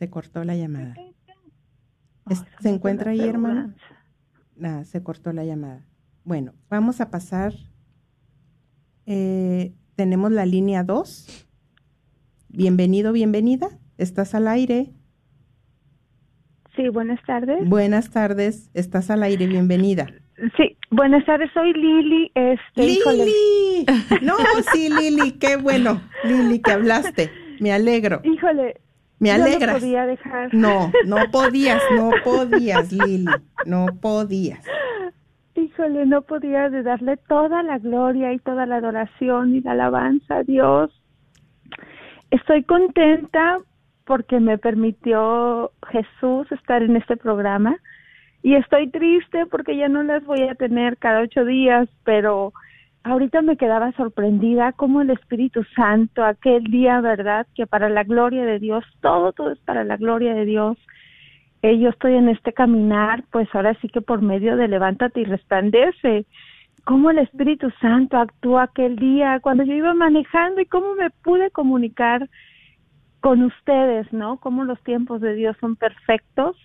Se 0.00 0.10
cortó 0.10 0.42
la 0.42 0.56
llamada. 0.56 0.96
Es- 2.28 2.44
¿Se 2.58 2.70
encuentra 2.70 3.12
ahí, 3.12 3.20
hermano? 3.20 3.72
Nada, 4.56 4.84
se 4.84 5.00
cortó 5.04 5.32
la 5.32 5.44
llamada. 5.44 5.86
Bueno, 6.24 6.54
vamos 6.68 7.00
a 7.00 7.08
pasar. 7.10 7.52
eh, 9.06 9.72
tenemos 9.94 10.32
la 10.32 10.44
línea 10.44 10.82
2. 10.82 11.46
Bienvenido, 12.48 13.12
bienvenida. 13.12 13.68
Estás 13.96 14.34
al 14.34 14.48
aire. 14.48 14.90
Sí, 16.74 16.88
buenas 16.88 17.20
tardes. 17.24 17.68
Buenas 17.68 18.10
tardes. 18.10 18.70
Estás 18.74 19.08
al 19.10 19.22
aire. 19.22 19.46
Bienvenida. 19.46 20.08
Sí, 20.56 20.76
buenas 20.90 21.24
tardes. 21.24 21.50
Soy 21.52 21.72
Lili. 21.72 22.30
Este, 22.34 22.84
híjole. 22.84 23.24
Lili. 23.24 23.86
No, 24.22 24.34
sí, 24.72 24.90
Lili. 24.90 25.32
Qué 25.32 25.56
bueno. 25.56 26.00
Lili, 26.24 26.60
que 26.60 26.72
hablaste. 26.72 27.30
Me 27.60 27.72
alegro. 27.72 28.20
Híjole. 28.24 28.80
Me 29.18 29.30
yo 29.30 29.38
no 29.38 29.72
podía 29.72 30.06
dejar. 30.06 30.52
No, 30.52 30.92
no 31.06 31.16
podías, 31.32 31.82
no 31.94 32.10
podías, 32.22 32.92
Lili. 32.92 33.30
No 33.64 33.86
podías. 34.00 34.62
Híjole, 35.54 36.04
no 36.04 36.20
podía 36.20 36.68
de 36.68 36.82
darle 36.82 37.16
toda 37.16 37.62
la 37.62 37.78
gloria 37.78 38.34
y 38.34 38.38
toda 38.40 38.66
la 38.66 38.76
adoración 38.76 39.54
y 39.54 39.62
la 39.62 39.72
alabanza 39.72 40.36
a 40.36 40.42
Dios. 40.42 40.90
Estoy 42.30 42.62
contenta 42.64 43.58
porque 44.04 44.38
me 44.38 44.58
permitió 44.58 45.72
Jesús 45.90 46.52
estar 46.52 46.82
en 46.82 46.96
este 46.96 47.16
programa 47.16 47.78
y 48.46 48.54
estoy 48.54 48.88
triste 48.90 49.46
porque 49.46 49.76
ya 49.76 49.88
no 49.88 50.02
las 50.02 50.24
voy 50.24 50.42
a 50.42 50.54
tener 50.54 50.98
cada 50.98 51.20
ocho 51.20 51.44
días, 51.44 51.88
pero 52.04 52.52
ahorita 53.02 53.42
me 53.42 53.56
quedaba 53.56 53.90
sorprendida 53.92 54.72
como 54.72 55.02
el 55.02 55.10
Espíritu 55.10 55.64
Santo 55.74 56.24
aquel 56.24 56.62
día, 56.64 57.00
¿verdad? 57.00 57.46
Que 57.54 57.66
para 57.66 57.88
la 57.88 58.04
gloria 58.04 58.44
de 58.44 58.58
Dios, 58.60 58.84
todo, 59.00 59.32
todo 59.32 59.50
es 59.50 59.58
para 59.60 59.82
la 59.82 59.96
gloria 59.96 60.34
de 60.34 60.44
Dios 60.44 60.78
eh, 61.62 61.78
yo 61.78 61.88
estoy 61.88 62.14
en 62.14 62.28
este 62.28 62.52
caminar, 62.52 63.24
pues 63.32 63.48
ahora 63.52 63.74
sí 63.80 63.88
que 63.88 64.00
por 64.00 64.22
medio 64.22 64.56
de 64.56 64.68
levántate 64.68 65.22
y 65.22 65.24
resplandece, 65.24 66.24
cómo 66.84 67.10
el 67.10 67.18
Espíritu 67.18 67.72
Santo 67.80 68.18
actuó 68.18 68.60
aquel 68.60 68.94
día 68.96 69.40
cuando 69.40 69.64
yo 69.64 69.72
iba 69.72 69.92
manejando 69.92 70.60
y 70.60 70.66
cómo 70.66 70.94
me 70.94 71.10
pude 71.10 71.50
comunicar 71.50 72.28
con 73.20 73.42
ustedes, 73.42 74.12
¿no? 74.12 74.38
Cómo 74.38 74.62
los 74.62 74.80
tiempos 74.84 75.20
de 75.20 75.34
Dios 75.34 75.56
son 75.60 75.74
perfectos. 75.74 76.56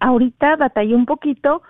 Ahorita 0.00 0.56
batallé 0.56 0.94
un 0.94 1.06
poquito 1.06 1.62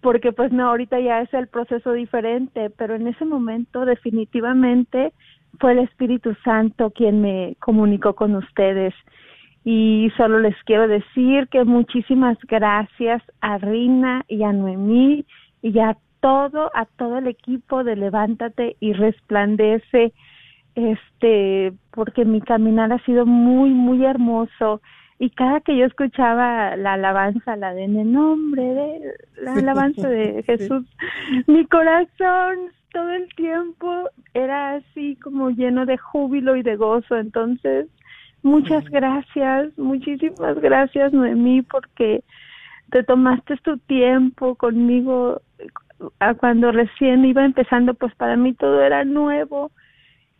porque 0.00 0.32
pues 0.32 0.52
no, 0.52 0.68
ahorita 0.68 1.00
ya 1.00 1.20
es 1.22 1.32
el 1.34 1.48
proceso 1.48 1.92
diferente, 1.92 2.70
pero 2.70 2.94
en 2.94 3.08
ese 3.08 3.24
momento 3.24 3.84
definitivamente 3.84 5.12
fue 5.58 5.72
el 5.72 5.80
Espíritu 5.80 6.34
Santo 6.44 6.90
quien 6.90 7.20
me 7.20 7.56
comunicó 7.60 8.14
con 8.14 8.36
ustedes. 8.36 8.94
Y 9.64 10.10
solo 10.16 10.38
les 10.38 10.56
quiero 10.64 10.86
decir 10.86 11.48
que 11.48 11.64
muchísimas 11.64 12.38
gracias 12.48 13.22
a 13.40 13.58
Rina 13.58 14.24
y 14.28 14.44
a 14.44 14.52
Noemí 14.52 15.26
y 15.62 15.78
a 15.80 15.96
todo, 16.20 16.70
a 16.74 16.86
todo 16.86 17.18
el 17.18 17.26
equipo 17.26 17.84
de 17.84 17.96
Levántate 17.96 18.76
y 18.80 18.92
Resplandece, 18.92 20.12
este, 20.74 21.72
porque 21.90 22.24
mi 22.24 22.40
caminar 22.40 22.92
ha 22.92 23.04
sido 23.04 23.26
muy, 23.26 23.70
muy 23.70 24.04
hermoso 24.04 24.80
y 25.18 25.30
cada 25.30 25.60
que 25.60 25.76
yo 25.76 25.86
escuchaba 25.86 26.76
la 26.76 26.94
alabanza, 26.94 27.56
la 27.56 27.74
de 27.74 27.84
en 27.84 27.96
el 27.96 28.12
nombre 28.12 28.62
de 28.62 29.14
la 29.42 29.54
alabanza 29.54 30.08
de 30.08 30.42
Jesús, 30.46 30.84
mi 31.46 31.66
corazón 31.66 32.70
todo 32.92 33.10
el 33.10 33.28
tiempo 33.34 34.08
era 34.34 34.76
así 34.76 35.16
como 35.16 35.50
lleno 35.50 35.86
de 35.86 35.98
júbilo 35.98 36.56
y 36.56 36.62
de 36.62 36.76
gozo, 36.76 37.16
entonces 37.16 37.88
Muchas 38.42 38.88
gracias, 38.88 39.76
muchísimas 39.76 40.60
gracias 40.60 41.12
Noemí 41.12 41.62
porque 41.62 42.22
te 42.90 43.02
tomaste 43.02 43.56
tu 43.58 43.78
tiempo 43.78 44.54
conmigo 44.54 45.42
a 46.20 46.34
cuando 46.34 46.70
recién 46.70 47.24
iba 47.24 47.44
empezando, 47.44 47.94
pues 47.94 48.14
para 48.14 48.36
mí 48.36 48.54
todo 48.54 48.80
era 48.80 49.04
nuevo 49.04 49.72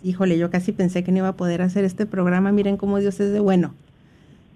Híjole, 0.05 0.39
yo 0.39 0.51
casi 0.51 0.73
pensé 0.73 1.03
que 1.03 1.11
no 1.13 1.19
iba 1.19 1.29
a 1.29 1.37
poder 1.37 1.63
hacer 1.63 1.85
este 1.85 2.07
programa. 2.07 2.53
Miren 2.53 2.77
cómo 2.77 2.99
Dios 2.99 3.19
es 3.21 3.33
de 3.33 3.41
bueno. 3.41 3.75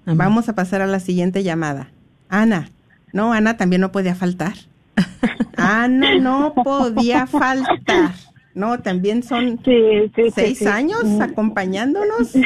Amén. 0.05 0.19
Vamos 0.19 0.49
a 0.49 0.55
pasar 0.55 0.81
a 0.83 0.87
la 0.87 1.01
siguiente 1.01 1.43
llamada. 1.43 1.91
Ana. 2.29 2.71
No, 3.13 3.33
Ana 3.33 3.57
también 3.57 3.81
no 3.81 3.93
podía 3.93 4.15
faltar. 4.15 4.55
Ana 5.57 6.19
no 6.19 6.55
podía 6.55 7.27
faltar. 7.27 8.13
No, 8.55 8.79
también 8.81 9.23
son 9.23 9.59
Sí, 9.65 10.11
sí, 10.15 10.23
sí, 10.25 10.31
seis 10.35 10.59
sí. 10.59 10.67
años 10.67 11.05
Mm, 11.05 11.23
acompañándonos. 11.23 12.29
Sí, 12.29 12.43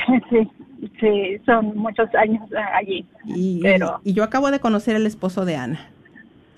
sí, 1.01 1.39
son 1.45 1.77
muchos 1.77 2.09
años 2.15 2.43
eh, 2.53 2.57
allí. 2.75 3.07
Y, 3.25 3.61
Pero- 3.63 4.01
y 4.05 4.13
yo 4.13 4.23
acabo 4.23 4.51
de 4.51 4.61
conocer 4.61 4.95
el 4.97 5.07
esposo 5.07 5.45
de 5.45 5.57
Ana, 5.57 5.81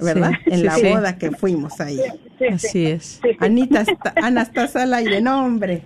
¿verdad? 0.00 0.32
Sí, 0.44 0.50
en 0.50 0.59
sí, 0.59 0.64
la 0.64 0.74
sí. 0.74 0.86
boda 0.88 1.16
que 1.18 1.30
fuimos 1.30 1.80
ahí. 1.80 1.98
Sí, 2.38 2.44
Así 2.46 2.68
sí, 2.68 2.86
es. 2.86 3.20
Anita, 3.40 3.80
está- 3.82 4.12
Ana, 4.22 4.42
estás 4.42 4.76
al 4.76 4.92
aire, 4.94 5.20
no, 5.22 5.44
hombre. 5.44 5.82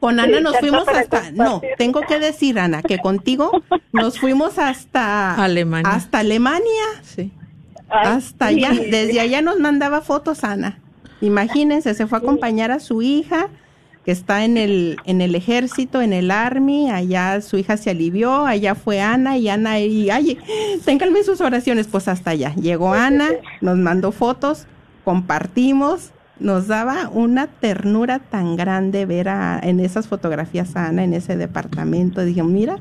Con 0.00 0.20
Ana 0.20 0.38
Sí, 0.38 0.42
nos 0.44 0.58
fuimos 0.58 0.86
hasta, 0.86 1.32
no, 1.32 1.60
tengo 1.76 2.02
que 2.02 2.20
decir, 2.20 2.58
Ana, 2.58 2.82
que 2.82 2.98
contigo 2.98 3.50
nos 3.92 4.20
fuimos 4.20 4.58
hasta 4.58 5.34
Alemania. 5.34 5.92
Hasta 5.92 6.20
Alemania, 6.20 6.84
Sí. 7.02 7.32
Ay, 7.90 8.06
hasta 8.06 8.48
sí. 8.48 8.64
allá. 8.64 8.80
Desde 8.90 9.18
allá 9.20 9.42
nos 9.42 9.58
mandaba 9.58 10.00
fotos, 10.00 10.44
Ana. 10.44 10.78
Imagínense, 11.20 11.94
se 11.94 12.06
fue 12.06 12.18
a 12.18 12.20
acompañar 12.20 12.70
a 12.70 12.78
su 12.78 13.02
hija, 13.02 13.48
que 14.04 14.12
está 14.12 14.44
en 14.44 14.56
el, 14.56 14.98
en 15.04 15.20
el 15.20 15.34
ejército, 15.34 16.00
en 16.00 16.12
el 16.12 16.30
army, 16.30 16.90
allá 16.90 17.40
su 17.40 17.58
hija 17.58 17.76
se 17.76 17.90
alivió, 17.90 18.46
allá 18.46 18.74
fue 18.74 19.00
Ana, 19.00 19.36
y 19.36 19.48
Ana, 19.48 19.80
y 19.80 20.10
ay, 20.10 20.38
ténganme 20.84 21.22
sus 21.24 21.40
oraciones, 21.40 21.88
pues 21.88 22.08
hasta 22.08 22.30
allá. 22.30 22.54
Llegó 22.54 22.92
Ana, 22.94 23.28
nos 23.60 23.76
mandó 23.76 24.12
fotos, 24.12 24.66
compartimos, 25.04 26.12
nos 26.40 26.68
daba 26.68 27.08
una 27.08 27.46
ternura 27.46 28.18
tan 28.18 28.56
grande 28.56 29.06
ver 29.06 29.28
a, 29.28 29.58
en 29.62 29.80
esas 29.80 30.08
fotografías 30.08 30.76
Ana 30.76 31.04
en 31.04 31.14
ese 31.14 31.36
departamento. 31.36 32.24
Dije, 32.24 32.42
mira, 32.42 32.76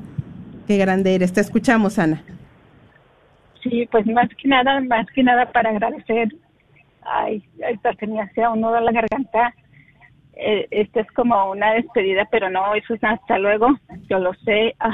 qué 0.67 0.77
grande 0.77 1.15
eres. 1.15 1.33
Te 1.33 1.41
escuchamos, 1.41 1.99
Ana. 1.99 2.21
Sí, 3.63 3.87
pues 3.91 4.05
más 4.07 4.29
que 4.35 4.47
nada, 4.47 4.79
más 4.81 5.07
que 5.13 5.23
nada 5.23 5.51
para 5.51 5.71
agradecer. 5.71 6.29
Ay, 7.01 7.43
esta 7.69 7.93
tenía 7.93 8.23
hacía 8.23 8.49
un 8.49 8.61
nudo 8.61 8.79
la 8.79 8.91
garganta. 8.91 9.53
Eh, 10.33 10.67
esta 10.69 11.01
es 11.01 11.11
como 11.13 11.51
una 11.51 11.73
despedida, 11.73 12.27
pero 12.29 12.49
no, 12.49 12.75
eso 12.75 12.93
es 12.93 13.03
hasta 13.03 13.39
luego. 13.39 13.69
Yo 14.09 14.19
lo 14.19 14.33
sé. 14.45 14.75
Ah, 14.79 14.91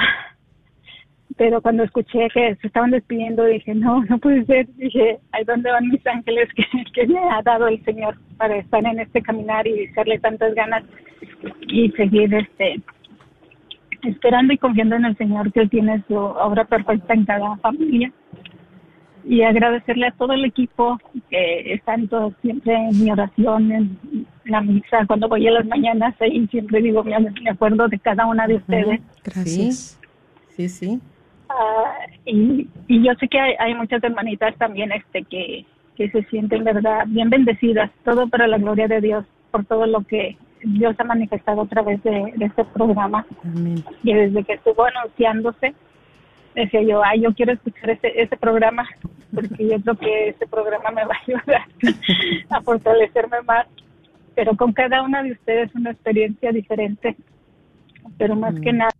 pero 1.37 1.61
cuando 1.61 1.83
escuché 1.83 2.27
que 2.33 2.55
se 2.55 2.67
estaban 2.67 2.91
despidiendo, 2.91 3.45
dije, 3.45 3.73
no, 3.75 4.03
no 4.05 4.17
puede 4.19 4.45
ser. 4.45 4.67
Dije, 4.75 5.19
¿ahí 5.31 5.43
dónde 5.43 5.71
van 5.71 5.89
mis 5.89 6.05
ángeles 6.05 6.49
que, 6.55 6.65
que 6.93 7.07
me 7.07 7.19
ha 7.19 7.41
dado 7.41 7.67
el 7.67 7.83
Señor 7.83 8.17
para 8.37 8.57
estar 8.57 8.85
en 8.85 8.99
este 8.99 9.21
caminar 9.21 9.67
y 9.67 9.81
echarle 9.81 10.19
tantas 10.19 10.53
ganas 10.55 10.83
y 11.67 11.89
seguir 11.91 12.33
este 12.33 12.81
esperando 14.03 14.53
y 14.53 14.57
confiando 14.57 14.95
en 14.95 15.05
el 15.05 15.17
Señor 15.17 15.51
que 15.53 15.61
Él 15.61 15.69
tiene 15.69 16.03
su 16.07 16.15
obra 16.15 16.65
perfecta 16.65 17.13
en 17.13 17.25
cada 17.25 17.55
familia 17.57 18.11
y 19.25 19.41
agradecerle 19.41 20.07
a 20.07 20.11
todo 20.11 20.33
el 20.33 20.43
equipo 20.45 20.97
que 21.29 21.73
están 21.73 22.09
todos 22.09 22.33
siempre 22.41 22.75
en 22.75 23.01
mi 23.01 23.09
oración, 23.09 23.71
en 23.71 24.27
la 24.45 24.61
misa, 24.61 25.05
cuando 25.07 25.29
voy 25.29 25.47
a 25.47 25.51
las 25.51 25.65
mañanas 25.65 26.13
ahí 26.19 26.45
siempre 26.47 26.81
digo, 26.81 27.03
me, 27.03 27.17
me 27.17 27.49
acuerdo 27.49 27.87
de 27.87 27.99
cada 27.99 28.25
una 28.25 28.45
de 28.47 28.55
ustedes. 28.55 28.99
Gracias. 29.23 29.99
Sí, 30.49 30.69
sí. 30.69 30.99
Ah, 31.59 31.97
y, 32.25 32.67
y 32.87 33.03
yo 33.05 33.13
sé 33.19 33.27
que 33.27 33.39
hay, 33.39 33.53
hay 33.59 33.75
muchas 33.75 34.03
hermanitas 34.03 34.55
también 34.57 34.91
este 34.91 35.23
que, 35.23 35.65
que 35.95 36.09
se 36.09 36.23
sienten, 36.23 36.63
¿verdad?, 36.63 37.03
bien 37.07 37.29
bendecidas, 37.29 37.91
todo 38.03 38.27
para 38.27 38.47
la 38.47 38.57
gloria 38.57 38.87
de 38.87 39.01
Dios, 39.01 39.25
por 39.51 39.65
todo 39.65 39.85
lo 39.85 40.01
que 40.01 40.37
Dios 40.63 40.95
ha 40.97 41.03
manifestado 41.03 41.61
a 41.61 41.67
través 41.67 42.01
de, 42.03 42.33
de 42.35 42.45
este 42.45 42.63
programa. 42.65 43.25
Amén. 43.43 43.83
Y 44.03 44.13
desde 44.13 44.43
que 44.43 44.53
estuvo 44.53 44.85
anunciándose, 44.85 45.75
decía 46.55 46.81
yo, 46.81 47.03
ay, 47.03 47.21
yo 47.21 47.33
quiero 47.33 47.53
escuchar 47.53 47.91
ese, 47.91 48.21
ese 48.21 48.37
programa, 48.37 48.87
porque 49.33 49.67
yo 49.67 49.79
creo 49.81 49.95
que 49.95 50.29
ese 50.29 50.47
programa 50.47 50.91
me 50.91 51.05
va 51.05 51.15
a 51.15 51.21
ayudar 51.21 51.67
a 52.49 52.61
fortalecerme 52.61 53.41
más. 53.45 53.67
Pero 54.35 54.55
con 54.55 54.73
cada 54.73 55.03
una 55.03 55.21
de 55.21 55.33
ustedes 55.33 55.73
una 55.75 55.91
experiencia 55.91 56.51
diferente. 56.51 57.15
Pero 58.17 58.35
más 58.35 58.59
que 58.59 58.73
nada, 58.73 58.92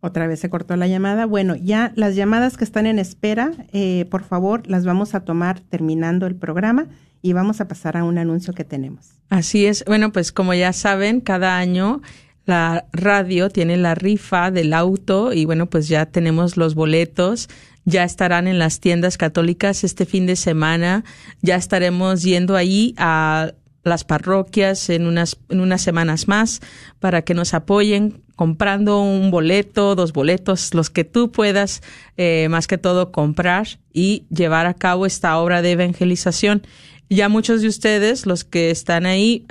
Otra 0.00 0.26
vez 0.26 0.40
se 0.40 0.50
cortó 0.50 0.76
la 0.76 0.86
llamada. 0.86 1.26
Bueno, 1.26 1.56
ya 1.56 1.92
las 1.96 2.14
llamadas 2.14 2.56
que 2.56 2.64
están 2.64 2.86
en 2.86 2.98
espera, 2.98 3.52
eh, 3.72 4.06
por 4.10 4.22
favor, 4.22 4.66
las 4.66 4.84
vamos 4.84 5.14
a 5.14 5.20
tomar 5.20 5.60
terminando 5.60 6.26
el 6.26 6.36
programa 6.36 6.86
y 7.22 7.32
vamos 7.32 7.60
a 7.60 7.68
pasar 7.68 7.96
a 7.96 8.04
un 8.04 8.18
anuncio 8.18 8.52
que 8.52 8.64
tenemos. 8.64 9.16
Así 9.30 9.66
es. 9.66 9.84
Bueno, 9.86 10.12
pues 10.12 10.32
como 10.32 10.54
ya 10.54 10.72
saben, 10.72 11.20
cada 11.20 11.58
año 11.58 12.02
la 12.44 12.86
radio 12.92 13.50
tiene 13.50 13.76
la 13.76 13.94
rifa 13.96 14.52
del 14.52 14.72
auto 14.72 15.32
y 15.32 15.44
bueno, 15.44 15.66
pues 15.66 15.88
ya 15.88 16.06
tenemos 16.06 16.56
los 16.56 16.74
boletos. 16.74 17.48
Ya 17.84 18.04
estarán 18.04 18.46
en 18.46 18.58
las 18.58 18.80
tiendas 18.80 19.16
católicas 19.16 19.82
este 19.82 20.06
fin 20.06 20.26
de 20.26 20.36
semana. 20.36 21.04
Ya 21.42 21.56
estaremos 21.56 22.22
yendo 22.22 22.54
ahí 22.54 22.94
a 22.98 23.52
las 23.86 24.04
parroquias 24.04 24.90
en 24.90 25.06
unas, 25.06 25.38
en 25.48 25.60
unas 25.60 25.82
semanas 25.82 26.28
más 26.28 26.60
para 26.98 27.22
que 27.22 27.34
nos 27.34 27.54
apoyen 27.54 28.22
comprando 28.36 29.00
un 29.00 29.30
boleto, 29.30 29.94
dos 29.94 30.12
boletos, 30.12 30.74
los 30.74 30.90
que 30.90 31.04
tú 31.04 31.32
puedas, 31.32 31.82
eh, 32.16 32.48
más 32.50 32.66
que 32.66 32.78
todo, 32.78 33.10
comprar 33.10 33.66
y 33.92 34.26
llevar 34.28 34.66
a 34.66 34.74
cabo 34.74 35.06
esta 35.06 35.38
obra 35.38 35.62
de 35.62 35.72
evangelización. 35.72 36.62
Ya 37.08 37.28
muchos 37.28 37.62
de 37.62 37.68
ustedes, 37.68 38.26
los 38.26 38.44
que 38.44 38.70
están 38.70 39.06
ahí 39.06 39.46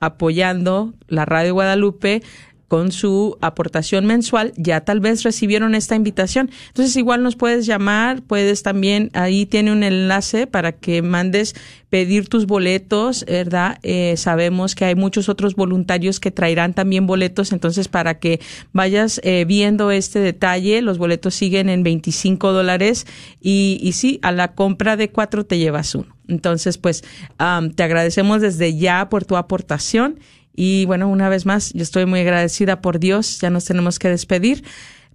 apoyando 0.00 0.94
la 1.08 1.26
Radio 1.26 1.54
Guadalupe, 1.54 2.22
con 2.68 2.92
su 2.92 3.38
aportación 3.40 4.04
mensual, 4.04 4.52
ya 4.56 4.82
tal 4.82 5.00
vez 5.00 5.22
recibieron 5.22 5.74
esta 5.74 5.96
invitación. 5.96 6.50
Entonces, 6.68 6.94
igual 6.96 7.22
nos 7.22 7.34
puedes 7.34 7.64
llamar, 7.66 8.22
puedes 8.22 8.62
también, 8.62 9.10
ahí 9.14 9.46
tiene 9.46 9.72
un 9.72 9.82
enlace 9.82 10.46
para 10.46 10.72
que 10.72 11.00
mandes 11.00 11.54
pedir 11.88 12.28
tus 12.28 12.46
boletos, 12.46 13.24
¿verdad? 13.26 13.78
Eh, 13.82 14.14
sabemos 14.18 14.74
que 14.74 14.84
hay 14.84 14.94
muchos 14.94 15.30
otros 15.30 15.54
voluntarios 15.54 16.20
que 16.20 16.30
traerán 16.30 16.74
también 16.74 17.06
boletos, 17.06 17.52
entonces 17.52 17.88
para 17.88 18.18
que 18.18 18.40
vayas 18.72 19.20
eh, 19.24 19.46
viendo 19.46 19.90
este 19.90 20.18
detalle, 20.20 20.82
los 20.82 20.98
boletos 20.98 21.34
siguen 21.34 21.70
en 21.70 21.82
25 21.82 22.52
dólares 22.52 23.06
y, 23.40 23.78
y 23.82 23.92
sí, 23.92 24.20
a 24.22 24.30
la 24.30 24.52
compra 24.52 24.96
de 24.96 25.10
cuatro 25.10 25.46
te 25.46 25.56
llevas 25.56 25.94
uno. 25.94 26.18
Entonces, 26.28 26.76
pues, 26.76 27.02
am, 27.38 27.70
te 27.70 27.82
agradecemos 27.82 28.42
desde 28.42 28.76
ya 28.76 29.08
por 29.08 29.24
tu 29.24 29.36
aportación 29.36 30.20
y 30.60 30.86
bueno, 30.86 31.06
una 31.08 31.28
vez 31.28 31.46
más, 31.46 31.72
yo 31.72 31.84
estoy 31.84 32.04
muy 32.04 32.18
agradecida 32.18 32.80
por 32.80 32.98
Dios, 32.98 33.38
ya 33.40 33.48
nos 33.48 33.64
tenemos 33.64 34.00
que 34.00 34.08
despedir, 34.08 34.64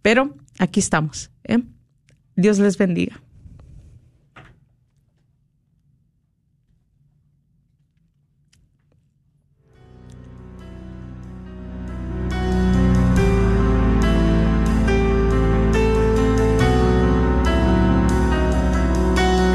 pero 0.02 0.34
aquí 0.58 0.80
estamos. 0.80 1.32
¿eh? 1.44 1.60
Dios 2.38 2.60
les 2.60 2.78
bendiga. 2.78 3.22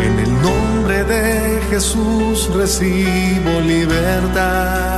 En 0.03 0.18
el 0.18 0.43
nombre 0.43 1.05
de 1.05 1.62
Jesús 1.70 2.55
recibo 2.55 3.62
libertad 3.62 4.97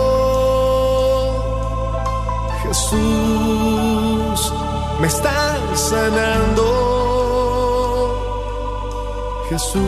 Jesús, 2.91 4.53
me 4.99 5.07
estás 5.07 5.79
sanando. 5.79 6.65
Jesús, 9.49 9.81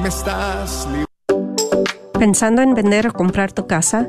me 0.00 0.08
estás 0.08 0.88
¿Pensando 2.18 2.62
en 2.62 2.74
vender 2.74 3.08
o 3.08 3.12
comprar 3.12 3.52
tu 3.52 3.66
casa? 3.66 4.08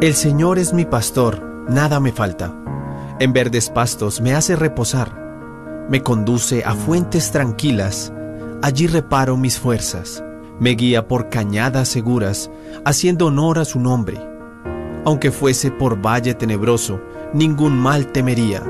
El 0.00 0.14
Señor 0.14 0.60
es 0.60 0.72
mi 0.72 0.84
pastor, 0.84 1.66
nada 1.68 1.98
me 1.98 2.12
falta. 2.12 2.54
En 3.18 3.32
verdes 3.32 3.68
pastos 3.68 4.20
me 4.20 4.32
hace 4.32 4.54
reposar. 4.54 5.10
Me 5.90 6.04
conduce 6.04 6.62
a 6.64 6.76
fuentes 6.76 7.32
tranquilas, 7.32 8.12
allí 8.62 8.86
reparo 8.86 9.36
mis 9.36 9.58
fuerzas. 9.58 10.22
Me 10.60 10.76
guía 10.76 11.08
por 11.08 11.30
cañadas 11.30 11.88
seguras, 11.88 12.48
haciendo 12.84 13.26
honor 13.26 13.58
a 13.58 13.64
su 13.64 13.80
nombre. 13.80 14.20
Aunque 15.04 15.32
fuese 15.32 15.72
por 15.72 16.00
valle 16.00 16.34
tenebroso, 16.34 17.00
ningún 17.34 17.76
mal 17.76 18.12
temería, 18.12 18.62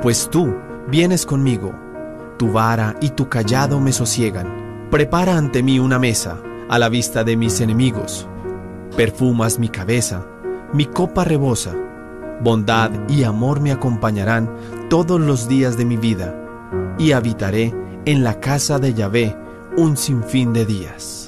pues 0.00 0.30
tú 0.30 0.54
vienes 0.86 1.26
conmigo. 1.26 1.74
Tu 2.38 2.52
vara 2.52 2.94
y 3.00 3.10
tu 3.10 3.28
callado 3.28 3.80
me 3.80 3.90
sosiegan. 3.90 4.86
Prepara 4.92 5.36
ante 5.36 5.60
mí 5.60 5.80
una 5.80 5.98
mesa, 5.98 6.38
a 6.68 6.78
la 6.78 6.88
vista 6.88 7.24
de 7.24 7.36
mis 7.36 7.60
enemigos. 7.60 8.28
Perfumas 8.96 9.58
mi 9.58 9.70
cabeza 9.70 10.24
mi 10.72 10.86
copa 10.86 11.24
rebosa. 11.24 11.74
Bondad 12.40 12.90
y 13.08 13.24
amor 13.24 13.60
me 13.60 13.72
acompañarán 13.72 14.48
todos 14.88 15.20
los 15.20 15.48
días 15.48 15.76
de 15.76 15.84
mi 15.84 15.96
vida, 15.96 16.34
y 16.98 17.12
habitaré 17.12 17.74
en 18.04 18.24
la 18.24 18.40
casa 18.40 18.78
de 18.78 18.94
Yahvé 18.94 19.36
un 19.76 19.96
sinfín 19.96 20.52
de 20.52 20.64
días. 20.64 21.27